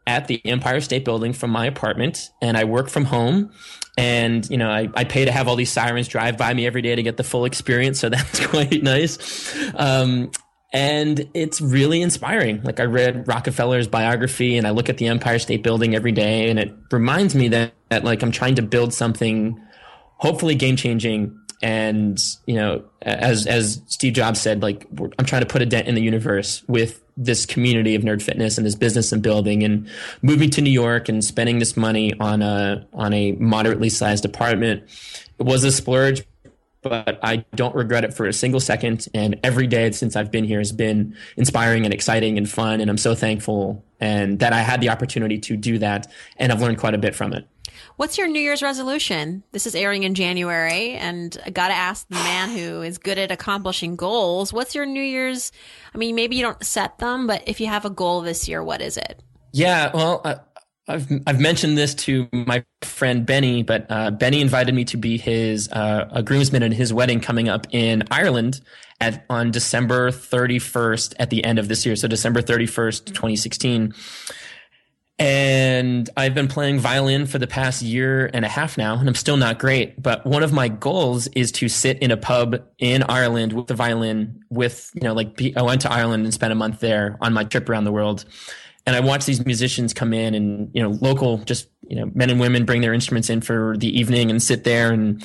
at 0.07 0.27
the 0.27 0.43
Empire 0.45 0.81
State 0.81 1.05
Building 1.05 1.33
from 1.33 1.51
my 1.51 1.65
apartment, 1.65 2.29
and 2.41 2.57
I 2.57 2.63
work 2.63 2.89
from 2.89 3.05
home. 3.05 3.51
And 3.97 4.49
you 4.49 4.57
know, 4.57 4.69
I, 4.69 4.89
I 4.95 5.03
pay 5.03 5.25
to 5.25 5.31
have 5.31 5.47
all 5.47 5.55
these 5.55 5.71
sirens 5.71 6.07
drive 6.07 6.37
by 6.37 6.53
me 6.53 6.65
every 6.65 6.81
day 6.81 6.95
to 6.95 7.03
get 7.03 7.17
the 7.17 7.23
full 7.23 7.45
experience, 7.45 7.99
so 7.99 8.09
that's 8.09 8.45
quite 8.47 8.83
nice. 8.83 9.55
Um, 9.75 10.31
and 10.73 11.29
it's 11.33 11.59
really 11.59 12.01
inspiring. 12.01 12.63
Like 12.63 12.79
I 12.79 12.83
read 12.83 13.27
Rockefeller's 13.27 13.87
biography, 13.87 14.57
and 14.57 14.65
I 14.65 14.69
look 14.69 14.89
at 14.89 14.97
the 14.97 15.07
Empire 15.07 15.39
State 15.39 15.63
Building 15.63 15.95
every 15.95 16.13
day, 16.13 16.49
and 16.49 16.57
it 16.57 16.73
reminds 16.91 17.35
me 17.35 17.49
that, 17.49 17.73
that 17.89 18.05
like 18.05 18.21
I'm 18.23 18.31
trying 18.31 18.55
to 18.55 18.61
build 18.61 18.93
something 18.93 19.61
hopefully 20.21 20.55
game 20.55 20.75
changing. 20.75 21.37
And 21.63 22.19
you 22.47 22.55
know, 22.55 22.83
as 23.03 23.45
as 23.45 23.81
Steve 23.87 24.13
Jobs 24.13 24.41
said, 24.41 24.63
like 24.63 24.87
I'm 25.19 25.25
trying 25.25 25.41
to 25.41 25.47
put 25.47 25.61
a 25.61 25.65
dent 25.65 25.87
in 25.87 25.93
the 25.93 26.01
universe 26.01 26.63
with 26.67 27.03
this 27.17 27.45
community 27.45 27.93
of 27.93 28.01
nerd 28.01 28.21
fitness 28.23 28.57
and 28.57 28.65
this 28.65 28.73
business 28.73 29.11
I'm 29.11 29.21
building, 29.21 29.63
and 29.63 29.87
moving 30.23 30.49
to 30.51 30.61
New 30.61 30.71
York 30.71 31.07
and 31.07 31.23
spending 31.23 31.59
this 31.59 31.77
money 31.77 32.13
on 32.19 32.41
a 32.41 32.87
on 32.93 33.13
a 33.13 33.33
moderately 33.33 33.89
sized 33.89 34.25
apartment. 34.25 34.83
It 35.37 35.45
was 35.45 35.63
a 35.63 35.71
splurge, 35.71 36.23
but 36.81 37.19
I 37.21 37.45
don't 37.53 37.75
regret 37.75 38.03
it 38.05 38.13
for 38.13 38.25
a 38.25 38.33
single 38.33 38.59
second. 38.59 39.07
And 39.13 39.39
every 39.43 39.67
day 39.67 39.91
since 39.91 40.15
I've 40.15 40.31
been 40.31 40.45
here 40.45 40.59
has 40.59 40.71
been 40.71 41.15
inspiring 41.37 41.85
and 41.85 41.93
exciting 41.93 42.39
and 42.39 42.49
fun. 42.49 42.81
And 42.81 42.89
I'm 42.89 42.97
so 42.97 43.13
thankful 43.13 43.83
and 43.99 44.39
that 44.39 44.51
I 44.51 44.61
had 44.61 44.81
the 44.81 44.89
opportunity 44.89 45.37
to 45.39 45.57
do 45.57 45.77
that. 45.77 46.11
And 46.37 46.51
I've 46.51 46.61
learned 46.61 46.79
quite 46.79 46.95
a 46.95 46.97
bit 46.97 47.15
from 47.15 47.33
it. 47.33 47.47
What's 48.01 48.17
your 48.17 48.27
New 48.27 48.39
Year's 48.39 48.63
resolution? 48.63 49.43
This 49.51 49.67
is 49.67 49.75
airing 49.75 50.01
in 50.01 50.15
January, 50.15 50.93
and 50.93 51.37
I 51.45 51.51
got 51.51 51.67
to 51.67 51.75
ask 51.75 52.07
the 52.07 52.15
man 52.15 52.49
who 52.49 52.81
is 52.81 52.97
good 52.97 53.19
at 53.19 53.29
accomplishing 53.29 53.95
goals. 53.95 54.51
What's 54.51 54.73
your 54.73 54.87
New 54.87 55.03
Year's? 55.03 55.51
I 55.93 55.99
mean, 55.99 56.15
maybe 56.15 56.35
you 56.35 56.41
don't 56.41 56.63
set 56.65 56.97
them, 56.97 57.27
but 57.27 57.43
if 57.45 57.61
you 57.61 57.67
have 57.67 57.85
a 57.85 57.91
goal 57.91 58.21
this 58.21 58.49
year, 58.49 58.63
what 58.63 58.81
is 58.81 58.97
it? 58.97 59.21
Yeah, 59.51 59.91
well, 59.93 60.21
uh, 60.25 60.37
I've 60.87 61.07
I've 61.27 61.39
mentioned 61.39 61.77
this 61.77 61.93
to 61.93 62.27
my 62.33 62.65
friend 62.81 63.23
Benny, 63.23 63.61
but 63.61 63.85
uh, 63.87 64.09
Benny 64.09 64.41
invited 64.41 64.73
me 64.73 64.83
to 64.85 64.97
be 64.97 65.19
his 65.19 65.71
uh, 65.71 66.09
a 66.11 66.23
groomsman 66.23 66.63
at 66.63 66.73
his 66.73 66.91
wedding 66.91 67.19
coming 67.19 67.49
up 67.49 67.67
in 67.69 68.01
Ireland 68.09 68.61
at 68.99 69.25
on 69.29 69.51
December 69.51 70.09
31st 70.09 71.13
at 71.19 71.29
the 71.29 71.45
end 71.45 71.59
of 71.59 71.67
this 71.67 71.85
year. 71.85 71.95
So 71.95 72.07
December 72.07 72.41
31st, 72.41 73.05
2016 73.05 73.93
and 75.21 76.09
I've 76.17 76.33
been 76.33 76.47
playing 76.47 76.79
violin 76.79 77.27
for 77.27 77.37
the 77.37 77.45
past 77.45 77.83
year 77.83 78.31
and 78.33 78.43
a 78.43 78.47
half 78.47 78.75
now, 78.75 78.97
and 78.97 79.07
I'm 79.07 79.13
still 79.13 79.37
not 79.37 79.59
great. 79.59 80.01
But 80.01 80.25
one 80.25 80.41
of 80.41 80.51
my 80.51 80.67
goals 80.67 81.27
is 81.35 81.51
to 81.53 81.69
sit 81.69 81.99
in 81.99 82.09
a 82.09 82.17
pub 82.17 82.59
in 82.79 83.03
Ireland 83.03 83.53
with 83.53 83.67
the 83.67 83.75
violin. 83.75 84.43
With 84.49 84.89
you 84.95 85.01
know, 85.01 85.13
like 85.13 85.39
I 85.55 85.61
went 85.61 85.81
to 85.81 85.91
Ireland 85.91 86.23
and 86.23 86.33
spent 86.33 86.51
a 86.51 86.55
month 86.55 86.79
there 86.79 87.19
on 87.21 87.33
my 87.33 87.43
trip 87.43 87.69
around 87.69 87.83
the 87.83 87.91
world, 87.91 88.25
and 88.87 88.95
I 88.95 88.99
watch 88.99 89.25
these 89.25 89.45
musicians 89.45 89.93
come 89.93 90.11
in 90.11 90.33
and 90.33 90.71
you 90.73 90.81
know, 90.81 90.89
local 90.89 91.37
just 91.37 91.69
you 91.87 91.97
know, 91.97 92.09
men 92.15 92.31
and 92.31 92.39
women 92.39 92.65
bring 92.65 92.81
their 92.81 92.93
instruments 92.93 93.29
in 93.29 93.41
for 93.41 93.77
the 93.77 93.95
evening 93.95 94.31
and 94.31 94.41
sit 94.41 94.63
there 94.63 94.91
and 94.91 95.23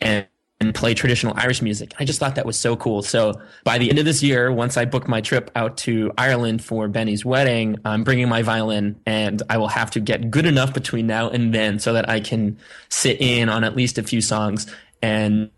and 0.00 0.26
and 0.60 0.74
play 0.74 0.92
traditional 0.92 1.32
Irish 1.36 1.62
music. 1.62 1.94
I 1.98 2.04
just 2.04 2.20
thought 2.20 2.34
that 2.34 2.44
was 2.44 2.58
so 2.58 2.76
cool. 2.76 3.02
So 3.02 3.40
by 3.64 3.78
the 3.78 3.88
end 3.88 3.98
of 3.98 4.04
this 4.04 4.22
year, 4.22 4.52
once 4.52 4.76
I 4.76 4.84
book 4.84 5.08
my 5.08 5.22
trip 5.22 5.50
out 5.56 5.78
to 5.78 6.12
Ireland 6.18 6.62
for 6.62 6.86
Benny's 6.86 7.24
wedding, 7.24 7.78
I'm 7.84 8.04
bringing 8.04 8.28
my 8.28 8.42
violin 8.42 9.00
and 9.06 9.42
I 9.48 9.56
will 9.56 9.68
have 9.68 9.90
to 9.92 10.00
get 10.00 10.30
good 10.30 10.44
enough 10.44 10.74
between 10.74 11.06
now 11.06 11.30
and 11.30 11.54
then 11.54 11.78
so 11.78 11.94
that 11.94 12.10
I 12.10 12.20
can 12.20 12.58
sit 12.90 13.20
in 13.20 13.48
on 13.48 13.64
at 13.64 13.74
least 13.74 13.96
a 13.96 14.02
few 14.02 14.20
songs 14.20 14.66
and 15.00 15.50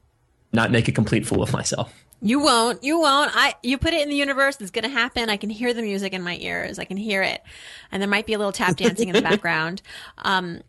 not 0.53 0.71
make 0.71 0.87
a 0.87 0.93
complete 0.93 1.27
fool 1.27 1.43
of 1.43 1.53
myself. 1.53 1.93
You 2.25 2.39
won't. 2.39 2.85
You 2.85 3.01
won't. 3.01 3.33
I 3.35 3.57
you 3.65 3.79
put 3.79 3.95
it 3.95 4.03
in 4.03 4.09
the 4.09 4.15
universe. 4.15 4.57
It's 4.61 4.71
going 4.71 4.85
to 4.85 4.89
happen. 4.89 5.29
I 5.29 5.37
can 5.37 5.51
hear 5.51 5.75
the 5.75 5.83
music 5.83 6.13
in 6.13 6.23
my 6.23 6.37
ears. 6.37 6.79
I 6.79 6.85
can 6.85 6.97
hear 6.97 7.21
it, 7.25 7.43
and 7.91 8.01
there 8.01 8.09
might 8.09 8.27
be 8.27 8.35
a 8.35 8.39
little 8.39 8.53
tap 8.53 8.77
dancing 8.77 9.09
in 9.09 9.15
the 9.17 9.23
background. 9.29 9.83
Um, 10.19 10.63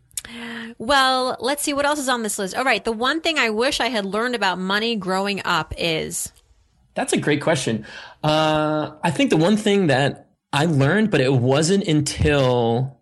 well, 0.78 1.36
let's 1.40 1.62
see 1.62 1.72
what 1.72 1.84
else 1.84 1.98
is 1.98 2.08
on 2.08 2.22
this 2.22 2.38
list. 2.38 2.54
All 2.54 2.64
right. 2.64 2.84
The 2.84 2.92
one 2.92 3.20
thing 3.20 3.38
I 3.38 3.50
wish 3.50 3.80
I 3.80 3.88
had 3.88 4.04
learned 4.04 4.34
about 4.34 4.58
money 4.58 4.96
growing 4.96 5.42
up 5.44 5.74
is. 5.76 6.32
That's 6.94 7.12
a 7.12 7.16
great 7.16 7.42
question. 7.42 7.86
Uh, 8.22 8.92
I 9.02 9.10
think 9.10 9.30
the 9.30 9.36
one 9.36 9.56
thing 9.56 9.88
that 9.88 10.30
I 10.52 10.66
learned, 10.66 11.10
but 11.10 11.20
it 11.20 11.32
wasn't 11.32 11.86
until 11.86 13.00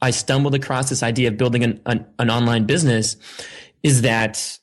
I 0.00 0.10
stumbled 0.10 0.54
across 0.54 0.88
this 0.88 1.02
idea 1.02 1.28
of 1.28 1.36
building 1.36 1.62
an, 1.62 1.80
an, 1.86 2.06
an 2.18 2.30
online 2.30 2.64
business, 2.64 3.16
is 3.82 4.02
that, 4.02 4.58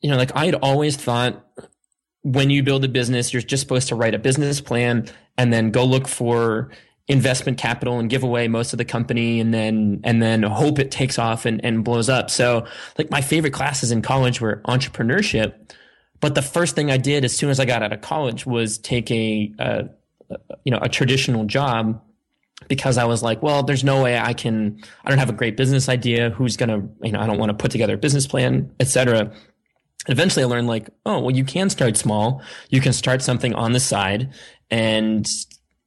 you 0.00 0.10
know, 0.10 0.16
like 0.16 0.34
I 0.34 0.46
had 0.46 0.54
always 0.56 0.96
thought 0.96 1.46
when 2.22 2.50
you 2.50 2.62
build 2.62 2.84
a 2.84 2.88
business, 2.88 3.32
you're 3.32 3.42
just 3.42 3.62
supposed 3.62 3.88
to 3.88 3.94
write 3.94 4.14
a 4.14 4.18
business 4.18 4.60
plan 4.60 5.06
and 5.38 5.52
then 5.52 5.70
go 5.70 5.84
look 5.84 6.06
for 6.06 6.70
investment 7.10 7.58
capital 7.58 7.98
and 7.98 8.08
give 8.08 8.22
away 8.22 8.46
most 8.46 8.72
of 8.72 8.78
the 8.78 8.84
company 8.84 9.40
and 9.40 9.52
then 9.52 10.00
and 10.04 10.22
then 10.22 10.44
hope 10.44 10.78
it 10.78 10.92
takes 10.92 11.18
off 11.18 11.44
and, 11.44 11.62
and 11.64 11.84
blows 11.84 12.08
up. 12.08 12.30
So 12.30 12.64
like 12.98 13.10
my 13.10 13.20
favorite 13.20 13.52
classes 13.52 13.90
in 13.90 14.00
college 14.00 14.40
were 14.40 14.62
entrepreneurship. 14.66 15.54
But 16.20 16.36
the 16.36 16.42
first 16.42 16.76
thing 16.76 16.88
I 16.90 16.98
did 16.98 17.24
as 17.24 17.36
soon 17.36 17.50
as 17.50 17.58
I 17.58 17.64
got 17.64 17.82
out 17.82 17.92
of 17.92 18.00
college 18.00 18.46
was 18.46 18.78
take 18.78 19.10
a, 19.10 19.52
a 19.58 19.88
you 20.64 20.70
know 20.70 20.78
a 20.80 20.88
traditional 20.88 21.44
job 21.44 22.00
because 22.68 22.96
I 22.96 23.06
was 23.06 23.24
like, 23.24 23.42
well, 23.42 23.64
there's 23.64 23.82
no 23.82 24.00
way 24.02 24.16
I 24.16 24.32
can. 24.32 24.80
I 25.04 25.10
don't 25.10 25.18
have 25.18 25.30
a 25.30 25.34
great 25.34 25.56
business 25.56 25.88
idea. 25.88 26.30
Who's 26.30 26.56
gonna, 26.56 26.88
you 27.02 27.10
know, 27.10 27.18
I 27.18 27.26
don't 27.26 27.38
want 27.38 27.50
to 27.50 27.56
put 27.60 27.72
together 27.72 27.94
a 27.94 27.98
business 27.98 28.28
plan, 28.28 28.72
etc. 28.78 29.32
Eventually, 30.06 30.44
I 30.44 30.46
learned 30.46 30.68
like, 30.68 30.90
oh, 31.04 31.18
well, 31.18 31.34
you 31.34 31.44
can 31.44 31.70
start 31.70 31.96
small. 31.96 32.40
You 32.68 32.80
can 32.80 32.92
start 32.92 33.20
something 33.22 33.52
on 33.54 33.72
the 33.72 33.80
side, 33.80 34.32
and 34.70 35.28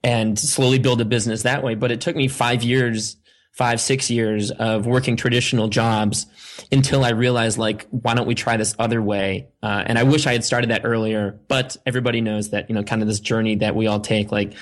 and 0.04 0.38
slowly 0.38 0.78
build 0.78 1.00
a 1.00 1.04
business 1.04 1.42
that 1.42 1.64
way. 1.64 1.74
But 1.74 1.90
it 1.90 2.00
took 2.02 2.14
me 2.14 2.28
five 2.28 2.62
years, 2.62 3.16
five, 3.52 3.80
six 3.80 4.10
years 4.10 4.50
of 4.50 4.86
working 4.86 5.16
traditional 5.16 5.68
jobs 5.68 6.26
until 6.70 7.04
I 7.04 7.10
realized 7.10 7.56
like, 7.56 7.86
why 7.88 8.14
don't 8.14 8.26
we 8.26 8.34
try 8.34 8.58
this 8.58 8.76
other 8.78 9.00
way? 9.00 9.48
Uh, 9.62 9.82
and 9.86 9.98
I 9.98 10.02
wish 10.02 10.26
I 10.26 10.32
had 10.32 10.44
started 10.44 10.70
that 10.70 10.82
earlier, 10.84 11.40
but 11.48 11.76
everybody 11.86 12.20
knows 12.20 12.50
that, 12.50 12.68
you 12.68 12.74
know, 12.74 12.82
kind 12.82 13.00
of 13.00 13.08
this 13.08 13.20
journey 13.20 13.56
that 13.56 13.74
we 13.74 13.86
all 13.86 14.00
take, 14.00 14.30
like 14.30 14.52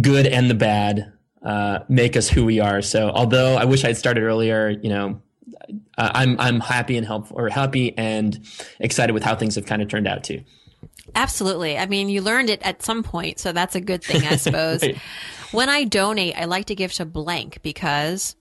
good 0.00 0.26
and 0.26 0.50
the 0.50 0.54
bad, 0.54 1.12
uh, 1.42 1.80
make 1.88 2.16
us 2.16 2.28
who 2.28 2.44
we 2.44 2.60
are. 2.60 2.82
So 2.82 3.10
although 3.10 3.56
I 3.56 3.64
wish 3.64 3.84
I 3.84 3.88
had 3.88 3.96
started 3.96 4.22
earlier, 4.22 4.68
you 4.68 4.90
know, 4.90 5.22
uh, 5.96 6.10
I'm, 6.14 6.38
I'm 6.38 6.60
happy 6.60 6.96
and 6.98 7.06
helpful 7.06 7.38
or 7.38 7.48
happy 7.48 7.96
and 7.96 8.46
excited 8.80 9.12
with 9.14 9.22
how 9.22 9.34
things 9.34 9.54
have 9.54 9.64
kind 9.64 9.80
of 9.80 9.88
turned 9.88 10.06
out 10.06 10.24
too. 10.24 10.42
Absolutely. 11.14 11.78
I 11.78 11.86
mean, 11.86 12.08
you 12.08 12.22
learned 12.22 12.50
it 12.50 12.62
at 12.62 12.82
some 12.82 13.02
point, 13.02 13.38
so 13.38 13.52
that's 13.52 13.74
a 13.74 13.80
good 13.80 14.02
thing, 14.02 14.24
I 14.24 14.36
suppose. 14.36 14.82
right. 14.82 14.98
When 15.52 15.68
I 15.68 15.84
donate, 15.84 16.34
I 16.36 16.46
like 16.46 16.66
to 16.66 16.74
give 16.74 16.92
to 16.94 17.04
blank 17.04 17.62
because 17.62 18.34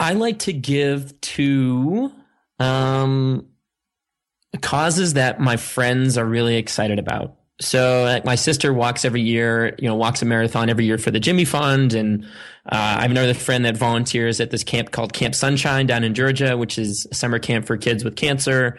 I 0.00 0.14
like 0.14 0.40
to 0.40 0.52
give 0.52 1.20
to 1.20 2.12
um, 2.58 3.46
causes 4.60 5.14
that 5.14 5.40
my 5.40 5.56
friends 5.56 6.16
are 6.18 6.24
really 6.24 6.56
excited 6.56 6.98
about. 6.98 7.34
So 7.60 8.04
like 8.04 8.24
my 8.24 8.36
sister 8.36 8.72
walks 8.72 9.04
every 9.04 9.20
year, 9.20 9.74
you 9.78 9.88
know, 9.88 9.96
walks 9.96 10.22
a 10.22 10.24
marathon 10.24 10.70
every 10.70 10.84
year 10.84 10.96
for 10.96 11.10
the 11.10 11.18
Jimmy 11.18 11.44
Fund. 11.44 11.92
And 11.92 12.24
uh, 12.66 12.98
I 12.98 13.02
have 13.02 13.10
another 13.10 13.34
friend 13.34 13.64
that 13.64 13.76
volunteers 13.76 14.40
at 14.40 14.50
this 14.50 14.62
camp 14.62 14.92
called 14.92 15.12
Camp 15.12 15.34
Sunshine 15.34 15.86
down 15.86 16.04
in 16.04 16.14
Georgia, 16.14 16.56
which 16.56 16.78
is 16.78 17.06
a 17.10 17.14
summer 17.16 17.40
camp 17.40 17.66
for 17.66 17.76
kids 17.76 18.04
with 18.04 18.14
cancer 18.14 18.78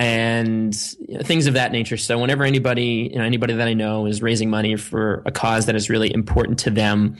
and 0.00 0.74
you 1.06 1.18
know, 1.18 1.22
things 1.22 1.46
of 1.46 1.52
that 1.54 1.72
nature. 1.72 1.98
So 1.98 2.18
whenever 2.18 2.44
anybody, 2.44 3.10
you 3.12 3.18
know, 3.18 3.24
anybody 3.24 3.52
that 3.52 3.68
I 3.68 3.74
know 3.74 4.06
is 4.06 4.22
raising 4.22 4.48
money 4.48 4.76
for 4.76 5.22
a 5.26 5.30
cause 5.30 5.66
that 5.66 5.76
is 5.76 5.90
really 5.90 6.10
important 6.12 6.60
to 6.60 6.70
them, 6.70 7.18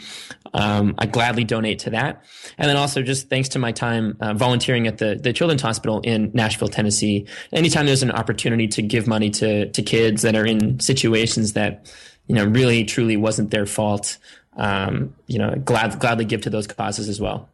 um, 0.54 0.94
I 0.96 1.04
gladly 1.04 1.44
donate 1.44 1.80
to 1.80 1.90
that. 1.90 2.24
And 2.56 2.70
then 2.70 2.78
also 2.78 3.02
just 3.02 3.28
thanks 3.28 3.50
to 3.50 3.58
my 3.58 3.72
time 3.72 4.16
uh, 4.22 4.32
volunteering 4.32 4.86
at 4.86 4.96
the 4.96 5.20
the 5.22 5.34
Children's 5.34 5.60
Hospital 5.60 6.00
in 6.00 6.30
Nashville, 6.32 6.68
Tennessee. 6.68 7.26
Anytime 7.52 7.84
there's 7.84 8.02
an 8.02 8.12
opportunity 8.12 8.66
to 8.68 8.80
give 8.80 9.06
money 9.06 9.28
to 9.28 9.70
to 9.70 9.82
kids 9.82 10.22
that 10.22 10.34
are 10.34 10.46
in 10.46 10.80
situations 10.80 11.52
that 11.52 11.92
you 12.28 12.34
know 12.34 12.46
really 12.46 12.84
truly 12.84 13.18
wasn't 13.18 13.50
their 13.50 13.66
fault, 13.66 14.16
um, 14.56 15.14
you 15.26 15.38
know, 15.38 15.54
glad 15.54 15.98
gladly 15.98 16.24
give 16.24 16.40
to 16.42 16.50
those 16.50 16.66
causes 16.66 17.10
as 17.10 17.20
well. 17.20 17.50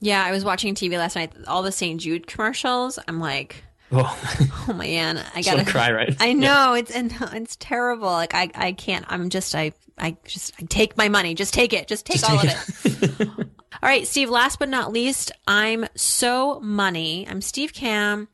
Yeah, 0.00 0.24
I 0.24 0.30
was 0.30 0.46
watching 0.46 0.74
TV 0.74 0.96
last 0.96 1.14
night. 1.14 1.30
All 1.46 1.62
the 1.62 1.72
St. 1.72 2.00
Jude 2.00 2.26
commercials. 2.26 2.98
I'm 3.06 3.20
like 3.20 3.62
Oh, 3.92 4.64
oh 4.68 4.72
man, 4.72 5.22
I 5.34 5.42
gotta 5.42 5.64
cry. 5.64 5.92
Right? 5.92 6.16
I 6.18 6.32
know 6.32 6.74
yeah. 6.74 6.80
it's 6.80 6.90
and 6.90 7.14
it's 7.32 7.56
terrible. 7.56 8.08
Like 8.08 8.34
I, 8.34 8.50
I 8.54 8.72
can't. 8.72 9.04
I'm 9.08 9.28
just 9.28 9.54
I, 9.54 9.72
I 9.98 10.16
just 10.24 10.54
I 10.60 10.64
take 10.64 10.96
my 10.96 11.08
money. 11.08 11.34
Just 11.34 11.52
take 11.52 11.72
it. 11.72 11.88
Just 11.88 12.06
take 12.06 12.20
just 12.20 12.30
all 12.30 12.38
take 12.38 12.50
of 12.50 12.86
it. 12.86 13.20
it. 13.20 13.28
all 13.38 13.46
right, 13.82 14.06
Steve. 14.06 14.30
Last 14.30 14.58
but 14.58 14.68
not 14.68 14.92
least, 14.92 15.32
I'm 15.46 15.86
so 15.94 16.60
money. 16.60 17.26
I'm 17.28 17.40
Steve 17.40 17.72
Kamb. 17.74 18.28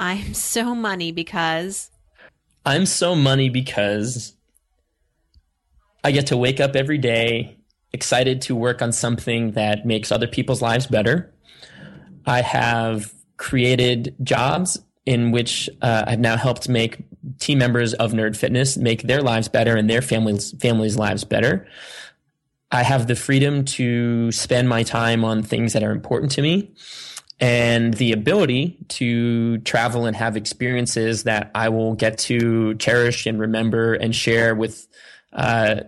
I'm 0.00 0.32
so 0.32 0.74
money 0.74 1.12
because 1.12 1.90
I'm 2.64 2.86
so 2.86 3.14
money 3.14 3.50
because 3.50 4.34
I 6.02 6.12
get 6.12 6.28
to 6.28 6.36
wake 6.36 6.60
up 6.60 6.76
every 6.76 6.98
day 6.98 7.58
excited 7.92 8.42
to 8.42 8.54
work 8.54 8.80
on 8.80 8.92
something 8.92 9.52
that 9.52 9.84
makes 9.84 10.12
other 10.12 10.26
people's 10.26 10.62
lives 10.62 10.86
better. 10.86 11.34
I 12.26 12.42
have 12.42 13.12
created 13.38 14.14
jobs 14.22 14.78
in 15.06 15.30
which 15.30 15.70
uh, 15.80 16.04
I've 16.06 16.20
now 16.20 16.36
helped 16.36 16.68
make 16.68 16.98
team 17.38 17.58
members 17.58 17.94
of 17.94 18.12
Nerd 18.12 18.36
Fitness 18.36 18.76
make 18.76 19.02
their 19.02 19.22
lives 19.22 19.48
better 19.48 19.74
and 19.74 19.88
their 19.88 20.02
families 20.02 20.52
families' 20.60 20.98
lives 20.98 21.24
better. 21.24 21.66
I 22.70 22.82
have 22.82 23.06
the 23.06 23.16
freedom 23.16 23.64
to 23.64 24.30
spend 24.32 24.68
my 24.68 24.82
time 24.82 25.24
on 25.24 25.42
things 25.42 25.72
that 25.72 25.82
are 25.82 25.92
important 25.92 26.32
to 26.32 26.42
me 26.42 26.70
and 27.40 27.94
the 27.94 28.12
ability 28.12 28.76
to 28.88 29.58
travel 29.58 30.04
and 30.04 30.16
have 30.16 30.36
experiences 30.36 31.22
that 31.22 31.50
I 31.54 31.70
will 31.70 31.94
get 31.94 32.18
to 32.18 32.74
cherish 32.74 33.26
and 33.26 33.40
remember 33.40 33.94
and 33.94 34.14
share 34.14 34.54
with 34.54 34.86
uh, 35.32 35.82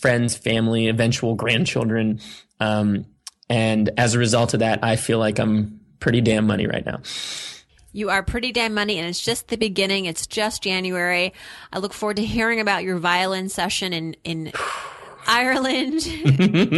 friends, 0.00 0.36
family, 0.36 0.88
eventual 0.88 1.34
grandchildren. 1.34 2.20
Um, 2.60 3.06
and 3.50 3.90
as 3.96 4.14
a 4.14 4.18
result 4.18 4.54
of 4.54 4.60
that, 4.60 4.82
I 4.82 4.96
feel 4.96 5.18
like 5.18 5.38
I'm 5.38 5.77
pretty 6.00 6.20
damn 6.20 6.46
money 6.46 6.66
right 6.66 6.84
now. 6.84 7.00
You 7.92 8.10
are 8.10 8.22
pretty 8.22 8.52
damn 8.52 8.74
money, 8.74 8.98
and 8.98 9.08
it's 9.08 9.20
just 9.20 9.48
the 9.48 9.56
beginning. 9.56 10.04
It's 10.04 10.26
just 10.26 10.62
January. 10.62 11.32
I 11.72 11.78
look 11.78 11.92
forward 11.94 12.16
to 12.16 12.24
hearing 12.24 12.60
about 12.60 12.84
your 12.84 12.98
violin 12.98 13.48
session 13.48 13.92
in 13.92 14.16
in 14.24 14.52
Ireland. 15.26 16.06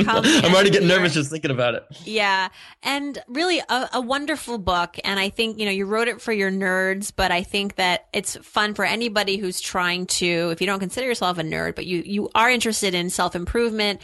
I'm 0.09 0.55
already 0.55 0.71
getting 0.71 0.89
nervous 0.89 1.15
just 1.15 1.31
thinking 1.31 1.51
about 1.51 1.75
it. 1.75 1.85
Yeah. 2.05 2.49
And 2.83 3.19
really 3.29 3.61
a, 3.61 3.89
a, 3.95 4.01
wonderful 4.01 4.59
book. 4.59 4.99
And 5.05 5.21
I 5.21 5.29
think, 5.29 5.59
you 5.59 5.65
know, 5.67 5.71
you 5.71 5.87
wrote 5.87 6.09
it 6.09 6.21
for 6.21 6.33
your 6.33 6.51
nerds, 6.51 7.13
but 7.15 7.31
I 7.31 7.45
think 7.45 7.77
that 7.77 8.09
it's 8.13 8.37
fun 8.39 8.75
for 8.75 8.85
anybody 8.85 9.37
who's 9.37 9.61
trying 9.61 10.07
to, 10.07 10.51
if 10.51 10.61
you 10.61 10.67
don't 10.67 10.81
consider 10.81 11.07
yourself 11.07 11.39
a 11.39 11.43
nerd, 11.43 11.77
but 11.77 11.87
you, 11.87 12.03
you 12.05 12.29
are 12.35 12.51
interested 12.51 12.93
in 12.93 13.09
self 13.09 13.37
improvement, 13.37 14.01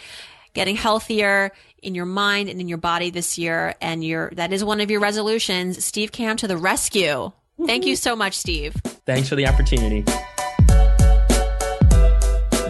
getting 0.55 0.77
healthier, 0.77 1.51
in 1.83 1.95
your 1.95 2.07
mind 2.07 2.49
and 2.49 2.61
in 2.61 2.69
your 2.69 2.79
body 2.79 3.11
this 3.11 3.39
year. 3.39 3.75
And 3.81 4.05
your 4.05 4.31
that 4.35 4.53
is 4.53 4.65
one 4.65 4.81
of 4.81 4.91
your 4.91 5.01
resolutions. 5.01 5.85
Steve 5.85 6.13
Kamb 6.13 6.37
to 6.39 6.49
the 6.49 6.57
rescue. 6.57 7.33
Thank 7.65 7.87
you 7.87 7.97
so 7.97 8.15
much, 8.15 8.35
Steve. 8.35 8.75
Thanks 9.07 9.29
for 9.29 9.37
the 9.37 9.47
opportunity. 9.47 10.05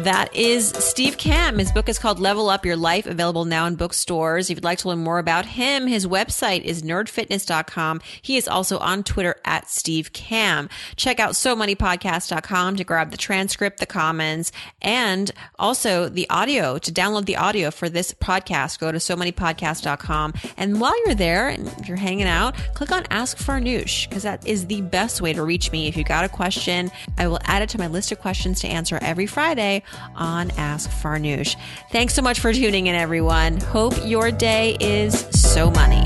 That 0.07 0.33
is 0.37 0.69
Steve 0.69 1.17
Kamb. 1.17 1.59
His 1.59 1.73
book 1.73 1.89
is 1.89 1.99
called 1.99 2.21
Level 2.21 2.49
Up 2.49 2.65
Your 2.65 2.77
Life, 2.77 3.07
available 3.07 3.45
now 3.45 3.67
in 3.67 3.75
bookstores. 3.75 4.49
If 4.49 4.57
you'd 4.57 4.63
like 4.63 4.79
to 4.79 4.89
learn 4.89 5.01
more 5.01 5.19
about 5.19 5.47
him, 5.47 5.89
his 5.89 6.07
website 6.07 6.63
is 6.63 6.83
nerdfitness.com. 6.83 8.01
He 8.23 8.37
is 8.37 8.47
also 8.47 8.79
on 8.79 9.03
Twitter 9.03 9.35
at 9.45 9.69
Steve 9.69 10.13
Kamb. 10.13 10.71
Check 10.95 11.19
out 11.19 11.35
so 11.35 11.57
moneypodcast.com 11.57 12.77
to 12.77 12.85
grab 12.85 13.11
the 13.11 13.17
transcript, 13.17 13.81
the 13.81 13.87
comments, 13.87 14.53
and 14.81 15.33
also 15.59 16.09
the 16.09 16.31
audio. 16.31 16.79
To 16.79 16.93
download 16.93 17.25
the 17.25 17.37
audio 17.37 17.73
for 17.73 17.89
this 17.89 18.13
podcast, 18.13 18.79
go 18.79 18.93
to 18.93 19.01
so 19.01 19.17
moneypodcast.com. 19.17 20.35
And 20.57 20.81
while 20.81 20.95
you're 21.05 21.17
there 21.17 21.49
and 21.49 21.69
you're 21.89 21.97
hanging 21.97 22.29
out, 22.29 22.55
click 22.75 22.93
on 22.93 23.07
Ask 23.11 23.39
Farnoosh 23.39 24.09
because 24.09 24.23
that 24.23 24.47
is 24.47 24.69
the 24.69 24.83
best 24.83 25.21
way 25.21 25.33
to 25.33 25.43
reach 25.43 25.73
me. 25.73 25.89
If 25.89 25.97
you 25.97 26.05
got 26.05 26.25
a 26.25 26.29
question, 26.29 26.93
I 27.19 27.27
will 27.27 27.41
add 27.43 27.63
it 27.63 27.71
to 27.71 27.79
my 27.79 27.89
list 27.89 28.13
of 28.13 28.21
questions 28.21 28.61
to 28.61 28.69
answer 28.69 29.01
every 29.03 29.27
Friday 29.27 29.83
on 30.15 30.51
Ask 30.53 30.91
Farnoosh. 30.91 31.57
Thanks 31.91 32.15
so 32.15 32.23
much 32.23 32.41
for 32.41 32.53
tuning 32.53 32.87
in, 32.87 32.95
everyone. 32.95 33.61
Hope 33.61 33.95
your 34.05 34.31
day 34.31 34.77
is 34.81 35.21
so 35.31 35.71
money. 35.71 36.03